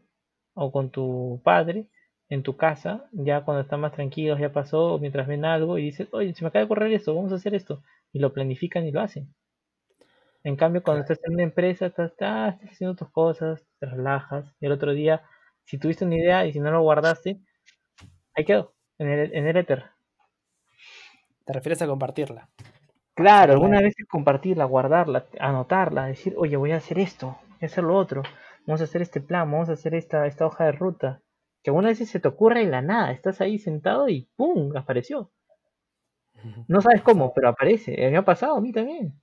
o 0.54 0.72
con 0.72 0.92
tu 0.92 1.42
padre 1.44 1.88
en 2.30 2.44
tu 2.44 2.58
casa, 2.58 3.08
ya 3.14 3.46
cuando 3.46 3.62
están 3.62 3.80
más 3.82 3.94
tranquilos, 3.94 4.40
ya 4.40 4.52
pasó, 4.52 5.00
mientras 5.00 5.28
ven 5.28 5.46
algo 5.46 5.78
y 5.78 5.84
dices, 5.84 6.10
oye, 6.12 6.34
se 6.34 6.44
me 6.44 6.50
acaba 6.50 6.64
de 6.64 6.68
correr 6.68 6.92
esto, 6.94 7.16
vamos 7.16 7.32
a 7.32 7.36
hacer 7.36 7.56
esto. 7.56 7.84
Y 8.12 8.20
lo 8.20 8.34
planifican 8.34 8.86
y 8.86 8.92
lo 8.92 9.02
hacen. 9.02 9.34
En 10.44 10.56
cambio, 10.56 10.84
cuando 10.84 11.02
estás 11.02 11.20
en 11.24 11.34
una 11.34 11.44
empresa, 11.44 11.86
estás, 11.88 12.12
estás 12.12 12.56
haciendo 12.64 12.96
tus 12.96 13.10
cosas, 13.12 13.66
te 13.80 13.86
relajas, 13.86 14.46
y 14.60 14.66
el 14.66 14.72
otro 14.74 14.94
día, 14.94 15.24
si 15.66 15.78
tuviste 15.78 16.06
una 16.06 16.18
idea 16.18 16.46
y 16.46 16.54
si 16.54 16.60
no 16.60 16.72
lo 16.72 16.82
guardaste, 16.82 17.40
ahí 18.36 18.46
quedó, 18.46 18.74
en 18.98 19.10
el, 19.10 19.36
en 19.36 19.48
el 19.48 19.58
éter. 19.58 19.86
¿Te 21.46 21.54
refieres 21.54 21.82
a 21.82 21.88
compartirla? 21.88 22.50
Claro, 23.14 23.54
alguna 23.54 23.82
vez 23.82 23.96
compartirla, 24.10 24.66
guardarla, 24.66 25.26
anotarla, 25.40 26.08
decir, 26.08 26.34
oye, 26.38 26.56
voy 26.56 26.72
a 26.72 26.78
hacer 26.78 27.00
esto, 27.00 27.38
hacer 27.62 27.84
lo 27.84 27.96
otro, 27.96 28.24
vamos 28.66 28.82
a 28.82 28.86
hacer 28.86 29.02
este 29.02 29.22
plan, 29.22 29.52
vamos 29.52 29.70
a 29.70 29.74
hacer 29.74 29.94
esta, 29.96 30.26
esta 30.28 30.46
hoja 30.46 30.66
de 30.66 30.72
ruta. 30.72 31.22
Que 31.64 31.70
alguna 31.70 31.90
vez 31.90 31.98
se 32.00 32.20
te 32.20 32.28
ocurre 32.28 32.62
en 32.62 32.72
la 32.72 32.82
nada, 32.82 33.12
estás 33.12 33.42
ahí 33.42 33.60
sentado 33.60 34.10
y 34.10 34.28
¡pum! 34.36 34.76
apareció. 34.76 35.32
No 36.68 36.82
sabes 36.82 37.02
cómo, 37.02 37.34
pero 37.34 37.50
aparece. 37.50 37.96
Me 38.10 38.18
ha 38.18 38.26
pasado 38.26 38.56
a 38.56 38.62
mí 38.62 38.72
también. 38.72 39.14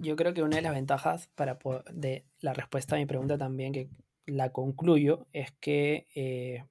Yo 0.00 0.16
creo 0.16 0.34
que 0.34 0.42
una 0.42 0.56
de 0.56 0.62
las 0.62 0.74
ventajas 0.74 1.28
para 1.34 1.58
de 1.92 2.24
la 2.40 2.52
respuesta 2.52 2.96
a 2.96 2.98
mi 2.98 3.06
pregunta 3.06 3.38
también, 3.38 3.72
que 3.72 3.90
la 4.26 4.50
concluyo, 4.50 5.26
es 5.32 5.52
que 5.60 6.06
eh, 6.14 6.64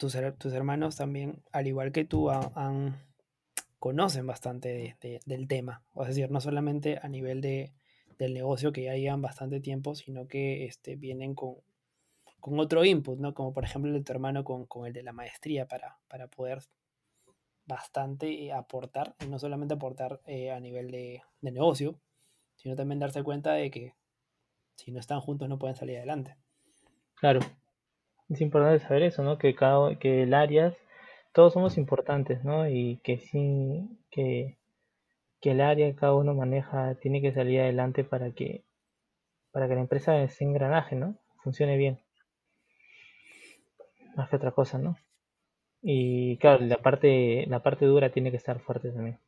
tus, 0.00 0.14
hermanos 0.54 0.96
también, 0.96 1.42
al 1.52 1.66
igual 1.66 1.92
que 1.92 2.06
tú, 2.06 2.30
han, 2.30 3.04
conocen 3.78 4.26
bastante 4.26 4.96
del 5.26 5.46
tema. 5.46 5.82
O 5.92 6.02
es 6.02 6.08
decir, 6.08 6.30
no 6.30 6.40
solamente 6.40 6.98
a 7.02 7.08
nivel 7.08 7.42
de, 7.42 7.72
del 8.18 8.32
negocio 8.32 8.72
que 8.72 8.84
ya 8.84 8.94
llevan 8.94 9.20
bastante 9.20 9.60
tiempo, 9.60 9.94
sino 9.94 10.26
que 10.26 10.64
este, 10.64 10.96
vienen 10.96 11.34
con, 11.34 11.56
con 12.40 12.58
otro 12.58 12.84
input, 12.84 13.18
¿no? 13.18 13.34
Como 13.34 13.52
por 13.52 13.64
ejemplo 13.64 13.90
el 13.90 13.98
de 13.98 14.04
tu 14.04 14.12
hermano 14.12 14.42
con, 14.42 14.64
con 14.64 14.86
el 14.86 14.94
de 14.94 15.02
la 15.02 15.12
maestría 15.12 15.68
para, 15.68 15.98
para 16.08 16.28
poder 16.28 16.62
bastante 17.66 18.46
eh, 18.46 18.52
aportar, 18.52 19.14
y 19.20 19.26
no 19.26 19.38
solamente 19.38 19.74
aportar 19.74 20.20
eh, 20.24 20.50
a 20.50 20.60
nivel 20.60 20.90
de, 20.90 21.22
de, 21.42 21.52
negocio, 21.52 22.00
sino 22.56 22.74
también 22.74 22.98
darse 22.98 23.22
cuenta 23.22 23.52
de 23.52 23.70
que 23.70 23.94
si 24.76 24.92
no 24.92 24.98
están 24.98 25.20
juntos 25.20 25.46
no 25.48 25.58
pueden 25.58 25.76
salir 25.76 25.98
adelante. 25.98 26.36
Claro, 27.14 27.40
es 28.30 28.40
importante 28.40 28.84
saber 28.84 29.02
eso, 29.02 29.22
¿no? 29.22 29.38
Que 29.38 29.54
cada 29.54 29.98
que 29.98 30.22
el 30.22 30.34
área, 30.34 30.74
todos 31.32 31.52
somos 31.52 31.76
importantes, 31.78 32.44
¿no? 32.44 32.68
Y 32.68 33.00
que 33.04 33.18
sí, 33.18 33.88
que 34.10 34.56
que 35.40 35.52
el 35.52 35.60
área 35.60 35.90
que 35.90 35.96
cada 35.96 36.14
uno 36.14 36.34
maneja 36.34 36.94
tiene 36.96 37.22
que 37.22 37.32
salir 37.32 37.60
adelante 37.60 38.04
para 38.04 38.30
que, 38.32 38.64
para 39.52 39.68
que 39.68 39.74
la 39.74 39.80
empresa 39.80 40.22
ese 40.22 40.44
engranaje, 40.44 40.96
¿no? 40.96 41.16
Funcione 41.42 41.76
bien. 41.76 41.98
Más 44.16 44.28
que 44.28 44.36
otra 44.36 44.52
cosa, 44.52 44.78
¿no? 44.78 44.96
Y 45.82 46.36
claro, 46.38 46.64
la 46.66 46.76
parte, 46.76 47.46
la 47.46 47.62
parte 47.62 47.86
dura 47.86 48.10
tiene 48.10 48.30
que 48.30 48.36
estar 48.36 48.60
fuerte 48.60 48.90
también. 48.90 49.18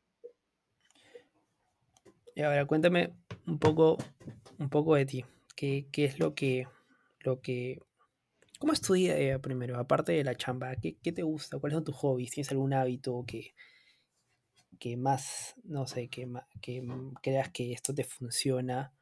Y 2.35 2.43
ahora 2.43 2.67
cuéntame 2.67 3.15
un 3.47 3.59
poco, 3.59 3.97
un 4.59 4.69
poco 4.69 4.95
de 4.95 5.07
ti. 5.07 5.25
¿Qué, 5.57 5.87
es 5.97 6.19
lo 6.19 6.35
que, 6.35 6.67
lo 7.21 7.41
que, 7.41 7.81
cómo 8.63 8.75
estudias 8.75 9.19
eh, 9.19 9.41
primero? 9.41 9.77
Aparte 9.77 10.13
de 10.13 10.23
la 10.23 10.37
chamba, 10.37 10.77
¿qué, 10.77 10.97
¿qué, 11.03 11.11
te 11.11 11.25
gusta? 11.25 11.59
¿Cuáles 11.59 11.75
son 11.75 11.83
tus 11.83 11.97
hobbies? 11.97 12.31
¿Tienes 12.31 12.53
algún 12.53 12.73
hábito 12.73 13.25
que, 13.27 13.55
que 14.79 14.97
más, 14.97 15.57
no 15.65 15.89
sé, 15.89 16.07
que, 16.07 16.29
que 16.61 16.81
creas 17.25 17.51
que 17.51 17.73
esto 17.73 17.93
te 17.93 18.05
funciona. 18.05 18.93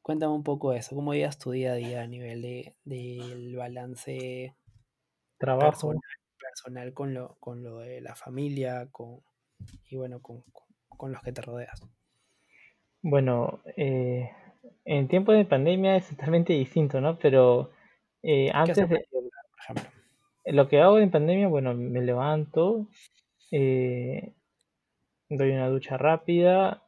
Cuéntame 0.00 0.32
un 0.32 0.42
poco 0.42 0.70
de 0.70 0.78
eso, 0.78 0.96
cómo 0.96 1.12
llevas 1.12 1.38
tu 1.38 1.50
día 1.50 1.72
a 1.72 1.74
día 1.74 2.00
a 2.00 2.06
nivel 2.06 2.40
de, 2.40 2.74
del 2.86 3.54
balance 3.56 4.56
trabajo 5.36 5.92
personal, 6.40 6.94
con, 6.94 7.12
lo, 7.12 7.36
con 7.40 7.62
lo 7.62 7.80
de 7.80 8.00
la 8.00 8.14
familia 8.14 8.88
con, 8.90 9.20
y 9.90 9.96
bueno, 9.96 10.22
con, 10.22 11.12
los 11.12 11.20
que 11.20 11.32
te 11.32 11.42
rodeas. 11.42 11.78
Bueno, 13.02 13.60
eh, 13.76 14.30
en 14.86 15.08
tiempo 15.08 15.32
de 15.32 15.44
pandemia 15.44 15.96
es 15.96 16.08
totalmente 16.08 16.54
distinto, 16.54 17.02
¿no? 17.02 17.18
Pero 17.18 17.72
eh, 18.22 18.50
antes 18.52 18.88
de... 18.88 19.04
Lo 20.44 20.68
que 20.68 20.80
hago 20.80 20.98
en 20.98 21.10
pandemia, 21.10 21.48
bueno, 21.48 21.74
me 21.74 22.02
levanto, 22.02 22.88
eh, 23.52 24.34
doy 25.28 25.52
una 25.52 25.68
ducha 25.68 25.96
rápida, 25.96 26.82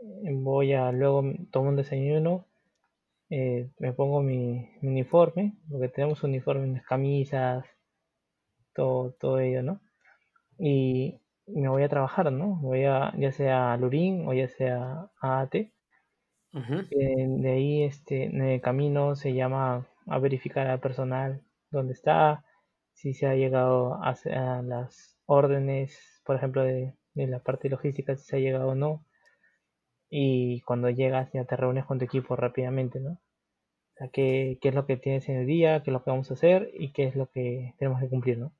voy 0.00 0.72
a 0.72 0.92
luego 0.92 1.24
tomo 1.50 1.70
un 1.70 1.76
desayuno, 1.76 2.46
eh, 3.28 3.70
me 3.80 3.92
pongo 3.92 4.22
mi, 4.22 4.68
uniforme, 4.82 5.54
porque 5.68 5.88
tenemos 5.88 6.22
uniformes, 6.22 6.84
camisas, 6.84 7.66
todo, 8.72 9.12
todo 9.18 9.40
ello, 9.40 9.62
¿no? 9.62 9.80
Y 10.58 11.20
me 11.46 11.68
voy 11.68 11.82
a 11.82 11.88
trabajar, 11.88 12.30
¿no? 12.32 12.56
Voy 12.56 12.84
a, 12.84 13.12
ya 13.18 13.32
sea 13.32 13.72
a 13.72 13.76
Lurín 13.76 14.28
o 14.28 14.32
ya 14.32 14.48
sea 14.48 15.10
a 15.20 15.40
AT. 15.40 15.54
de 16.52 17.50
ahí, 17.50 17.82
este, 17.82 18.24
en 18.24 18.42
el 18.42 18.60
camino 18.60 19.16
se 19.16 19.34
llama 19.34 19.86
a 20.06 20.18
verificar 20.18 20.66
al 20.68 20.80
personal 20.80 21.42
dónde 21.70 21.92
está, 21.94 22.44
si 22.92 23.14
se 23.14 23.26
ha 23.26 23.34
llegado 23.34 23.94
a, 24.02 24.10
a 24.10 24.62
las 24.62 25.18
órdenes, 25.26 26.22
por 26.24 26.36
ejemplo, 26.36 26.62
de, 26.62 26.94
de 27.14 27.26
la 27.26 27.40
parte 27.40 27.68
logística 27.68 28.16
si 28.16 28.24
se 28.24 28.36
ha 28.36 28.40
llegado 28.40 28.68
o 28.68 28.74
no. 28.74 29.04
Y 30.10 30.62
cuando 30.62 30.90
llegas 30.90 31.32
ya 31.32 31.44
te 31.44 31.56
reúnes 31.56 31.84
con 31.84 31.98
tu 32.00 32.04
equipo 32.04 32.34
rápidamente, 32.36 32.98
¿no? 33.00 33.10
O 33.12 33.20
sea, 33.98 34.08
qué, 34.08 34.58
qué 34.62 34.68
es 34.70 34.74
lo 34.74 34.86
que 34.86 34.96
tienes 34.96 35.28
en 35.28 35.36
el 35.38 35.46
día, 35.46 35.82
qué 35.82 35.90
es 35.90 35.92
lo 35.92 36.04
que 36.04 36.10
vamos 36.10 36.30
a 36.30 36.34
hacer 36.34 36.70
y 36.74 36.92
qué 36.92 37.04
es 37.06 37.16
lo 37.16 37.30
que 37.30 37.74
tenemos 37.78 38.00
que 38.00 38.08
cumplir, 38.08 38.38
¿no? 38.38 38.52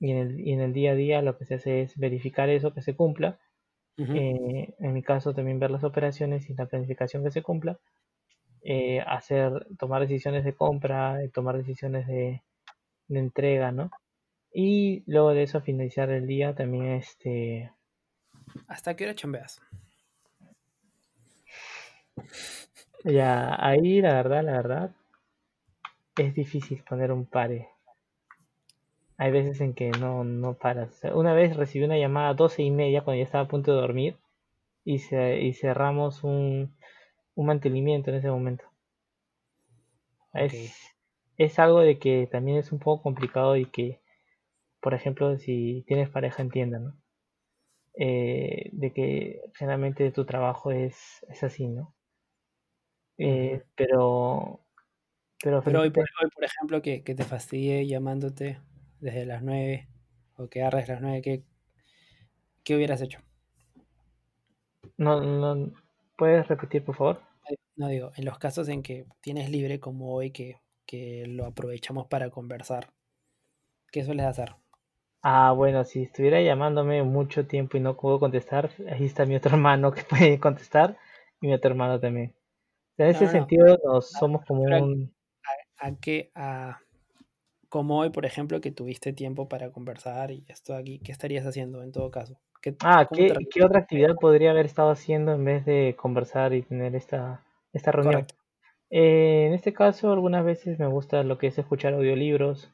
Y 0.00 0.12
en 0.12 0.18
el, 0.18 0.40
y 0.40 0.52
en 0.52 0.60
el 0.60 0.72
día 0.72 0.92
a 0.92 0.94
día 0.96 1.22
lo 1.22 1.38
que 1.38 1.44
se 1.46 1.54
hace 1.56 1.82
es 1.82 1.96
verificar 1.98 2.48
eso 2.50 2.74
que 2.74 2.82
se 2.82 2.96
cumpla. 2.96 3.38
Eh, 4.12 4.74
en 4.78 4.92
mi 4.94 5.02
caso 5.02 5.34
también 5.34 5.60
ver 5.60 5.70
las 5.72 5.84
operaciones 5.84 6.50
y 6.50 6.54
la 6.54 6.66
planificación 6.66 7.24
que 7.24 7.30
se 7.32 7.42
cumpla. 7.42 7.80
Eh, 8.62 9.00
hacer, 9.06 9.66
tomar 9.78 10.02
decisiones 10.02 10.44
de 10.44 10.54
compra, 10.54 11.18
tomar 11.32 11.56
decisiones 11.56 12.06
de, 12.06 12.42
de 13.08 13.18
entrega, 13.18 13.72
¿no? 13.72 13.90
Y 14.52 15.02
luego 15.06 15.30
de 15.30 15.44
eso 15.44 15.60
finalizar 15.60 16.10
el 16.10 16.26
día 16.26 16.54
también 16.54 16.86
este... 16.92 17.72
¿Hasta 18.66 18.96
qué 18.96 19.04
hora 19.04 19.14
chambeas? 19.14 19.60
Ya, 23.04 23.56
ahí 23.58 24.02
la 24.02 24.14
verdad, 24.14 24.44
la 24.44 24.52
verdad, 24.52 24.90
es 26.16 26.34
difícil 26.34 26.82
poner 26.82 27.12
un 27.12 27.24
pare. 27.24 27.68
Hay 29.16 29.30
veces 29.30 29.60
en 29.60 29.74
que 29.74 29.90
no, 29.90 30.24
no 30.24 30.54
paras. 30.54 31.00
Una 31.14 31.32
vez 31.32 31.56
recibí 31.56 31.84
una 31.84 31.98
llamada 31.98 32.30
a 32.30 32.34
doce 32.34 32.62
y 32.62 32.70
media 32.70 33.02
cuando 33.02 33.18
ya 33.18 33.24
estaba 33.24 33.44
a 33.44 33.48
punto 33.48 33.72
de 33.72 33.80
dormir 33.80 34.16
y, 34.84 34.96
y 34.96 35.52
cerramos 35.54 36.24
un, 36.24 36.74
un 37.40 37.46
mantenimiento 37.46 38.10
en 38.10 38.16
ese 38.16 38.30
momento. 38.30 38.64
Es, 40.34 40.94
es 41.38 41.58
algo 41.58 41.80
de 41.80 41.98
que 41.98 42.28
también 42.30 42.58
es 42.58 42.70
un 42.70 42.78
poco 42.78 43.02
complicado 43.02 43.56
y 43.56 43.64
que, 43.64 43.98
por 44.80 44.92
ejemplo, 44.92 45.38
si 45.38 45.82
tienes 45.86 46.10
pareja, 46.10 46.42
entiendan, 46.42 46.84
¿no? 46.84 46.96
Eh, 47.94 48.68
de 48.72 48.92
que 48.92 49.40
generalmente 49.54 50.10
tu 50.12 50.26
trabajo 50.26 50.70
es, 50.70 51.24
es 51.30 51.42
así, 51.42 51.66
¿no? 51.66 51.94
Eh, 53.16 53.62
pero, 53.74 54.60
pero, 55.42 55.62
pero 55.62 55.80
hoy, 55.80 55.90
por, 55.90 56.04
hoy, 56.22 56.30
por 56.30 56.44
ejemplo, 56.44 56.82
que, 56.82 57.02
que, 57.02 57.14
te 57.14 57.24
fastidie 57.24 57.86
llamándote 57.86 58.60
desde 59.00 59.24
las 59.24 59.42
9 59.42 59.88
o 60.36 60.48
que 60.48 60.60
agarres 60.60 60.88
las 60.88 61.00
9, 61.00 61.22
¿qué, 61.22 61.42
¿qué 62.64 62.76
hubieras 62.76 63.00
hecho? 63.00 63.20
No, 64.98 65.20
no, 65.22 65.72
¿Puedes 66.20 66.46
repetir, 66.48 66.84
por 66.84 66.96
favor? 66.96 67.29
No 67.76 67.88
digo, 67.88 68.12
en 68.16 68.24
los 68.24 68.38
casos 68.38 68.68
en 68.68 68.82
que 68.82 69.06
tienes 69.20 69.50
libre 69.50 69.80
como 69.80 70.14
hoy, 70.14 70.30
que, 70.30 70.60
que 70.86 71.24
lo 71.26 71.46
aprovechamos 71.46 72.06
para 72.06 72.30
conversar, 72.30 72.92
¿qué 73.92 74.04
sueles 74.04 74.26
hacer? 74.26 74.54
Ah, 75.22 75.52
bueno, 75.52 75.84
si 75.84 76.02
estuviera 76.02 76.40
llamándome 76.40 77.02
mucho 77.02 77.46
tiempo 77.46 77.76
y 77.76 77.80
no 77.80 77.96
puedo 77.96 78.18
contestar, 78.18 78.70
ahí 78.90 79.04
está 79.04 79.26
mi 79.26 79.36
otro 79.36 79.50
hermano 79.54 79.92
que 79.92 80.02
puede 80.02 80.38
contestar 80.40 80.96
y 81.40 81.46
mi 81.46 81.54
otro 81.54 81.70
hermano 81.70 82.00
también. 82.00 82.34
En 82.98 83.08
ese 83.08 83.28
sentido, 83.28 83.78
nos 83.84 84.10
somos 84.10 84.44
como 84.44 84.62
un. 84.62 85.14
A, 85.80 85.88
a 85.88 85.96
qué, 85.96 86.30
a, 86.34 86.80
como 87.70 87.98
hoy, 87.98 88.10
por 88.10 88.26
ejemplo, 88.26 88.60
que 88.60 88.72
tuviste 88.72 89.12
tiempo 89.12 89.48
para 89.48 89.70
conversar 89.70 90.30
y 90.30 90.44
esto 90.48 90.74
aquí, 90.74 90.98
¿qué 90.98 91.12
estarías 91.12 91.46
haciendo 91.46 91.82
en 91.82 91.92
todo 91.92 92.10
caso? 92.10 92.38
¿Qué, 92.60 92.76
ah, 92.84 93.08
¿qué, 93.10 93.32
¿qué, 93.50 93.64
otra 93.64 93.80
actividad 93.80 94.14
podría 94.16 94.50
haber 94.50 94.66
estado 94.66 94.90
haciendo 94.90 95.32
en 95.32 95.44
vez 95.44 95.64
de 95.64 95.96
conversar 95.96 96.52
y 96.52 96.62
tener 96.62 96.94
esta, 96.94 97.42
esta 97.72 97.90
reunión? 97.92 98.26
Eh, 98.90 99.46
en 99.46 99.54
este 99.54 99.72
caso, 99.72 100.12
algunas 100.12 100.44
veces 100.44 100.78
me 100.78 100.86
gusta 100.86 101.22
lo 101.22 101.38
que 101.38 101.46
es 101.46 101.58
escuchar 101.58 101.94
audiolibros. 101.94 102.70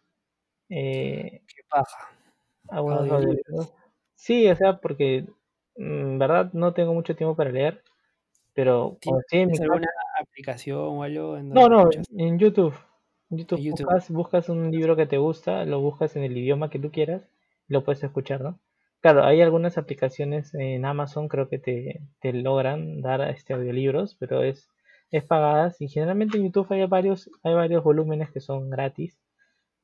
Eh, 0.69 1.43
¿Qué 1.47 1.63
pasa? 1.69 1.97
Audiolibros. 2.69 3.73
Sí, 4.15 4.49
o 4.49 4.57
sea, 4.57 4.79
porque 4.79 5.27
en 5.77 6.17
mm, 6.17 6.19
verdad 6.19 6.53
no 6.53 6.73
tengo 6.73 6.95
mucho 6.95 7.15
tiempo 7.15 7.37
para 7.37 7.51
leer, 7.51 7.83
pero 8.55 8.97
¿Tienes 9.29 9.61
alguna 9.61 9.89
aplicación 10.19 10.79
o 10.79 11.03
algo? 11.03 11.37
En 11.37 11.51
no, 11.51 11.69
no, 11.69 11.91
en 12.17 12.39
YouTube. 12.39 12.75
YouTube, 13.29 13.61
Buscas, 13.71 14.11
buscas, 14.11 14.49
un 14.49 14.71
libro 14.71 14.95
que 14.95 15.07
te 15.07 15.19
gusta, 15.19 15.65
lo 15.65 15.81
buscas 15.81 16.15
en 16.17 16.23
el 16.23 16.37
idioma 16.37 16.71
que 16.71 16.79
tú 16.79 16.93
quieras 16.93 17.29
y 17.69 17.73
lo 17.73 17.85
puedes 17.85 18.03
escuchar, 18.03 18.41
¿no? 18.41 18.61
Claro, 19.07 19.25
hay 19.25 19.41
algunas 19.41 19.79
aplicaciones 19.79 20.53
en 20.55 20.85
Amazon, 20.85 21.29
creo 21.29 21.49
que 21.49 21.61
te, 21.61 22.01
te 22.19 22.33
logran 22.33 23.03
dar 23.03 23.21
este 23.31 23.55
audiolibros, 23.55 24.17
pero 24.17 24.43
es, 24.43 24.69
es 25.13 25.23
pagadas 25.23 25.81
y 25.81 25.87
generalmente 25.87 26.39
en 26.39 26.43
YouTube 26.43 26.67
hay 26.73 26.85
varios, 26.87 27.31
hay 27.45 27.55
varios 27.55 27.85
volúmenes 27.85 28.33
que 28.33 28.41
son 28.41 28.69
gratis. 28.69 29.17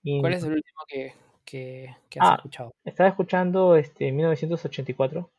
¿Cuál 0.02 0.32
es 0.32 0.42
el 0.42 0.54
último 0.54 0.80
que, 0.88 1.14
que, 1.44 1.94
has 2.18 2.30
ah, 2.30 2.34
escuchado? 2.34 2.74
Estaba 2.82 3.10
escuchando 3.10 3.76
este 3.76 4.10
1984. 4.10 5.30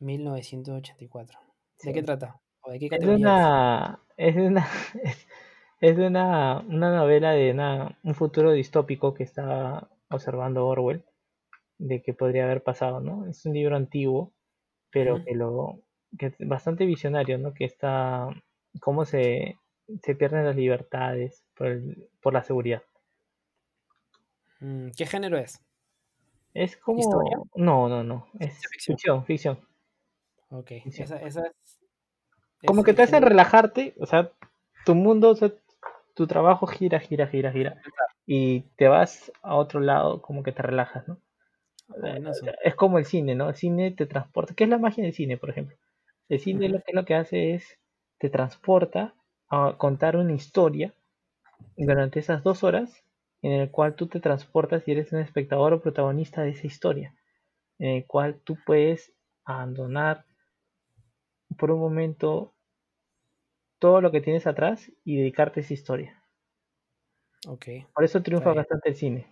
1984. 0.00 1.40
¿De 1.84 1.92
qué 1.94 2.02
trata? 2.02 2.38
es 2.66 3.04
una, 3.06 4.00
es 4.18 4.36
una, 4.36 4.68
es, 5.80 5.96
una, 5.96 6.58
una 6.58 6.94
novela 6.94 7.32
de 7.32 7.54
un 8.02 8.14
futuro 8.14 8.52
distópico 8.52 9.14
que 9.14 9.22
está 9.22 9.88
observando 10.10 10.66
Orwell, 10.66 11.04
de 11.78 12.02
que 12.02 12.14
podría 12.14 12.44
haber 12.44 12.62
pasado, 12.62 13.00
¿no? 13.00 13.26
Es 13.26 13.44
un 13.46 13.54
libro 13.54 13.76
antiguo, 13.76 14.32
pero 14.90 15.24
que 15.24 15.34
lo 15.34 15.80
que 16.18 16.26
es 16.26 16.34
bastante 16.38 16.86
visionario, 16.86 17.38
¿no? 17.38 17.54
Que 17.54 17.64
está 17.64 18.28
cómo 18.80 19.04
se, 19.04 19.56
se 20.02 20.14
pierden 20.14 20.44
las 20.44 20.56
libertades 20.56 21.44
por, 21.54 21.80
por 22.20 22.32
la 22.32 22.42
seguridad. 22.42 22.82
Mm, 24.60 24.88
¿Qué 24.96 25.06
género 25.06 25.38
es? 25.38 25.60
Es 26.54 26.76
como... 26.76 27.00
No, 27.54 27.88
no, 27.88 28.02
no. 28.02 28.26
Es 28.40 28.60
ficción, 28.68 29.24
ficción. 29.24 29.58
Ok. 30.50 30.72
Esa, 30.86 31.18
esa, 31.18 31.52
como 32.66 32.82
que 32.82 32.94
te 32.94 33.02
hacen 33.02 33.22
relajarte, 33.22 33.94
o 34.00 34.06
sea, 34.06 34.32
tu 34.84 34.94
mundo, 34.94 35.30
o 35.30 35.36
sea, 35.36 35.52
tu 36.14 36.26
trabajo 36.26 36.66
gira, 36.66 36.98
gira, 36.98 37.26
gira, 37.28 37.52
gira. 37.52 37.80
Y 38.26 38.62
te 38.76 38.88
vas 38.88 39.32
a 39.42 39.54
otro 39.54 39.80
lado, 39.80 40.20
como 40.20 40.42
que 40.42 40.52
te 40.52 40.62
relajas, 40.62 41.06
¿no? 41.06 41.18
Es 42.64 42.74
como 42.74 42.98
el 42.98 43.04
cine, 43.04 43.34
¿no? 43.34 43.48
El 43.48 43.56
cine 43.56 43.90
te 43.90 44.06
transporta. 44.06 44.54
¿Qué 44.54 44.64
es 44.64 44.70
la 44.70 44.78
magia 44.78 45.04
del 45.04 45.12
cine, 45.12 45.36
por 45.36 45.50
ejemplo? 45.50 45.76
El 46.28 46.40
cine 46.40 46.68
lo 46.68 46.80
que 46.82 46.92
lo 46.92 47.04
que 47.04 47.14
hace 47.14 47.54
es 47.54 47.78
te 48.18 48.28
transporta 48.30 49.14
a 49.48 49.76
contar 49.78 50.16
una 50.16 50.34
historia 50.34 50.92
durante 51.76 52.20
esas 52.20 52.42
dos 52.42 52.64
horas 52.64 53.04
en 53.42 53.52
el 53.52 53.70
cual 53.70 53.94
tú 53.94 54.08
te 54.08 54.20
transportas 54.20 54.86
y 54.86 54.92
eres 54.92 55.12
un 55.12 55.20
espectador 55.20 55.72
o 55.72 55.80
protagonista 55.80 56.42
de 56.42 56.50
esa 56.50 56.66
historia, 56.66 57.14
en 57.78 57.90
el 57.90 58.06
cual 58.06 58.40
tú 58.42 58.58
puedes 58.66 59.12
abandonar 59.44 60.24
por 61.56 61.70
un 61.70 61.80
momento 61.80 62.52
todo 63.78 64.00
lo 64.00 64.10
que 64.10 64.20
tienes 64.20 64.46
atrás 64.46 64.90
y 65.04 65.16
dedicarte 65.16 65.60
a 65.60 65.62
esa 65.62 65.74
historia. 65.74 66.22
Okay. 67.46 67.86
Por 67.94 68.04
eso 68.04 68.22
triunfa 68.22 68.52
bastante 68.52 68.90
el 68.90 68.96
cine. 68.96 69.26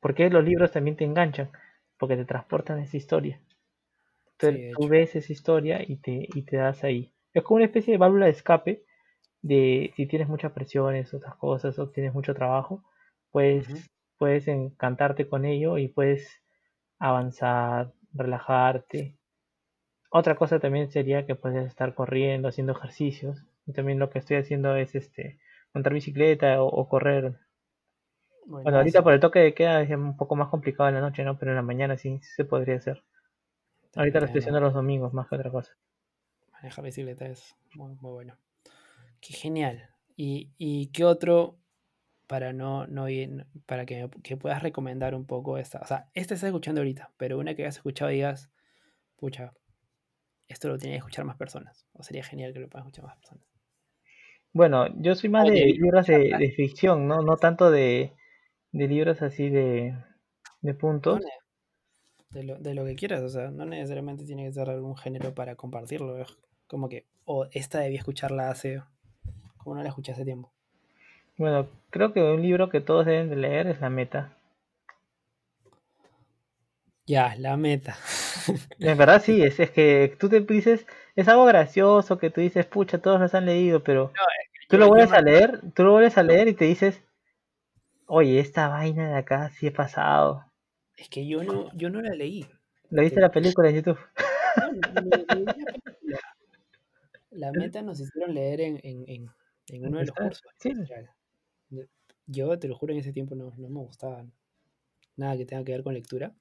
Porque 0.00 0.30
los 0.30 0.42
libros 0.42 0.72
también 0.72 0.96
te 0.96 1.04
enganchan, 1.04 1.50
porque 2.02 2.16
te 2.16 2.24
transportan 2.24 2.80
esa 2.80 2.96
historia. 2.96 3.40
Entonces 4.32 4.72
tú 4.76 4.88
ves 4.88 5.14
esa 5.14 5.32
historia 5.32 5.82
y 5.86 5.98
te, 5.98 6.28
y 6.34 6.42
te 6.42 6.56
das 6.56 6.82
ahí. 6.82 7.12
Es 7.32 7.44
como 7.44 7.58
una 7.58 7.66
especie 7.66 7.92
de 7.92 7.98
válvula 7.98 8.26
de 8.26 8.32
escape 8.32 8.84
de 9.40 9.92
si 9.94 10.06
tienes 10.06 10.28
muchas 10.28 10.50
presiones, 10.50 11.14
otras 11.14 11.36
cosas, 11.36 11.78
o 11.78 11.90
tienes 11.90 12.12
mucho 12.12 12.34
trabajo, 12.34 12.82
pues 13.30 13.68
puedes 14.18 14.48
encantarte 14.48 15.28
con 15.28 15.44
ello 15.44 15.78
y 15.78 15.86
puedes 15.86 16.42
avanzar, 16.98 17.92
relajarte, 18.12 19.16
otra 20.14 20.34
cosa 20.34 20.60
también 20.60 20.90
sería 20.90 21.24
que 21.24 21.34
puedes 21.36 21.66
estar 21.66 21.94
corriendo, 21.94 22.48
haciendo 22.48 22.72
ejercicios. 22.72 23.46
Y 23.66 23.72
también 23.72 23.98
lo 23.98 24.10
que 24.10 24.18
estoy 24.18 24.36
haciendo 24.36 24.76
es 24.76 24.94
este 24.94 25.38
montar 25.72 25.94
bicicleta 25.94 26.62
o, 26.62 26.86
correr. 26.86 27.38
Bueno, 28.44 28.76
ahorita 28.76 29.02
por 29.02 29.12
el 29.12 29.20
toque 29.20 29.38
de 29.38 29.54
queda 29.54 29.82
es 29.82 29.90
un 29.90 30.16
poco 30.16 30.36
más 30.36 30.48
complicado 30.48 30.88
en 30.88 30.96
la 30.96 31.00
noche, 31.00 31.24
¿no? 31.24 31.38
Pero 31.38 31.52
en 31.52 31.56
la 31.56 31.62
mañana 31.62 31.96
sí, 31.96 32.20
se 32.22 32.44
podría 32.44 32.76
hacer. 32.76 33.02
Ahorita 33.94 34.20
lo 34.20 34.26
estoy 34.26 34.40
haciendo 34.40 34.60
los 34.60 34.74
domingos 34.74 35.12
más 35.12 35.28
que 35.28 35.36
otra 35.36 35.50
cosa. 35.50 35.72
Manejar 36.52 36.84
bicicleta 36.84 37.26
es 37.26 37.54
muy, 37.74 37.94
bueno. 38.00 38.36
Qué 39.20 39.34
genial. 39.34 39.90
¿Y, 40.16 40.50
y 40.58 40.88
qué 40.88 41.04
otro 41.04 41.56
para 42.26 42.52
no, 42.52 42.86
no 42.86 43.08
ir, 43.08 43.46
para 43.66 43.84
que, 43.84 44.08
que, 44.22 44.36
puedas 44.36 44.62
recomendar 44.62 45.14
un 45.14 45.26
poco 45.26 45.58
esta? 45.58 45.80
O 45.80 45.86
sea, 45.86 46.08
este 46.14 46.34
estás 46.34 46.48
escuchando 46.48 46.80
ahorita, 46.80 47.12
pero 47.16 47.38
una 47.38 47.54
que 47.54 47.62
hayas 47.62 47.76
escuchado 47.76 48.10
y 48.10 48.14
digas, 48.14 48.50
pucha, 49.16 49.52
esto 50.48 50.68
lo 50.68 50.78
tienen 50.78 50.94
que 50.94 50.98
escuchar 50.98 51.24
más 51.24 51.36
personas. 51.36 51.86
O 51.92 52.02
sería 52.02 52.24
genial 52.24 52.52
que 52.52 52.60
lo 52.60 52.68
puedan 52.68 52.86
escuchar 52.86 53.06
más 53.06 53.16
personas. 53.16 53.44
Bueno, 54.52 54.86
yo 55.00 55.14
soy 55.14 55.30
más 55.30 55.48
de 55.48 55.66
libros 55.66 56.06
de, 56.06 56.52
ficción, 56.54 57.08
¿no? 57.08 57.22
No 57.22 57.36
tanto 57.36 57.70
de, 57.70 58.12
libros 58.72 59.22
así 59.22 59.50
de, 59.50 59.94
puntos. 60.80 61.20
De 62.30 62.42
lo, 62.42 62.58
de 62.58 62.74
lo 62.74 62.84
que 62.84 62.96
quieras, 62.96 63.22
o 63.22 63.28
sea, 63.28 63.50
no 63.50 63.66
necesariamente 63.66 64.24
tiene 64.24 64.44
que 64.46 64.52
ser 64.52 64.70
algún 64.70 64.96
género 64.96 65.34
para 65.34 65.54
compartirlo. 65.54 66.18
Es 66.18 66.38
como 66.66 66.88
que, 66.88 67.06
o 67.24 67.46
esta 67.52 67.80
debía 67.80 67.98
escucharla 67.98 68.50
hace, 68.50 68.82
como 69.58 69.76
no 69.76 69.82
la 69.82 69.90
escuché 69.90 70.12
hace 70.12 70.24
tiempo. 70.24 70.50
Bueno, 71.36 71.68
creo 71.90 72.12
que 72.12 72.22
un 72.22 72.42
libro 72.42 72.68
que 72.68 72.80
todos 72.80 73.06
deben 73.06 73.28
de 73.28 73.36
leer 73.36 73.66
es 73.66 73.80
La 73.80 73.90
Meta. 73.90 74.36
Ya, 77.06 77.34
La 77.36 77.56
Meta. 77.56 77.96
En 78.80 78.98
verdad 78.98 79.22
sí, 79.22 79.40
es, 79.40 79.60
es 79.60 79.70
que 79.70 80.16
tú 80.18 80.28
te 80.28 80.40
dices, 80.40 80.84
es 81.14 81.28
algo 81.28 81.44
gracioso 81.44 82.18
que 82.18 82.30
tú 82.30 82.40
dices, 82.40 82.66
pucha, 82.66 82.98
todos 82.98 83.20
los 83.20 83.34
han 83.34 83.46
leído, 83.46 83.84
pero 83.84 84.12
tú 84.68 84.78
lo 84.78 84.88
vuelves 84.88 85.12
a 85.12 85.20
leer, 85.20 85.60
tú 85.74 85.84
lo 85.84 85.92
vuelves 85.92 86.18
a 86.18 86.24
leer 86.24 86.48
y 86.48 86.54
te 86.54 86.64
dices, 86.64 87.00
oye, 88.06 88.38
esta 88.40 88.68
vaina 88.68 89.08
de 89.10 89.16
acá 89.16 89.50
sí 89.50 89.66
he 89.66 89.70
pasado. 89.70 90.44
Es 90.96 91.08
que 91.08 91.26
yo 91.26 91.42
no, 91.42 91.74
yo 91.74 91.90
no 91.90 92.00
la 92.00 92.14
leí. 92.14 92.46
¿La 92.90 93.02
viste 93.02 93.20
la 93.20 93.30
película 93.30 93.68
de 93.68 93.74
YouTube? 93.74 93.98
la 97.30 97.52
meta 97.52 97.82
nos 97.82 97.98
hicieron 98.00 98.34
leer 98.34 98.60
en, 98.60 98.80
en, 98.82 99.30
en, 99.68 99.86
uno 99.86 99.98
de 99.98 100.06
los 100.06 100.14
cursos. 100.14 100.42
Yo 102.26 102.58
te 102.58 102.68
lo 102.68 102.76
juro, 102.76 102.92
en 102.92 103.00
ese 103.00 103.12
tiempo 103.12 103.34
no, 103.34 103.52
no 103.56 103.68
me 103.68 103.80
gustaban. 103.80 104.32
nada 105.16 105.36
que 105.36 105.46
tenga 105.46 105.64
que 105.64 105.72
ver 105.72 105.82
con 105.82 105.94
lectura. 105.94 106.34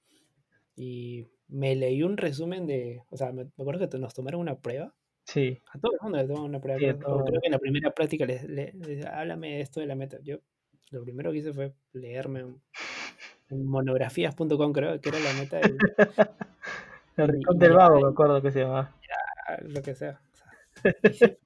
Y 0.76 1.28
me 1.48 1.76
leí 1.76 2.04
un 2.04 2.18
resumen 2.18 2.68
de, 2.68 3.04
o 3.10 3.18
sea, 3.18 3.32
me, 3.32 3.46
me 3.46 3.52
acuerdo 3.60 3.90
que 3.90 3.98
nos 3.98 4.14
tomaron 4.14 4.42
una 4.42 4.60
prueba. 4.60 4.94
Sí. 5.24 5.60
A 5.74 5.80
todo 5.80 5.94
el 5.94 6.00
mundo 6.02 6.18
le 6.18 6.26
tomaron 6.26 6.50
una 6.50 6.62
prueba. 6.62 6.80
Sí, 6.80 6.86
creo, 6.86 7.24
que 7.26 7.48
en 7.48 7.52
la 7.52 7.60
primera 7.60 7.92
práctica 7.92 8.26
les, 8.26 8.44
les- 8.44 8.74
les- 8.76 9.06
háblame 9.06 9.56
de 9.56 9.62
esto 9.62 9.80
de 9.80 9.86
la 9.88 9.96
meta. 9.96 10.18
Yo 10.24 10.40
lo 10.92 11.04
primero 11.04 11.32
que 11.32 11.40
hice 11.40 11.54
fue 11.54 11.74
leerme 11.94 12.46
en 13.50 13.66
monografías.com, 13.66 14.72
creo 14.74 15.02
que 15.02 15.10
era 15.10 15.20
la 15.20 15.34
meta 15.34 15.58
del, 15.60 15.78
El 17.18 17.30
y- 17.30 17.32
Rincón 17.34 17.56
y 17.56 17.60
del 17.60 17.74
Vago, 17.74 17.96
llamaba 17.96 18.08
me 18.08 18.12
acuerdo 18.14 18.42
que 18.42 18.52
se 18.52 18.60
llama. 18.62 18.96
a 19.48 19.62
lo 19.62 19.82
que 19.82 19.96
sea. 19.96 20.22
o 20.34 20.38
sea, 20.38 20.94
y 21.04 21.14
sí, 21.14 21.38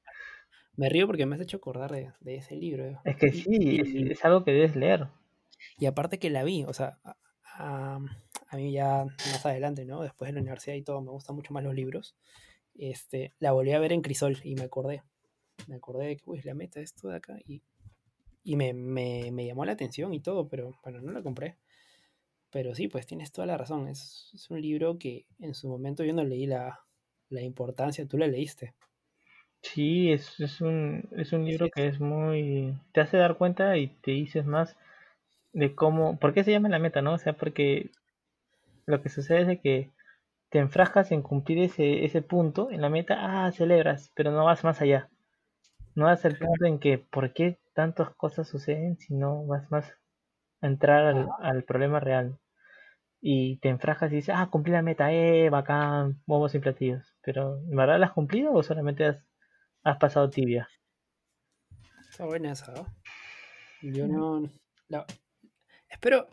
me 0.77 0.89
río 0.89 1.07
porque 1.07 1.25
me 1.25 1.35
has 1.35 1.41
hecho 1.41 1.57
acordar 1.57 1.91
de, 1.91 2.11
de 2.19 2.35
ese 2.35 2.55
libro. 2.55 2.99
Es 3.05 3.15
que 3.17 3.27
Y- 3.27 3.31
sí, 3.41 3.79
es, 3.79 3.87
y- 3.89 4.11
es 4.11 4.25
algo 4.25 4.43
que 4.43 4.51
debes 4.51 4.75
leer. 4.75 5.07
Y 5.79 5.85
aparte 5.87 6.19
que 6.19 6.29
la 6.29 6.43
vi, 6.43 6.63
o 6.65 6.73
sea, 6.73 6.99
a, 7.03 7.15
a- 7.57 7.99
a 8.49 8.55
mí 8.57 8.71
ya 8.71 9.05
más 9.05 9.45
adelante, 9.45 9.85
¿no? 9.85 10.03
Después 10.03 10.29
de 10.29 10.33
la 10.33 10.41
universidad 10.41 10.75
y 10.75 10.83
todo, 10.83 11.01
me 11.01 11.09
gustan 11.11 11.35
mucho 11.35 11.53
más 11.53 11.63
los 11.63 11.73
libros. 11.73 12.15
Este, 12.77 13.33
la 13.39 13.51
volví 13.53 13.71
a 13.71 13.79
ver 13.79 13.91
en 13.93 14.01
Crisol 14.01 14.37
y 14.43 14.55
me 14.55 14.63
acordé. 14.63 15.01
Me 15.67 15.75
acordé 15.75 16.05
de 16.07 16.17
que, 16.17 16.23
uy, 16.25 16.41
la 16.43 16.53
meta 16.53 16.79
esto 16.81 17.07
de 17.07 17.15
acá. 17.15 17.37
Y, 17.47 17.63
y 18.45 18.57
me, 18.57 18.73
me- 18.73 19.31
me 19.33 19.47
llamó 19.47 19.65
la 19.65 19.73
atención 19.73 20.13
y 20.15 20.21
todo, 20.21 20.49
pero 20.49 20.73
bueno, 20.83 21.01
no 21.01 21.13
la 21.13 21.23
compré. 21.23 21.57
Pero 22.51 22.75
sí, 22.75 22.87
pues 22.87 23.05
tienes 23.07 23.31
toda 23.31 23.47
la 23.47 23.57
razón. 23.57 23.87
Es, 23.89 24.31
es 24.33 24.49
un 24.51 24.61
libro 24.61 24.97
que 24.99 25.27
en 25.39 25.53
su 25.55 25.69
momento 25.69 26.03
yo 26.05 26.13
no 26.13 26.23
leí 26.23 26.47
la, 26.47 26.79
la 27.29 27.41
importancia. 27.43 28.07
Tú 28.07 28.17
la 28.17 28.27
leíste. 28.27 28.75
Sí, 29.61 30.11
es, 30.11 30.39
es 30.39 30.61
un, 30.61 31.09
es 31.17 31.33
un 31.33 31.45
libro 31.45 31.67
Sí, 31.67 31.71
que 31.71 31.87
es 31.87 31.99
muy... 31.99 32.73
te 32.93 33.01
hace 33.01 33.17
dar 33.17 33.37
cuenta 33.37 33.77
y 33.77 33.87
te 33.87 34.11
dices 34.11 34.45
más 34.45 34.77
de 35.53 35.75
cómo... 35.75 36.19
¿Por 36.19 36.33
qué 36.33 36.43
se 36.43 36.51
llama 36.51 36.69
la 36.69 36.79
meta, 36.79 37.01
no? 37.01 37.13
O 37.15 37.19
sea, 37.19 37.33
porque 37.33 37.91
lo 38.87 39.01
que 39.01 39.09
sucede 39.09 39.41
es 39.43 39.47
de 39.47 39.61
que 39.61 39.91
te 40.51 40.59
enfrascas 40.59 41.11
en 41.11 41.21
cumplir 41.23 41.59
ese, 41.59 42.05
ese 42.05 42.21
punto 42.23 42.71
en 42.71 42.81
la 42.81 42.89
meta, 42.89 43.45
ah, 43.47 43.51
celebras, 43.53 44.11
pero 44.15 44.31
no 44.31 44.45
vas 44.45 44.63
más 44.65 44.81
allá. 44.81 45.09
No 45.95 46.05
vas 46.05 46.25
al 46.25 46.37
punto 46.37 46.65
en 46.65 46.79
que 46.79 46.99
por 46.99 47.33
qué 47.33 47.57
tantas 47.76 48.09
cosas 48.15 48.47
suceden 48.47 48.97
si 48.97 49.13
no 49.13 49.45
vas 49.45 49.69
más 49.69 49.93
a 50.61 50.67
entrar 50.67 51.30
al, 51.41 51.63
problema 51.63 51.99
real. 51.99 52.39
Y 53.21 53.57
te 53.57 53.69
enfrascas 53.69 54.11
y 54.11 54.17
dices, 54.17 54.36
ah, 54.36 54.47
cumplí 54.49 54.71
la 54.71 54.82
meta, 54.82 55.11
eh, 55.11 55.49
bacán, 55.49 56.21
bombos 56.26 56.55
y 56.55 56.59
platillos. 56.59 57.15
Pero, 57.21 57.59
¿en 57.59 57.76
verdad 57.76 57.99
la 57.99 58.07
has 58.07 58.13
cumplido 58.13 58.53
o 58.53 58.63
solamente 58.63 59.05
has, 59.05 59.17
has 59.84 59.97
pasado 59.97 60.30
tibia? 60.30 60.67
Está 62.09 62.26
buena 62.26 62.51
esa, 62.51 62.71
¿no? 62.73 62.86
Yo 63.82 64.07
no. 64.07 64.49
la- 64.88 65.05
espero. 65.89 66.28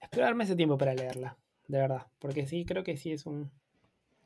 Espero 0.00 0.24
darme 0.24 0.44
ese 0.44 0.56
tiempo 0.56 0.78
para 0.78 0.94
leerla, 0.94 1.36
de 1.66 1.78
verdad. 1.78 2.06
Porque 2.18 2.46
sí, 2.46 2.64
creo 2.64 2.82
que 2.82 2.96
sí 2.96 3.12
es 3.12 3.26
un. 3.26 3.50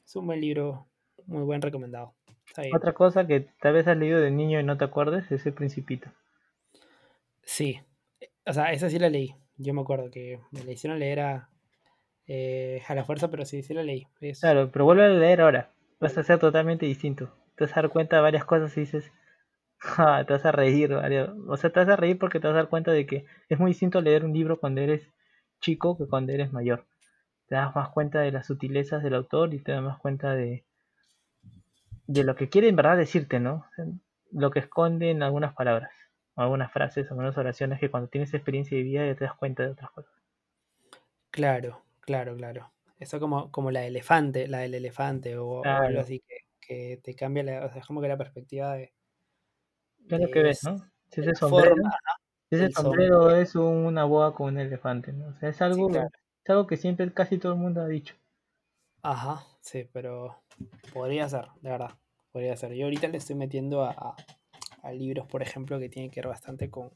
Es 0.05 0.17
un 0.17 0.27
buen 0.27 0.41
libro, 0.41 0.87
muy 1.27 1.43
buen 1.43 1.61
recomendado. 1.61 2.15
Está 2.47 2.63
bien. 2.63 2.77
Otra 2.77 2.93
cosa 2.93 3.27
que 3.27 3.41
tal 3.61 3.75
vez 3.75 3.87
has 3.87 3.97
leído 3.97 4.21
de 4.21 4.31
niño 4.31 4.61
y 4.61 4.65
no 4.65 4.77
te 4.79 4.85
acuerdes 4.85 5.31
es 5.33 5.45
el 5.47 5.53
Principito. 5.53 6.11
Sí. 7.45 7.81
O 8.47 8.53
sea, 8.53 8.73
esa 8.73 8.91
sí 8.91 8.99
la 8.99 9.11
leí. 9.11 9.35
Yo 9.59 9.75
me 9.75 9.83
acuerdo 9.83 10.11
que 10.11 10.41
me 10.53 10.65
la 10.65 10.73
hicieron 10.73 10.99
leer 10.99 11.21
a, 11.21 11.51
eh, 12.27 12.83
a 12.89 12.95
la 12.97 13.05
fuerza, 13.05 13.31
pero 13.31 13.45
sí, 13.47 13.63
sí 13.63 13.75
la 13.75 13.83
leí. 13.85 14.07
Es- 14.21 14.41
Claro, 14.41 14.71
pero 14.73 14.85
vuelve 14.87 15.05
a 15.07 15.09
leer 15.09 15.41
ahora. 15.43 15.73
Vas 16.01 16.19
a 16.19 16.23
ser 16.25 16.39
totalmente 16.39 16.87
distinto. 16.87 17.35
Te 17.57 17.65
vas 17.65 17.73
a 17.77 17.83
dar 17.83 17.91
cuenta 17.91 18.17
de 18.17 18.23
varias 18.23 18.45
cosas 18.45 18.77
y 18.77 18.81
dices, 18.83 19.13
"Ja, 19.79 20.25
te 20.27 20.35
vas 20.35 20.47
a 20.47 20.53
reír. 20.53 20.93
O 20.95 21.57
sea, 21.59 21.71
te 21.73 21.81
vas 21.81 21.89
a 21.91 21.97
reír 21.97 22.19
porque 22.19 22.41
te 22.41 22.49
vas 22.49 22.55
a 22.55 22.59
dar 22.59 22.69
cuenta 22.71 22.93
de 22.93 23.07
que 23.07 23.27
es 23.51 23.59
muy 23.61 23.73
distinto 23.73 24.01
leer 24.03 24.25
un 24.25 24.35
libro 24.35 24.61
cuando 24.61 24.81
eres 24.83 25.11
chico 25.61 25.99
que 25.99 26.09
cuando 26.09 26.33
eres 26.33 26.53
mayor. 26.53 26.87
Te 27.49 27.57
das 27.57 27.75
más 27.77 27.91
cuenta 27.91 28.21
de 28.23 28.33
las 28.33 28.47
sutilezas 28.47 29.03
del 29.05 29.15
autor 29.15 29.55
y 29.55 29.61
te 29.61 29.73
das 29.73 29.83
más 29.83 29.99
cuenta 30.01 30.35
de, 30.35 30.65
de 32.07 32.23
lo 32.23 32.37
que 32.37 32.49
quiere 32.49 32.69
en 32.69 32.77
verdad 32.77 32.97
decirte, 32.97 33.41
¿no? 33.41 33.67
Lo 34.31 34.51
que 34.53 34.61
esconde 34.61 35.11
en 35.11 35.23
algunas 35.23 35.53
palabras, 35.55 35.91
algunas 36.37 36.73
frases, 36.73 37.07
o 37.11 37.15
algunas 37.15 37.37
oraciones 37.39 37.81
que 37.81 37.91
cuando 37.91 38.09
tienes 38.09 38.35
experiencia 38.35 38.77
de 38.77 38.85
vida 38.85 39.07
ya 39.07 39.15
te 39.17 39.25
das 39.25 39.35
cuenta 39.35 39.63
de 39.65 39.71
otras 39.71 39.91
cosas. 39.91 40.13
Claro, 41.31 41.83
claro, 42.01 42.37
claro. 42.37 42.73
Eso 42.99 43.19
como, 43.21 43.51
como 43.51 43.71
la 43.71 43.81
del 43.81 43.91
elefante, 43.97 44.47
la 44.49 44.59
del 44.59 44.75
elefante 44.75 45.37
o, 45.39 45.47
o 45.49 45.83
algo 45.83 46.01
así 46.01 46.21
que, 46.21 46.37
que 46.61 47.01
te 47.03 47.15
cambia 47.17 47.43
la, 47.43 47.67
o 47.67 47.73
sea, 47.73 47.83
como 47.83 48.01
que 48.01 48.09
la 48.09 48.19
perspectiva 48.19 48.75
de, 48.75 48.93
¿Qué 50.07 50.15
es 50.15 50.21
lo 50.21 50.29
de 50.29 50.31
que 50.31 50.43
ves, 50.43 50.63
no? 50.63 50.77
Si 51.11 51.21
de 51.21 51.33
ese 51.33 51.35
sombrero, 51.35 51.75
forma 51.75 51.91
si 52.51 52.57
ese 52.57 52.71
sombrero 52.73 53.31
sombrero. 53.31 53.37
es 53.37 53.55
una 53.57 54.05
boa 54.05 54.35
con 54.35 54.55
un 54.55 54.61
elefante, 54.61 55.13
¿no? 55.13 55.29
O 55.29 55.35
sea, 55.41 55.51
es 55.51 55.63
Sí, 55.71 55.85
algo, 55.85 55.87
claro. 55.87 56.11
es 56.45 56.51
algo 56.51 56.67
que 56.69 56.77
siempre 56.77 57.13
casi 57.15 57.39
todo 57.39 57.55
el 57.55 57.59
mundo 57.61 57.83
ha 57.83 57.89
dicho. 57.89 58.15
Ajá, 59.03 59.45
sí, 59.61 59.89
pero 59.93 60.43
podría 60.93 61.29
ser, 61.29 61.47
de 61.61 61.71
verdad, 61.71 61.99
podría 62.33 62.57
ser. 62.57 62.73
Yo 62.75 62.85
ahorita 62.87 63.09
le 63.09 63.19
estoy 63.19 63.37
metiendo 63.37 63.85
a, 63.85 63.91
a- 63.93 64.17
a 64.83 64.93
libros, 64.93 65.27
por 65.27 65.43
ejemplo, 65.43 65.79
que 65.79 65.89
tienen 65.89 66.11
que 66.11 66.21
ver 66.21 66.29
bastante 66.29 66.71
con, 66.71 66.91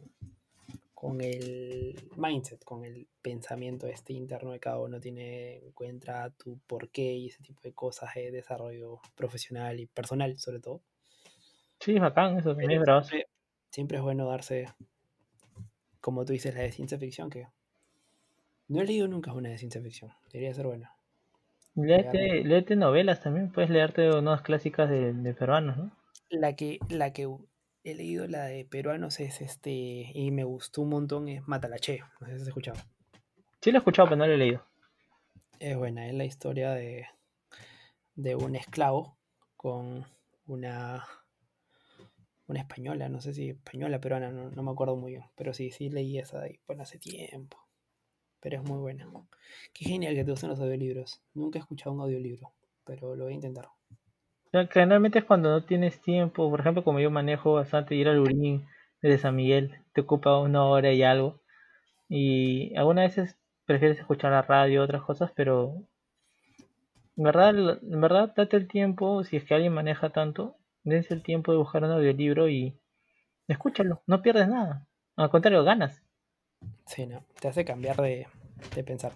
con 0.94 1.20
el 1.20 1.94
mindset, 2.16 2.64
con 2.64 2.84
el 2.84 3.06
pensamiento 3.22 3.86
este 3.86 4.12
interno 4.12 4.52
de 4.52 4.60
cada 4.60 4.80
uno. 4.80 5.00
Tiene, 5.00 5.58
encuentra 5.58 6.30
tu 6.30 6.58
porqué 6.66 7.14
y 7.14 7.26
ese 7.28 7.42
tipo 7.42 7.60
de 7.62 7.72
cosas 7.72 8.14
de 8.14 8.30
desarrollo 8.30 9.00
profesional 9.14 9.78
y 9.78 9.86
personal, 9.86 10.38
sobre 10.38 10.60
todo. 10.60 10.80
Sí, 11.78 11.98
bacán, 11.98 12.38
eso 12.38 12.50
también 12.50 12.72
es 12.72 12.82
siempre, 12.84 13.26
siempre 13.70 13.98
es 13.98 14.02
bueno 14.02 14.26
darse, 14.26 14.66
como 16.00 16.24
tú 16.24 16.32
dices, 16.32 16.54
la 16.54 16.62
de 16.62 16.72
ciencia 16.72 16.98
ficción, 16.98 17.30
que 17.30 17.46
no 18.68 18.80
he 18.80 18.84
leído 18.84 19.06
nunca 19.06 19.32
una 19.32 19.50
de 19.50 19.58
ciencia 19.58 19.80
ficción. 19.80 20.10
Debería 20.32 20.54
ser 20.54 20.66
bueno. 20.66 20.90
Léete, 21.74 22.42
léete 22.42 22.74
novelas 22.74 23.20
también, 23.20 23.52
puedes 23.52 23.70
leerte 23.70 24.10
unas 24.10 24.40
clásicas 24.40 24.88
de, 24.88 25.12
de 25.12 25.34
peruanos, 25.34 25.76
¿no? 25.76 25.92
La 26.30 26.56
que, 26.56 26.78
la 26.88 27.12
que 27.12 27.28
he 27.86 27.94
leído, 27.94 28.26
la 28.26 28.46
de 28.46 28.64
peruanos, 28.64 29.20
es 29.20 29.40
este, 29.40 29.70
y 29.70 30.32
me 30.32 30.42
gustó 30.42 30.82
un 30.82 30.88
montón, 30.88 31.28
es 31.28 31.46
Matalache. 31.46 32.00
No 32.20 32.26
sé 32.26 32.34
si 32.34 32.42
has 32.42 32.48
escuchado. 32.48 32.78
Sí 33.60 33.70
lo 33.70 33.78
he 33.78 33.78
escuchado, 33.78 34.08
pero 34.08 34.16
no 34.16 34.26
lo 34.26 34.32
he 34.32 34.36
leído. 34.36 34.64
Es 35.60 35.76
buena, 35.76 36.08
es 36.08 36.14
la 36.14 36.24
historia 36.24 36.72
de, 36.72 37.06
de 38.16 38.34
un 38.34 38.56
esclavo 38.56 39.16
con 39.56 40.04
una, 40.48 41.06
una 42.48 42.60
española, 42.60 43.08
no 43.08 43.20
sé 43.20 43.32
si 43.32 43.50
española, 43.50 44.00
peruana, 44.00 44.32
no, 44.32 44.50
no 44.50 44.62
me 44.64 44.70
acuerdo 44.72 44.96
muy 44.96 45.12
bien. 45.12 45.24
Pero 45.36 45.54
sí, 45.54 45.70
sí 45.70 45.88
leí 45.88 46.18
esa 46.18 46.40
de 46.40 46.46
ahí, 46.46 46.60
bueno, 46.66 46.82
hace 46.82 46.98
tiempo. 46.98 47.56
Pero 48.40 48.56
es 48.56 48.68
muy 48.68 48.78
buena. 48.78 49.08
Qué 49.72 49.84
genial 49.84 50.16
que 50.16 50.24
te 50.24 50.30
gusten 50.32 50.50
los 50.50 50.58
audiolibros. 50.58 51.22
Nunca 51.34 51.60
he 51.60 51.62
escuchado 51.62 51.92
un 51.92 52.00
audiolibro, 52.00 52.52
pero 52.84 53.14
lo 53.14 53.24
voy 53.24 53.34
a 53.34 53.36
intentar. 53.36 53.68
Sea, 54.56 54.68
generalmente 54.68 55.18
es 55.18 55.24
cuando 55.26 55.50
no 55.50 55.64
tienes 55.64 56.00
tiempo, 56.00 56.48
por 56.48 56.60
ejemplo, 56.60 56.82
como 56.82 56.98
yo 56.98 57.10
manejo 57.10 57.52
bastante 57.52 57.94
ir 57.94 58.08
al 58.08 58.20
Urín 58.20 58.66
desde 59.02 59.18
San 59.18 59.36
Miguel, 59.36 59.82
te 59.92 60.00
ocupa 60.00 60.38
una 60.38 60.64
hora 60.64 60.90
y 60.94 61.02
algo. 61.02 61.42
Y 62.08 62.74
algunas 62.74 63.14
veces 63.14 63.36
prefieres 63.66 63.98
escuchar 63.98 64.32
la 64.32 64.40
radio, 64.40 64.82
otras 64.82 65.02
cosas, 65.02 65.30
pero 65.36 65.82
en 67.18 67.24
verdad, 67.24 67.82
en 67.82 68.00
verdad, 68.00 68.32
date 68.34 68.56
el 68.56 68.66
tiempo, 68.66 69.24
si 69.24 69.36
es 69.36 69.44
que 69.44 69.52
alguien 69.52 69.74
maneja 69.74 70.08
tanto, 70.08 70.56
dense 70.84 71.12
el 71.12 71.22
tiempo 71.22 71.52
de 71.52 71.58
buscar 71.58 71.84
un 71.84 71.90
audiolibro 71.90 72.48
y 72.48 72.80
escúchalo, 73.48 74.00
no 74.06 74.22
pierdes 74.22 74.48
nada. 74.48 74.86
Al 75.16 75.28
contrario, 75.28 75.64
ganas. 75.64 76.02
Sí, 76.86 77.04
no, 77.04 77.22
te 77.42 77.48
hace 77.48 77.66
cambiar 77.66 77.96
de, 77.98 78.26
de 78.74 78.84
pensar. 78.84 79.12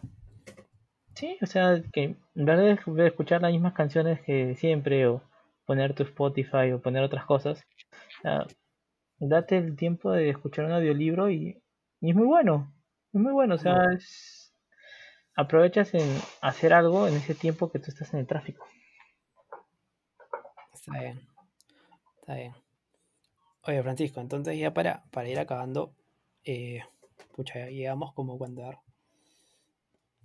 Sí, 1.14 1.38
o 1.40 1.46
sea, 1.46 1.82
que 1.94 2.04
en 2.04 2.18
verdad 2.34 2.78
de 2.84 2.92
de 2.92 3.06
escuchar 3.06 3.40
las 3.40 3.52
mismas 3.52 3.72
canciones 3.72 4.20
que 4.20 4.54
siempre, 4.56 5.06
o 5.06 5.29
poner 5.70 5.94
tu 5.94 6.02
Spotify, 6.02 6.72
o 6.72 6.82
poner 6.82 7.04
otras 7.04 7.24
cosas, 7.26 7.64
sea, 8.22 8.44
date 9.20 9.56
el 9.56 9.76
tiempo 9.76 10.10
de 10.10 10.28
escuchar 10.28 10.64
un 10.64 10.72
audiolibro 10.72 11.30
y, 11.30 11.62
y 12.00 12.10
es 12.10 12.16
muy 12.16 12.26
bueno, 12.26 12.74
es 13.12 13.20
muy 13.20 13.32
bueno, 13.32 13.54
o 13.54 13.58
sea, 13.58 13.76
es- 13.94 14.52
aprovechas 15.36 15.94
en 15.94 16.08
hacer 16.40 16.72
algo 16.72 17.06
en 17.06 17.14
ese 17.14 17.36
tiempo 17.36 17.70
que 17.70 17.78
tú 17.78 17.92
estás 17.92 18.12
en 18.14 18.18
el 18.18 18.26
tráfico. 18.26 18.66
Está 20.74 20.98
bien. 20.98 21.20
Está 22.18 22.34
bien. 22.34 22.52
Oye, 23.62 23.80
Francisco, 23.84 24.20
entonces 24.20 24.58
ya 24.58 24.74
para, 24.74 25.04
para 25.12 25.28
ir 25.28 25.38
acabando, 25.38 25.94
eh, 26.42 26.82
pucha, 27.36 27.68
llegamos 27.70 28.12
como 28.14 28.38
cuando 28.38 28.62
dar 28.62 28.80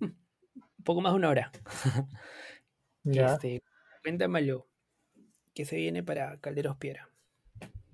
un 0.00 0.84
poco 0.84 1.00
más 1.02 1.12
de 1.12 1.18
una 1.18 1.28
hora. 1.28 1.52
Ya. 3.08 3.34
Este, 3.34 3.62
cuéntamelo, 4.02 4.66
¿qué 5.56 5.64
se 5.64 5.76
viene 5.76 6.02
para 6.02 6.38
Calderos 6.38 6.76
Piedra? 6.76 7.08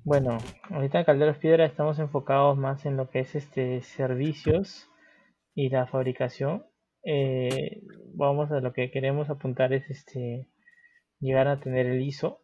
Bueno, 0.04 0.36
ahorita 0.68 0.98
en 0.98 1.04
Calderos 1.04 1.38
Piedra 1.38 1.64
estamos 1.64 2.00
enfocados 2.00 2.58
más 2.58 2.84
en 2.86 2.96
lo 2.96 3.08
que 3.08 3.20
es 3.20 3.36
este 3.36 3.80
servicios 3.82 4.90
y 5.54 5.68
la 5.70 5.86
fabricación. 5.86 6.66
Eh, 7.04 7.82
vamos 8.14 8.50
a 8.50 8.60
lo 8.60 8.72
que 8.72 8.90
queremos 8.90 9.30
apuntar 9.30 9.72
es 9.72 9.88
este 9.88 10.48
llegar 11.20 11.46
a 11.46 11.60
tener 11.60 11.86
el 11.86 12.02
ISO, 12.02 12.42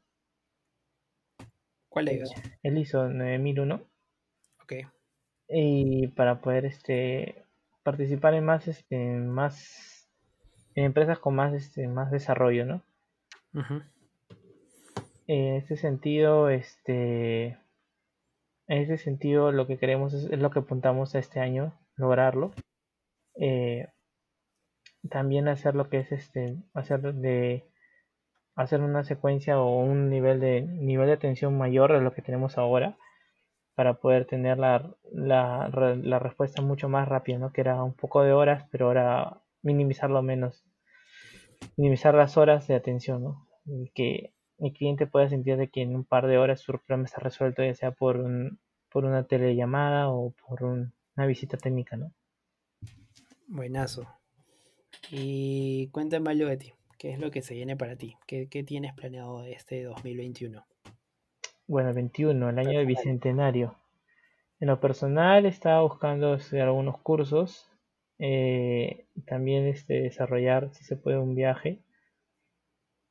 ¿Cuál 1.89 2.05
de 2.05 2.15
ellos? 2.15 2.33
el 2.63 2.79
ISO 2.79 3.09
9001 3.09 3.83
Ok, 4.63 4.73
y 5.49 6.07
para 6.09 6.41
poder 6.41 6.65
este 6.65 7.45
participar 7.83 8.35
en 8.35 8.45
más, 8.45 8.69
este, 8.69 8.97
más 8.97 10.09
en 10.77 10.85
empresas 10.85 11.19
con 11.19 11.35
más, 11.35 11.55
este, 11.55 11.89
más 11.89 12.13
desarrollo, 12.13 12.65
¿no? 12.67 12.83
En 15.29 15.57
este 15.57 15.77
sentido, 15.77 16.49
este, 16.51 17.59
en 18.67 18.83
ese 18.83 18.99
sentido, 18.99 19.53
lo 19.53 19.67
que 19.67 19.79
queremos 19.79 20.15
es, 20.15 20.25
lo 20.39 20.51
que 20.51 20.61
apuntamos 20.61 21.15
a 21.15 21.19
este 21.19 21.41
año, 21.41 21.79
lograrlo. 21.97 22.53
Eh, 23.37 23.87
también 25.11 25.49
hacer 25.49 25.75
lo 25.75 25.89
que 25.89 25.99
es 25.99 26.13
este, 26.13 26.57
hacer 26.75 27.15
de 27.15 27.65
hacer 28.57 28.81
una 28.81 29.05
secuencia 29.05 29.61
o 29.61 29.79
un 29.79 30.11
nivel 30.11 30.41
de 30.41 30.63
nivel 30.63 31.07
de 31.07 31.13
atención 31.13 31.57
mayor 31.57 31.93
de 31.93 32.01
lo 32.01 32.13
que 32.13 32.23
tenemos 32.23 32.59
ahora 32.59 32.99
para 33.77 33.95
poder 34.01 34.27
tener 34.27 34.59
la, 34.59 34.97
la, 35.13 35.69
la 36.03 36.19
respuesta 36.19 36.63
mucho 36.63 36.89
más 36.89 37.07
rápida, 37.07 37.39
¿no? 37.39 37.53
Que 37.53 37.61
era 37.61 37.83
un 37.85 37.95
poco 37.95 38.23
de 38.23 38.33
horas, 38.33 38.67
pero 38.73 38.87
ahora 38.87 39.43
minimizarlo 39.63 40.23
menos, 40.23 40.65
minimizar 41.77 42.15
las 42.15 42.37
horas 42.37 42.67
de 42.67 42.75
atención, 42.75 43.23
¿no? 43.23 43.49
que 43.95 44.33
el 44.59 44.73
cliente 44.73 45.07
pueda 45.07 45.29
sentir 45.29 45.57
de 45.57 45.69
que 45.69 45.83
en 45.83 45.95
un 45.95 46.05
par 46.05 46.27
de 46.27 46.39
horas 46.39 46.61
su 46.61 46.73
problema 46.73 47.05
está 47.05 47.21
resuelto, 47.21 47.63
ya 47.63 47.75
sea 47.75 47.93
por, 47.93 48.17
un, 48.19 48.59
por 48.91 49.05
una 49.05 49.25
telellamada 49.25 50.09
o 50.11 50.31
por 50.31 50.65
una 50.65 51.27
visita 51.27 51.57
técnica, 51.57 51.97
¿no? 51.97 52.13
Buenazo. 53.47 54.07
Y 55.11 55.89
cuéntame 55.89 56.31
algo 56.31 56.49
de 56.49 56.57
ti. 56.57 56.73
¿Qué 56.99 57.13
es 57.13 57.21
lo 57.21 57.31
que 57.31 57.43
se 57.43 57.55
viene 57.55 57.77
para 57.77 57.97
ti? 57.97 58.17
¿Qué, 58.27 58.47
tienes 58.67 58.93
planeado 58.95 59.45
este 59.45 59.85
2021? 59.85 60.67
Bueno, 61.69 61.95
21, 61.95 62.51
el 62.51 62.59
año 62.59 62.79
del 62.79 62.87
bicentenario. 62.87 63.77
En 64.59 64.67
lo 64.67 64.81
personal 64.81 65.47
estaba 65.47 65.83
buscando 65.83 66.37
algunos 66.53 66.99
cursos, 66.99 67.71
eh, 68.19 69.07
también 69.27 69.67
este, 69.67 70.01
desarrollar, 70.03 70.71
si 70.75 70.83
se 70.83 70.97
puede, 70.97 71.19
un 71.19 71.37
viaje 71.37 71.79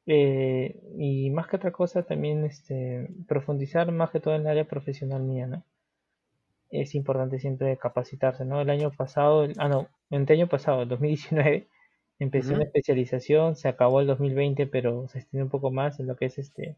eh, 0.07 0.79
y 0.97 1.29
más 1.31 1.47
que 1.47 1.57
otra 1.57 1.71
cosa, 1.71 2.03
también 2.03 2.45
este, 2.45 3.09
profundizar 3.27 3.91
más 3.91 4.09
que 4.11 4.21
todo 4.21 4.35
en 4.35 4.41
el 4.41 4.47
área 4.47 4.65
profesional 4.65 5.21
mía, 5.21 5.47
¿no? 5.47 5.63
Es 6.69 6.95
importante 6.95 7.39
siempre 7.39 7.77
capacitarse, 7.77 8.45
¿no? 8.45 8.61
El 8.61 8.69
año 8.69 8.91
pasado, 8.91 9.47
ah, 9.57 9.67
no, 9.67 9.89
el 10.09 10.31
año 10.31 10.47
pasado, 10.47 10.83
el 10.83 10.89
2019, 10.89 11.67
empecé 12.19 12.53
una 12.53 12.63
especialización, 12.63 13.55
se 13.57 13.67
acabó 13.67 13.99
el 13.99 14.07
2020, 14.07 14.65
pero 14.67 15.07
se 15.09 15.19
extiende 15.19 15.43
un 15.43 15.49
poco 15.49 15.71
más 15.71 15.99
en 15.99 16.07
lo 16.07 16.15
que 16.15 16.25
es 16.25 16.37
este 16.37 16.77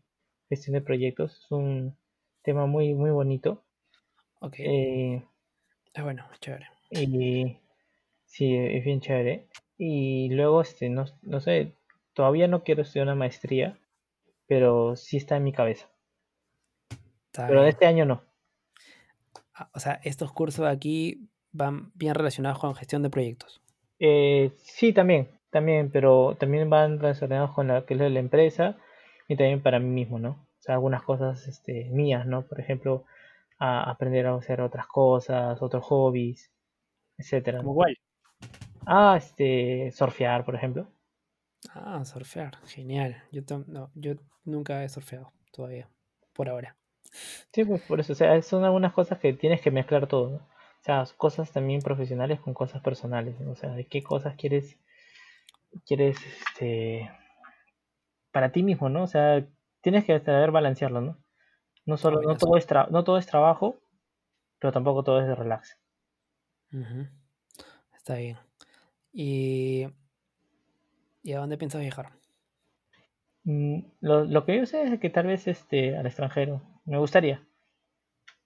gestión 0.50 0.74
de 0.74 0.82
proyectos. 0.82 1.40
Es 1.44 1.52
un 1.52 1.96
tema 2.44 2.66
muy, 2.66 2.94
muy 2.96 3.12
bonito. 3.12 3.64
Ok. 4.42 4.56
Eh, 4.60 5.24
ah, 5.96 6.04
bueno, 6.04 6.26
chévere. 6.42 6.68
Y 6.90 7.58
sí, 8.26 8.56
es 8.56 8.84
bien 8.84 9.02
chévere. 9.02 9.48
Y 9.78 10.30
luego, 10.30 10.62
este, 10.62 10.90
no, 10.90 11.06
no 11.22 11.40
sé, 11.42 11.74
Todavía 12.20 12.50
no 12.50 12.66
quiero 12.66 12.82
estudiar 12.82 13.08
una 13.08 13.16
maestría, 13.16 13.80
pero 14.46 14.98
sí 14.98 15.16
está 15.16 15.38
en 15.38 15.46
mi 15.46 15.54
cabeza. 15.54 15.88
pero 17.32 17.64
de 17.64 17.70
este 17.70 17.86
año 17.86 18.04
no. 18.04 18.22
Ah, 19.56 19.70
o 19.74 19.80
sea, 19.80 20.02
estos 20.04 20.34
cursos 20.34 20.68
aquí 20.68 21.30
van 21.54 21.94
bien 21.96 22.16
relacionados 22.16 22.60
con 22.60 22.76
gestión 22.76 23.04
de 23.04 23.10
proyectos. 23.10 23.62
Eh, 24.00 24.52
sí, 24.58 24.92
también, 24.92 25.30
también, 25.50 25.92
pero 25.94 26.36
también 26.38 26.70
van 26.70 27.00
relacionados 27.00 27.52
con 27.52 27.70
la 27.70 27.86
que 27.86 27.94
es 27.94 28.00
la 28.02 28.20
empresa 28.20 28.76
y 29.30 29.38
también 29.38 29.64
para 29.64 29.80
mí 29.80 29.88
mismo, 29.88 30.20
¿no? 30.20 30.32
O 30.32 30.62
sea, 30.62 30.76
algunas 30.76 31.04
cosas 31.04 31.48
este, 31.48 31.86
mías, 31.86 32.26
¿no? 32.26 32.46
Por 32.46 32.60
ejemplo, 32.60 33.06
a 33.60 33.90
aprender 33.90 34.28
a 34.28 34.36
hacer 34.36 34.60
otras 34.60 34.88
cosas, 34.88 35.62
otros 35.62 35.86
hobbies, 35.86 36.52
etcétera. 37.18 37.60
¿Como 37.60 37.76
cuál? 37.76 37.98
Ah, 38.86 39.16
este, 39.18 39.94
surfear, 39.94 40.44
por 40.44 40.56
ejemplo. 40.56 40.90
Ah, 41.74 42.04
surfear, 42.06 42.58
genial. 42.66 43.22
Yo, 43.32 43.42
no, 43.68 43.92
yo 43.96 44.14
nunca 44.46 44.84
he 44.84 44.90
surfeado 44.90 45.32
todavía, 45.52 45.90
por 46.34 46.50
ahora. 46.50 46.76
Sí, 47.52 47.66
pues 47.66 47.82
por 47.82 48.00
eso, 48.00 48.14
o 48.14 48.16
sea, 48.16 48.42
son 48.42 48.64
algunas 48.64 48.94
cosas 48.94 49.20
que 49.20 49.34
tienes 49.34 49.62
que 49.62 49.72
mezclar 49.72 50.08
todo, 50.08 50.30
¿no? 50.30 50.38
O 50.38 50.84
sea, 50.84 51.04
cosas 51.18 51.52
también 51.52 51.82
profesionales 51.82 52.40
con 52.40 52.54
cosas 52.54 52.82
personales, 52.82 53.36
O 53.42 53.56
sea, 53.56 53.72
de 53.72 53.86
qué 53.86 54.02
cosas 54.02 54.36
quieres, 54.38 54.78
quieres, 55.86 56.18
este, 56.26 57.12
para 58.32 58.52
ti 58.52 58.64
mismo, 58.64 58.90
¿no? 58.90 59.04
O 59.04 59.08
sea, 59.08 59.46
tienes 59.82 60.06
que 60.06 60.20
saber 60.20 60.52
balancearlo, 60.52 61.02
¿no? 61.02 61.18
No 61.86 61.98
solo, 61.98 62.22
no 62.22 62.38
todo 62.38 62.56
es, 62.58 62.68
no 62.92 63.04
todo 63.04 63.18
es 63.18 63.26
trabajo, 63.26 63.82
pero 64.60 64.72
tampoco 64.72 65.04
todo 65.04 65.20
es 65.20 65.28
de 65.28 65.36
relax. 65.36 65.78
Está 67.96 68.16
bien. 68.16 68.38
Y 69.12 69.88
¿Y 71.22 71.34
a 71.34 71.40
dónde 71.40 71.58
piensas 71.58 71.82
viajar? 71.82 72.12
Mm, 73.44 73.80
lo, 74.02 74.46
que 74.46 74.58
yo 74.58 74.66
sé 74.66 74.84
es 74.84 75.00
que 75.00 75.10
tal 75.10 75.28
vez 75.28 75.48
este 75.48 75.98
al 75.98 76.06
extranjero. 76.06 76.62
Me 76.86 76.98
gustaría. 76.98 77.46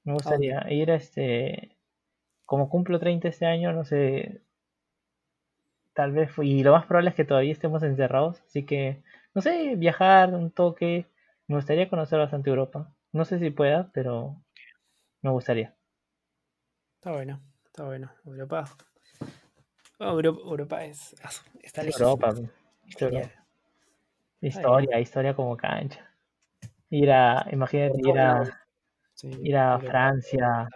Me 0.03 0.13
gustaría 0.13 0.65
ir 0.71 0.91
a 0.91 0.95
este. 0.95 1.77
Como 2.45 2.69
cumplo 2.69 2.99
30 2.99 3.27
este 3.27 3.45
año, 3.45 3.73
no 3.73 3.85
sé. 3.85 4.41
Tal 5.93 6.11
vez. 6.11 6.31
Y 6.41 6.63
lo 6.63 6.71
más 6.71 6.85
probable 6.85 7.09
es 7.11 7.15
que 7.15 7.25
todavía 7.25 7.51
estemos 7.51 7.83
encerrados. 7.83 8.41
Así 8.41 8.65
que. 8.65 9.03
No 9.33 9.41
sé, 9.41 9.75
viajar 9.75 10.33
un 10.33 10.51
toque. 10.51 11.07
Me 11.47 11.55
gustaría 11.55 11.89
conocer 11.89 12.19
bastante 12.19 12.49
Europa. 12.49 12.95
No 13.11 13.25
sé 13.25 13.39
si 13.39 13.49
pueda, 13.49 13.91
pero. 13.93 14.41
Me 15.21 15.31
gustaría. 15.31 15.75
Está 16.95 17.11
bueno, 17.11 17.41
está 17.65 17.83
bueno. 17.83 18.11
Europa. 18.25 18.65
Europa, 19.99 20.85
es. 20.85 21.15
Está 21.61 21.83
lejos. 21.83 22.01
Europa. 22.01 22.33
Historia, 22.87 23.29
historia 24.99 25.33
como 25.33 25.55
cancha. 25.55 26.05
Ir 26.89 27.11
a, 27.11 27.47
imagínate 27.51 27.99
ir 28.03 28.19
a, 28.19 28.43
ir 29.23 29.57
a 29.57 29.79
Francia, 29.79 30.67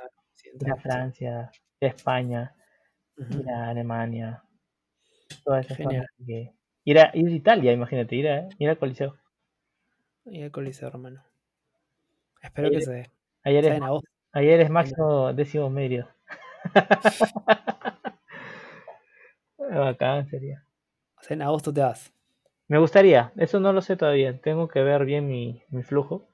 ir 0.59 0.71
a 0.71 0.75
Francia, 0.77 1.51
ir 1.79 1.87
a 1.87 1.91
España, 1.91 2.55
ir 3.17 3.49
a 3.49 3.69
Alemania, 3.69 4.41
todas 5.43 5.65
esas 5.65 5.77
cosas 5.77 6.05
ir 6.87 6.99
a, 6.99 7.11
ir 7.13 7.27
a 7.27 7.31
Italia, 7.31 7.73
imagínate, 7.73 8.15
ir 8.15 8.29
a, 8.29 8.47
ir 8.57 8.69
al 8.69 8.77
Coliseo. 8.77 9.17
Ir 10.25 10.45
al 10.45 10.51
Coliseo, 10.51 10.87
hermano. 10.87 11.21
Espero 12.41 12.71
que 12.71 12.81
se 12.81 12.91
dé. 12.91 13.11
Ayer 13.43 13.65
es, 13.65 13.81
ayer 14.31 14.61
es 14.61 14.69
máximo 14.69 15.33
décimo 15.33 15.69
medio. 15.69 16.07
Bacán 19.57 20.27
sería. 20.27 20.66
O 21.19 21.23
sea, 21.23 21.35
en 21.35 21.41
agosto 21.41 21.73
te 21.73 21.81
vas. 21.81 22.13
Me 22.67 22.79
gustaría, 22.79 23.31
eso 23.37 23.59
no 23.59 23.71
lo 23.71 23.81
sé 23.81 23.95
todavía. 23.95 24.39
Tengo 24.41 24.67
que 24.67 24.81
ver 24.81 25.05
bien 25.05 25.27
mi, 25.27 25.63
flujo 25.83 26.27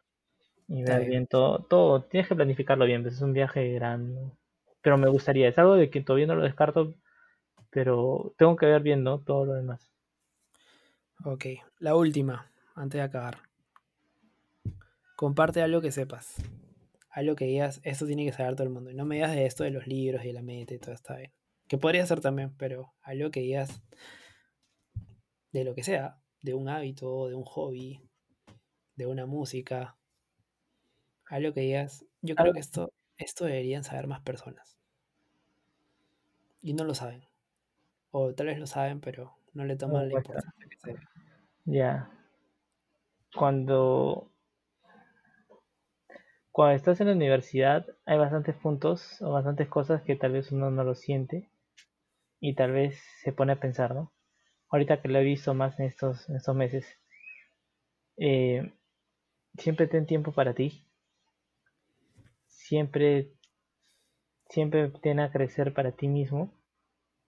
y 0.67 0.83
ver 0.83 1.05
bien. 1.05 1.27
todo. 1.27 1.59
Todo, 1.59 2.03
tienes 2.03 2.27
que 2.27 2.35
planificarlo 2.35 2.85
bien, 2.85 3.03
pues 3.03 3.15
es 3.15 3.21
un 3.21 3.33
viaje 3.33 3.71
grande. 3.73 4.31
Pero 4.81 4.97
me 4.97 5.09
gustaría, 5.09 5.47
es 5.47 5.57
algo 5.59 5.75
de 5.75 5.89
que 5.89 6.01
todavía 6.01 6.27
no 6.27 6.35
lo 6.35 6.43
descarto, 6.43 6.93
pero 7.69 8.33
tengo 8.37 8.55
que 8.55 8.65
ver 8.65 8.81
bien, 8.81 9.03
¿no? 9.03 9.19
Todo 9.19 9.45
lo 9.45 9.53
demás. 9.53 9.87
Ok, 11.23 11.45
la 11.79 11.95
última, 11.95 12.51
antes 12.75 12.99
de 12.99 13.03
acabar. 13.03 13.37
Comparte 15.15 15.61
algo 15.61 15.79
que 15.79 15.91
sepas. 15.91 16.35
Algo 17.11 17.35
que 17.35 17.45
digas, 17.45 17.79
esto 17.83 18.07
tiene 18.07 18.25
que 18.25 18.33
saber 18.33 18.55
todo 18.55 18.63
el 18.63 18.73
mundo. 18.73 18.89
Y 18.89 18.95
no 18.95 19.05
me 19.05 19.15
digas 19.15 19.35
de 19.35 19.45
esto 19.45 19.63
de 19.63 19.69
los 19.69 19.85
libros 19.85 20.23
y 20.23 20.27
de 20.27 20.33
la 20.33 20.41
mente 20.41 20.75
y 20.75 20.79
todo 20.79 20.93
está 20.93 21.15
bien. 21.15 21.31
Que 21.67 21.77
podría 21.77 22.05
ser 22.07 22.19
también, 22.19 22.53
pero 22.57 22.93
algo 23.03 23.29
que 23.29 23.39
digas 23.39 23.81
de 25.53 25.63
lo 25.63 25.75
que 25.75 25.83
sea, 25.83 26.17
de 26.41 26.53
un 26.53 26.67
hábito, 26.67 27.29
de 27.29 27.35
un 27.35 27.45
hobby, 27.45 28.01
de 28.95 29.05
una 29.05 29.25
música, 29.25 29.95
algo 31.27 31.53
que 31.53 31.61
digas, 31.61 32.05
yo 32.21 32.35
creo 32.35 32.53
que 32.53 32.59
esto, 32.59 32.91
esto 33.17 33.45
deberían 33.45 33.83
saber 33.83 34.07
más 34.07 34.21
personas. 34.21 34.77
Y 36.61 36.73
no 36.73 36.83
lo 36.83 36.95
saben. 36.95 37.23
O 38.11 38.33
tal 38.33 38.47
vez 38.47 38.59
lo 38.59 38.67
saben, 38.67 38.99
pero 38.99 39.35
no 39.53 39.63
le 39.65 39.75
toman 39.75 40.09
la 40.09 40.15
importancia 40.15 40.67
que 40.69 40.77
se 40.77 40.95
Ya. 41.65 42.09
Cuando 43.35 44.29
cuando 46.51 46.75
estás 46.75 47.01
en 47.01 47.07
la 47.07 47.13
universidad 47.13 47.87
hay 48.05 48.19
bastantes 48.19 48.55
puntos 48.55 49.19
o 49.23 49.31
bastantes 49.31 49.67
cosas 49.67 50.03
que 50.03 50.15
tal 50.15 50.33
vez 50.33 50.51
uno 50.51 50.69
no 50.69 50.83
lo 50.83 50.93
siente 50.93 51.49
y 52.39 52.53
tal 52.53 52.71
vez 52.71 53.01
se 53.23 53.33
pone 53.33 53.53
a 53.53 53.59
pensar, 53.59 53.95
¿no? 53.95 54.11
Ahorita 54.73 55.01
que 55.01 55.07
lo 55.07 55.19
he 55.19 55.23
visto 55.23 55.53
más 55.53 55.79
en 55.79 55.85
estos, 55.85 56.27
estos 56.31 56.55
meses, 56.55 56.99
eh, 58.17 58.73
siempre 59.55 59.85
ten 59.85 60.07
tiempo 60.07 60.31
para 60.31 60.55
ti. 60.55 60.87
Siempre, 62.47 63.31
siempre 64.49 64.89
ten 64.89 65.19
a 65.19 65.31
crecer 65.31 65.75
para 65.75 65.91
ti 65.91 66.07
mismo 66.07 66.51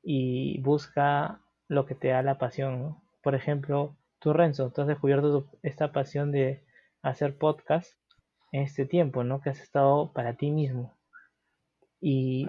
y 0.02 0.60
busca 0.62 1.40
lo 1.68 1.86
que 1.86 1.94
te 1.94 2.08
da 2.08 2.24
la 2.24 2.40
pasión. 2.40 2.98
Por 3.22 3.36
ejemplo, 3.36 3.96
tú 4.18 4.34
Renzo, 4.34 4.72
tú 4.72 4.82
has 4.82 4.88
descubierto 4.88 5.48
esta 5.62 5.92
pasión 5.92 6.32
de 6.32 6.66
hacer 7.04 7.38
podcast 7.38 7.94
en 8.52 8.64
este 8.64 8.88
tiempo, 8.88 9.24
¿no? 9.24 9.40
Que 9.42 9.52
has 9.52 9.60
estado 9.60 10.12
para 10.14 10.36
ti 10.36 10.50
mismo. 10.50 10.98
Y, 12.02 12.48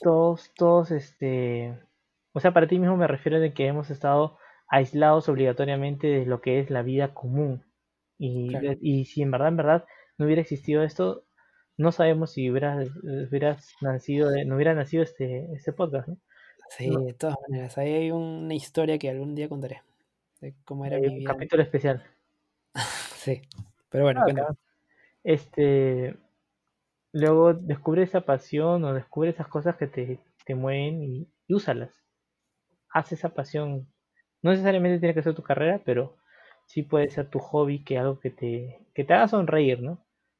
todos, 0.00 0.54
todos, 0.54 0.90
este, 0.90 1.78
o 2.32 2.40
sea, 2.40 2.52
para 2.52 2.66
ti 2.66 2.78
mismo 2.78 2.96
me 2.96 3.06
refiero 3.06 3.40
de 3.40 3.52
que 3.52 3.66
hemos 3.66 3.90
estado 3.90 4.38
aislados 4.68 5.28
obligatoriamente 5.28 6.06
de 6.06 6.26
lo 6.26 6.40
que 6.40 6.60
es 6.60 6.70
la 6.70 6.82
vida 6.82 7.12
común. 7.14 7.62
Y, 8.18 8.48
Claro. 8.48 8.74
y 8.80 9.04
si 9.06 9.22
en 9.22 9.30
verdad, 9.30 9.48
en 9.48 9.56
verdad, 9.56 9.84
no 10.18 10.26
hubiera 10.26 10.40
existido 10.42 10.82
esto, 10.82 11.24
no 11.76 11.92
sabemos 11.92 12.32
si 12.32 12.50
hubieras, 12.50 12.88
hubieras 13.02 13.74
nacido, 13.80 14.30
de- 14.30 14.44
no 14.44 14.54
hubiera 14.56 14.74
nacido 14.74 15.02
este, 15.02 15.52
este 15.54 15.72
podcast, 15.72 16.08
¿no? 16.08 16.16
Sí, 16.70 16.88
No. 16.90 17.00
de 17.00 17.12
todas 17.14 17.36
maneras. 17.48 17.76
Ahí 17.78 17.92
hay 17.92 18.10
una 18.12 18.54
historia 18.54 18.98
que 18.98 19.10
algún 19.10 19.34
día 19.34 19.48
contaré. 19.48 19.82
De 20.40 20.54
cómo 20.64 20.86
era 20.86 20.96
Hay 20.96 21.02
mi 21.02 21.08
un 21.08 21.18
vida. 21.18 21.32
capítulo 21.32 21.62
especial. 21.62 22.02
Sí. 23.22 23.42
Pero 23.90 24.04
bueno, 24.04 24.22
Ah. 24.26 24.54
Este, 25.24 26.16
luego 27.12 27.54
descubre 27.54 28.02
esa 28.02 28.22
pasión 28.22 28.84
o 28.84 28.94
descubre 28.94 29.30
esas 29.30 29.46
cosas 29.48 29.76
que 29.76 29.86
te, 29.86 30.18
te 30.44 30.54
mueven 30.54 31.02
y, 31.02 31.28
y 31.46 31.54
úsalas. 31.54 32.01
Haz 32.92 33.12
esa 33.12 33.30
pasión. 33.30 33.88
No 34.42 34.50
necesariamente 34.52 34.98
tiene 35.00 35.14
que 35.14 35.22
ser 35.22 35.34
tu 35.34 35.42
carrera, 35.42 35.82
pero 35.84 36.16
sí 36.66 36.82
puede 36.82 37.10
ser 37.10 37.28
tu 37.30 37.38
hobby, 37.40 37.84
que 37.84 37.98
algo 37.98 38.20
que 38.20 38.30
te, 38.30 38.80
que 38.94 39.04
te 39.04 39.14
haga 39.14 39.28
sonreír, 39.28 39.80
¿no? 39.82 39.98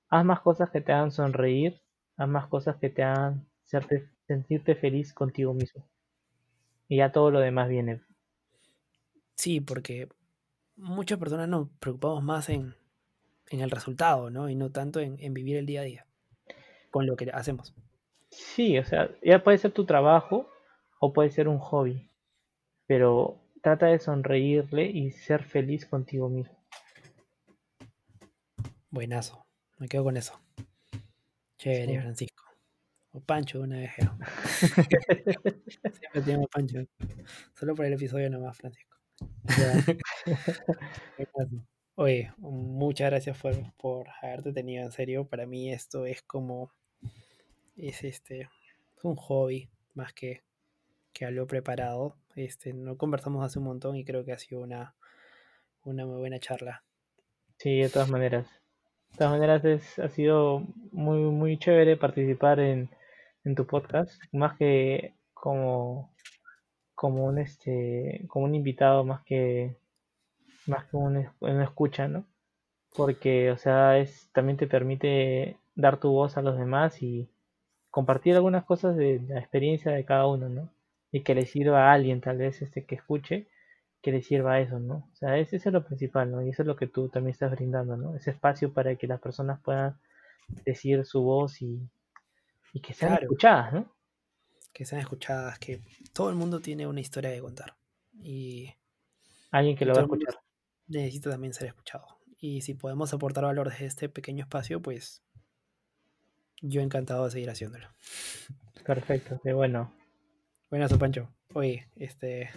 Haz 0.09 0.25
más 0.25 0.41
cosas 0.41 0.71
que 0.71 0.81
te 0.81 0.93
hagan 0.93 1.11
sonreír, 1.13 1.81
haz 2.17 2.29
más 2.29 2.47
cosas 2.49 2.77
que 2.77 2.91
te 2.91 3.03
hagan 3.03 3.47
serte- 3.65 4.09
sentirte 4.27 4.75
feliz 4.77 5.13
contigo 5.15 5.55
mismo. 5.55 5.85
Y 6.87 6.99
ya 6.99 7.11
todo 7.11 7.33
lo 7.33 7.41
demás 7.41 7.69
viene. 7.69 8.03
Sí, 9.35 9.61
porque 9.61 10.09
muchas 10.77 11.19
personas 11.19 11.49
nos 11.49 11.69
preocupamos 11.81 12.23
más 12.25 12.49
en, 12.51 12.77
en 13.51 13.61
el 13.61 13.71
resultado, 13.71 14.31
¿no? 14.31 14.49
Y 14.51 14.57
no 14.57 14.71
tanto 14.73 15.01
en, 15.01 15.19
en 15.21 15.35
vivir 15.35 15.57
el 15.59 15.67
día 15.67 15.83
a 15.83 15.85
día 15.85 16.07
con 16.91 17.07
lo 17.07 17.17
que 17.17 17.31
hacemos. 17.33 17.75
Sí, 18.31 18.79
o 18.79 18.85
sea, 18.85 19.11
ya 19.23 19.45
puede 19.45 19.59
ser 19.59 19.71
tu 19.73 19.85
trabajo 19.87 20.49
o 20.99 21.13
puede 21.13 21.31
ser 21.31 21.47
un 21.49 21.59
hobby, 21.59 22.11
pero 22.93 23.41
trata 23.63 23.87
de 23.87 23.99
sonreírle 23.99 24.85
y 24.85 25.13
ser 25.13 25.45
feliz 25.45 25.87
contigo 25.87 26.29
mismo. 26.29 26.63
Buenazo. 28.91 29.47
Me 29.79 29.89
quedo 29.89 30.05
con 30.05 30.19
eso. 30.19 30.39
Chévere, 31.57 31.95
Sí. 31.95 31.99
Francisco. 31.99 32.45
O 33.13 33.21
Pancho 33.21 33.63
una 33.63 33.79
vez. 33.79 33.93
Siempre 36.01 36.21
tenemos 36.23 36.51
Pancho. 36.51 36.81
Solo 37.55 37.75
por 37.75 37.87
el 37.87 37.95
episodio 37.95 38.29
nomás, 38.29 38.59
Francisco. 38.59 38.99
Oye, 41.95 42.31
muchas 42.37 43.09
gracias 43.09 43.39
por, 43.39 43.55
por 43.77 44.07
haberte 44.21 44.53
tenido 44.53 44.85
en 44.85 44.93
serio. 44.93 45.27
Para 45.27 45.47
mí 45.47 45.73
esto 45.73 46.05
es 46.05 46.21
como. 46.21 46.71
Es 47.75 48.05
este. 48.05 48.43
Es 48.43 49.05
un 49.05 49.17
hobby 49.17 49.71
más 49.95 50.13
que, 50.13 50.43
que 51.13 51.25
algo 51.25 51.47
preparado. 51.47 52.17
Este, 52.35 52.73
no 52.73 52.97
conversamos 52.97 53.45
hace 53.45 53.59
un 53.59 53.67
montón 53.67 53.97
y 53.97 54.05
creo 54.05 54.25
que 54.25 54.33
ha 54.33 54.39
sido 54.39 54.63
una, 54.63 54.95
una 55.85 56.07
muy 56.07 56.19
buena 56.19 56.39
charla. 56.39 56.83
Sí, 57.59 57.81
de 57.81 57.89
todas 57.89 58.09
maneras. 58.09 58.47
De 59.13 59.19
todas 59.19 59.33
maneras 59.33 59.65
es, 59.65 59.99
ha 59.99 60.09
sido 60.09 60.67
muy, 60.91 61.19
muy 61.19 61.59
chévere 61.59 61.97
participar 61.97 62.61
en, 62.61 62.91
en 63.45 63.55
tu 63.55 63.67
podcast, 63.67 64.21
más 64.33 64.57
que 64.57 65.15
como, 65.35 66.15
como 66.95 67.27
un 67.27 67.39
este, 67.39 68.25
como 68.29 68.47
un 68.47 68.55
invitado, 68.55 69.05
más 69.05 69.23
que, 69.25 69.77
más 70.67 70.87
que 70.87 70.97
un, 70.97 71.29
un 71.41 71.61
escucha, 71.61 72.09
¿no? 72.09 72.25
Porque, 72.97 73.51
o 73.51 73.59
sea, 73.59 73.99
es, 73.99 74.31
también 74.33 74.57
te 74.57 74.67
permite 74.67 75.59
dar 75.75 75.99
tu 75.99 76.11
voz 76.11 76.37
a 76.37 76.43
los 76.43 76.59
demás 76.59 77.03
y 77.03 77.29
compartir 77.91 78.35
algunas 78.35 78.65
cosas 78.65 78.97
de 78.97 79.21
la 79.29 79.39
experiencia 79.39 79.93
de 79.93 80.05
cada 80.05 80.27
uno, 80.27 80.49
¿no? 80.49 80.71
Y 81.13 81.23
que 81.23 81.35
le 81.37 81.47
sirva 81.47 81.91
a 81.91 81.93
alguien, 81.95 82.21
tal 82.21 82.39
vez, 82.39 82.63
este, 82.63 82.85
que 82.87 82.97
escuche, 82.97 83.49
que 84.03 84.13
le 84.13 84.23
sirva 84.23 84.55
a 84.55 84.61
eso, 84.61 84.81
¿no? 84.81 85.09
O 85.13 85.17
sea, 85.17 85.39
ese, 85.39 85.57
eso 85.57 85.69
es 85.69 85.73
lo 85.75 85.85
principal, 85.85 86.31
¿no? 86.33 86.43
Y 86.43 86.51
eso 86.51 86.63
es 86.63 86.67
lo 86.69 86.77
que 86.77 86.89
tú 86.89 87.09
también 87.11 87.33
estás 87.33 87.53
brindando, 87.53 87.97
¿no? 87.97 88.17
Ese 88.17 88.31
espacio 88.33 88.73
para 88.73 88.97
que 88.97 89.07
las 89.07 89.21
personas 89.21 89.61
puedan 89.63 89.99
decir 90.65 91.05
su 91.07 91.23
voz 91.23 91.63
y, 91.63 91.89
y 92.73 92.81
que 92.81 92.95
sean 92.95 93.11
Claro. 93.11 93.25
escuchadas, 93.25 93.73
¿no? 93.75 93.93
Que 94.75 94.85
sean 94.85 95.01
escuchadas, 95.01 95.59
que 95.59 95.81
todo 96.13 96.31
el 96.31 96.37
mundo 96.37 96.61
tiene 96.61 96.87
una 96.87 97.01
historia 97.01 97.31
de 97.31 97.41
contar. 97.41 97.77
Y 98.23 98.75
Alguien 99.53 99.77
que 99.77 99.85
lo 99.85 99.95
va 99.95 100.01
a 100.01 100.03
escuchar. 100.03 100.35
necesita 100.87 101.31
también 101.31 101.53
ser 101.55 101.67
escuchado. 101.69 102.07
Y 102.39 102.61
si 102.63 102.75
podemos 102.75 103.13
aportar 103.15 103.45
valor 103.45 103.71
desde 103.71 103.87
este 103.87 104.09
pequeño 104.09 104.45
espacio, 104.45 104.81
pues 104.83 105.23
yo 106.63 106.81
encantado 106.81 107.25
de 107.27 107.31
seguir 107.31 107.51
haciéndolo. 107.51 107.89
Perfecto, 108.85 109.41
qué 109.43 109.53
bueno. 109.53 109.93
Buenazo, 110.73 110.99
Pancho. 110.99 111.29
Oye, 111.53 111.87
este. 111.97 112.49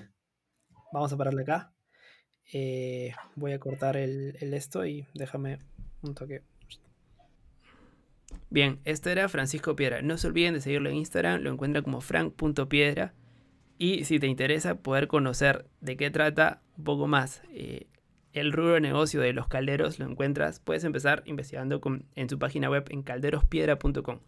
Vamos 0.93 1.11
a 1.11 1.17
pararle 1.17 1.41
acá. 1.41 1.73
Eh, 2.53 3.13
voy 3.35 3.51
a 3.51 3.59
cortar 3.59 3.97
el, 3.97 4.37
esto 4.39 4.85
y 4.85 5.05
déjame 5.13 5.59
un 6.01 6.15
toque. 6.15 6.41
Bien, 8.49 8.79
este 8.85 9.11
era 9.11 9.27
Francisco 9.27 9.75
Piedra. 9.75 10.01
No 10.01 10.17
se 10.17 10.27
olviden 10.27 10.53
de 10.53 10.61
seguirlo 10.61 10.89
en 10.89 10.95
Instagram, 10.95 11.41
lo 11.41 11.51
encuentran 11.51 11.83
como 11.83 11.99
frank.piedra. 11.99 13.13
Y 13.77 14.05
si 14.05 14.17
te 14.17 14.27
interesa 14.27 14.75
poder 14.75 15.09
conocer 15.09 15.65
de 15.81 15.97
qué 15.97 16.09
trata 16.09 16.61
un 16.77 16.85
poco 16.85 17.07
más 17.07 17.41
eh, 17.49 17.87
el 18.31 18.53
rubro 18.53 18.75
de 18.75 18.79
negocio 18.79 19.19
de 19.19 19.33
los 19.33 19.49
calderos, 19.49 19.99
lo 19.99 20.09
encuentras, 20.09 20.61
puedes 20.61 20.85
empezar 20.85 21.21
investigando 21.25 21.81
en 22.15 22.29
su 22.29 22.39
página 22.39 22.69
web 22.69 22.85
en 22.91 23.03
calderospiedra.com. 23.03 24.19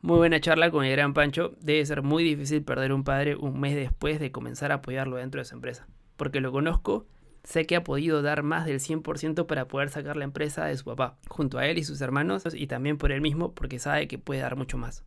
Muy 0.00 0.18
buena 0.18 0.38
charla 0.40 0.70
con 0.70 0.84
el 0.84 0.92
gran 0.92 1.12
Pancho. 1.12 1.56
Debe 1.60 1.84
ser 1.84 2.02
muy 2.02 2.22
difícil 2.22 2.62
perder 2.62 2.92
un 2.92 3.02
padre 3.02 3.34
un 3.34 3.58
mes 3.58 3.74
después 3.74 4.20
de 4.20 4.30
comenzar 4.30 4.70
a 4.70 4.76
apoyarlo 4.76 5.16
dentro 5.16 5.40
de 5.40 5.44
su 5.44 5.56
empresa. 5.56 5.88
Porque 6.16 6.40
lo 6.40 6.52
conozco, 6.52 7.08
sé 7.42 7.66
que 7.66 7.74
ha 7.74 7.82
podido 7.82 8.22
dar 8.22 8.44
más 8.44 8.64
del 8.64 8.78
100% 8.78 9.46
para 9.46 9.66
poder 9.66 9.90
sacar 9.90 10.16
la 10.16 10.22
empresa 10.22 10.66
de 10.66 10.76
su 10.76 10.84
papá, 10.84 11.18
junto 11.26 11.58
a 11.58 11.66
él 11.66 11.78
y 11.78 11.84
sus 11.84 12.00
hermanos, 12.00 12.44
y 12.54 12.68
también 12.68 12.96
por 12.96 13.10
él 13.10 13.20
mismo, 13.20 13.56
porque 13.56 13.80
sabe 13.80 14.06
que 14.06 14.18
puede 14.18 14.40
dar 14.40 14.54
mucho 14.54 14.78
más. 14.78 15.04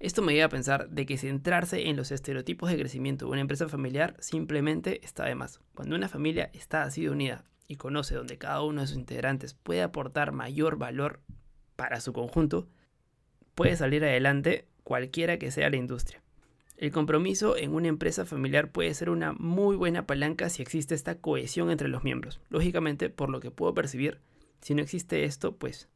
Esto 0.00 0.22
me 0.22 0.32
lleva 0.32 0.46
a 0.46 0.48
pensar 0.48 0.90
de 0.90 1.06
que 1.06 1.18
centrarse 1.18 1.88
en 1.88 1.94
los 1.94 2.10
estereotipos 2.10 2.68
de 2.68 2.78
crecimiento 2.78 3.26
de 3.26 3.30
una 3.30 3.42
empresa 3.42 3.68
familiar 3.68 4.16
simplemente 4.18 5.04
está 5.04 5.24
de 5.24 5.36
más. 5.36 5.60
Cuando 5.72 5.94
una 5.94 6.08
familia 6.08 6.50
está 6.52 6.82
así 6.82 7.02
de 7.02 7.10
unida 7.10 7.44
y 7.68 7.76
conoce 7.76 8.16
donde 8.16 8.38
cada 8.38 8.62
uno 8.62 8.80
de 8.80 8.88
sus 8.88 8.96
integrantes 8.96 9.54
puede 9.54 9.82
aportar 9.82 10.32
mayor 10.32 10.78
valor 10.78 11.20
para 11.76 12.00
su 12.00 12.12
conjunto, 12.12 12.66
puede 13.54 13.76
salir 13.76 14.04
adelante 14.04 14.66
cualquiera 14.84 15.38
que 15.38 15.50
sea 15.50 15.70
la 15.70 15.76
industria. 15.76 16.22
El 16.76 16.90
compromiso 16.90 17.56
en 17.56 17.74
una 17.74 17.88
empresa 17.88 18.24
familiar 18.24 18.72
puede 18.72 18.92
ser 18.94 19.08
una 19.08 19.32
muy 19.34 19.76
buena 19.76 20.06
palanca 20.06 20.48
si 20.48 20.62
existe 20.62 20.94
esta 20.94 21.14
cohesión 21.14 21.70
entre 21.70 21.88
los 21.88 22.02
miembros. 22.02 22.40
Lógicamente, 22.50 23.08
por 23.08 23.30
lo 23.30 23.38
que 23.38 23.52
puedo 23.52 23.72
percibir, 23.72 24.18
si 24.60 24.74
no 24.74 24.82
existe 24.82 25.24
esto, 25.24 25.56
pues 25.56 25.88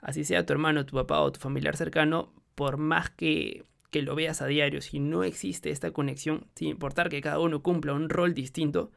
así 0.00 0.24
sea 0.24 0.44
tu 0.44 0.52
hermano, 0.52 0.86
tu 0.86 0.96
papá 0.96 1.20
o 1.20 1.30
tu 1.30 1.38
familiar 1.38 1.76
cercano, 1.76 2.32
por 2.54 2.78
más 2.78 3.10
que, 3.10 3.64
que 3.90 4.02
lo 4.02 4.14
veas 4.14 4.42
a 4.42 4.46
diario, 4.46 4.80
si 4.80 4.98
no 4.98 5.22
existe 5.22 5.70
esta 5.70 5.92
conexión, 5.92 6.46
sin 6.56 6.68
importar 6.68 7.08
que 7.08 7.20
cada 7.20 7.38
uno 7.38 7.62
cumpla 7.62 7.92
un 7.92 8.08
rol 8.08 8.34
distinto, 8.34 8.90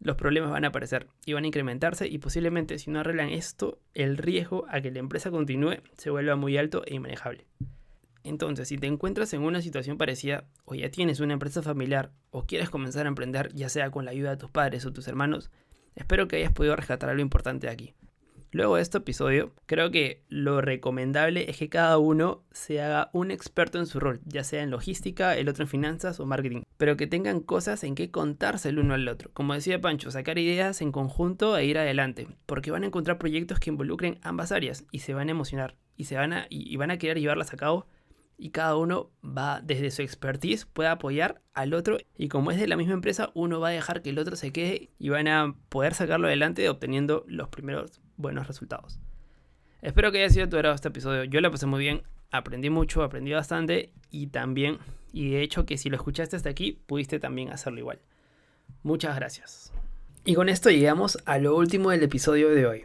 los 0.00 0.16
problemas 0.16 0.50
van 0.50 0.64
a 0.64 0.68
aparecer 0.68 1.08
y 1.26 1.32
van 1.32 1.44
a 1.44 1.48
incrementarse 1.48 2.06
y 2.06 2.18
posiblemente 2.18 2.78
si 2.78 2.90
no 2.90 3.00
arreglan 3.00 3.30
esto, 3.30 3.80
el 3.94 4.16
riesgo 4.16 4.66
a 4.68 4.80
que 4.80 4.90
la 4.90 5.00
empresa 5.00 5.30
continúe 5.30 5.76
se 5.96 6.10
vuelva 6.10 6.36
muy 6.36 6.56
alto 6.56 6.82
e 6.86 6.94
inmanejable. 6.94 7.46
Entonces, 8.24 8.68
si 8.68 8.78
te 8.78 8.86
encuentras 8.86 9.32
en 9.32 9.42
una 9.42 9.62
situación 9.62 9.96
parecida 9.96 10.44
o 10.64 10.74
ya 10.74 10.90
tienes 10.90 11.20
una 11.20 11.32
empresa 11.32 11.62
familiar 11.62 12.10
o 12.30 12.44
quieres 12.44 12.68
comenzar 12.68 13.06
a 13.06 13.08
emprender 13.08 13.52
ya 13.54 13.68
sea 13.68 13.90
con 13.90 14.04
la 14.04 14.10
ayuda 14.10 14.30
de 14.30 14.36
tus 14.36 14.50
padres 14.50 14.84
o 14.84 14.92
tus 14.92 15.08
hermanos, 15.08 15.50
espero 15.94 16.28
que 16.28 16.36
hayas 16.36 16.52
podido 16.52 16.76
rescatar 16.76 17.08
algo 17.10 17.22
importante 17.22 17.66
de 17.66 17.72
aquí. 17.72 17.94
Luego 18.50 18.76
de 18.76 18.82
este 18.82 18.98
episodio, 18.98 19.52
creo 19.66 19.90
que 19.90 20.22
lo 20.28 20.60
recomendable 20.60 21.50
es 21.50 21.58
que 21.58 21.68
cada 21.68 21.98
uno 21.98 22.44
se 22.50 22.80
haga 22.80 23.10
un 23.12 23.30
experto 23.30 23.78
en 23.78 23.86
su 23.86 24.00
rol, 24.00 24.20
ya 24.24 24.42
sea 24.42 24.62
en 24.62 24.70
logística, 24.70 25.36
el 25.36 25.48
otro 25.48 25.64
en 25.64 25.68
finanzas 25.68 26.18
o 26.18 26.26
marketing, 26.26 26.62
pero 26.78 26.96
que 26.96 27.06
tengan 27.06 27.40
cosas 27.40 27.84
en 27.84 27.94
que 27.94 28.10
contarse 28.10 28.70
el 28.70 28.78
uno 28.78 28.94
al 28.94 29.06
otro. 29.08 29.30
Como 29.34 29.52
decía 29.52 29.80
Pancho, 29.80 30.10
sacar 30.10 30.38
ideas 30.38 30.80
en 30.80 30.92
conjunto 30.92 31.58
e 31.58 31.66
ir 31.66 31.76
adelante, 31.76 32.28
porque 32.46 32.70
van 32.70 32.84
a 32.84 32.86
encontrar 32.86 33.18
proyectos 33.18 33.60
que 33.60 33.70
involucren 33.70 34.18
ambas 34.22 34.50
áreas 34.50 34.84
y 34.92 35.00
se 35.00 35.12
van 35.12 35.28
a 35.28 35.32
emocionar 35.32 35.76
y 35.98 36.04
se 36.04 36.16
van 36.16 36.32
a 36.32 36.46
y, 36.48 36.74
van 36.76 36.90
a 36.90 36.96
querer 36.96 37.18
llevarlas 37.18 37.52
a 37.52 37.56
cabo 37.58 37.86
y 38.38 38.50
cada 38.50 38.76
uno 38.76 39.10
va 39.22 39.60
desde 39.60 39.90
su 39.90 40.00
expertise 40.00 40.64
puede 40.64 40.88
apoyar 40.88 41.42
al 41.54 41.74
otro 41.74 41.98
y 42.16 42.28
como 42.28 42.52
es 42.52 42.58
de 42.58 42.68
la 42.68 42.76
misma 42.76 42.94
empresa 42.94 43.30
uno 43.34 43.58
va 43.58 43.68
a 43.68 43.72
dejar 43.72 44.00
que 44.00 44.10
el 44.10 44.18
otro 44.18 44.36
se 44.36 44.52
quede 44.52 44.90
y 44.98 45.08
van 45.08 45.26
a 45.26 45.54
poder 45.68 45.92
sacarlo 45.92 46.28
adelante 46.28 46.68
obteniendo 46.68 47.24
los 47.26 47.48
primeros 47.48 48.00
buenos 48.16 48.46
resultados. 48.46 49.00
Espero 49.82 50.12
que 50.12 50.18
haya 50.18 50.30
sido 50.30 50.48
tu 50.48 50.56
este 50.56 50.88
episodio. 50.88 51.24
Yo 51.24 51.40
la 51.40 51.50
pasé 51.50 51.66
muy 51.66 51.80
bien, 51.80 52.02
aprendí 52.30 52.70
mucho, 52.70 53.02
aprendí 53.02 53.32
bastante 53.32 53.92
y 54.10 54.28
también, 54.28 54.78
y 55.12 55.30
de 55.30 55.42
hecho 55.42 55.66
que 55.66 55.76
si 55.76 55.90
lo 55.90 55.96
escuchaste 55.96 56.36
hasta 56.36 56.48
aquí, 56.48 56.80
pudiste 56.86 57.18
también 57.18 57.50
hacerlo 57.50 57.80
igual. 57.80 58.00
Muchas 58.82 59.16
gracias. 59.16 59.72
Y 60.24 60.34
con 60.34 60.48
esto 60.48 60.70
llegamos 60.70 61.18
a 61.24 61.38
lo 61.38 61.56
último 61.56 61.90
del 61.90 62.02
episodio 62.02 62.50
de 62.50 62.66
hoy. 62.66 62.84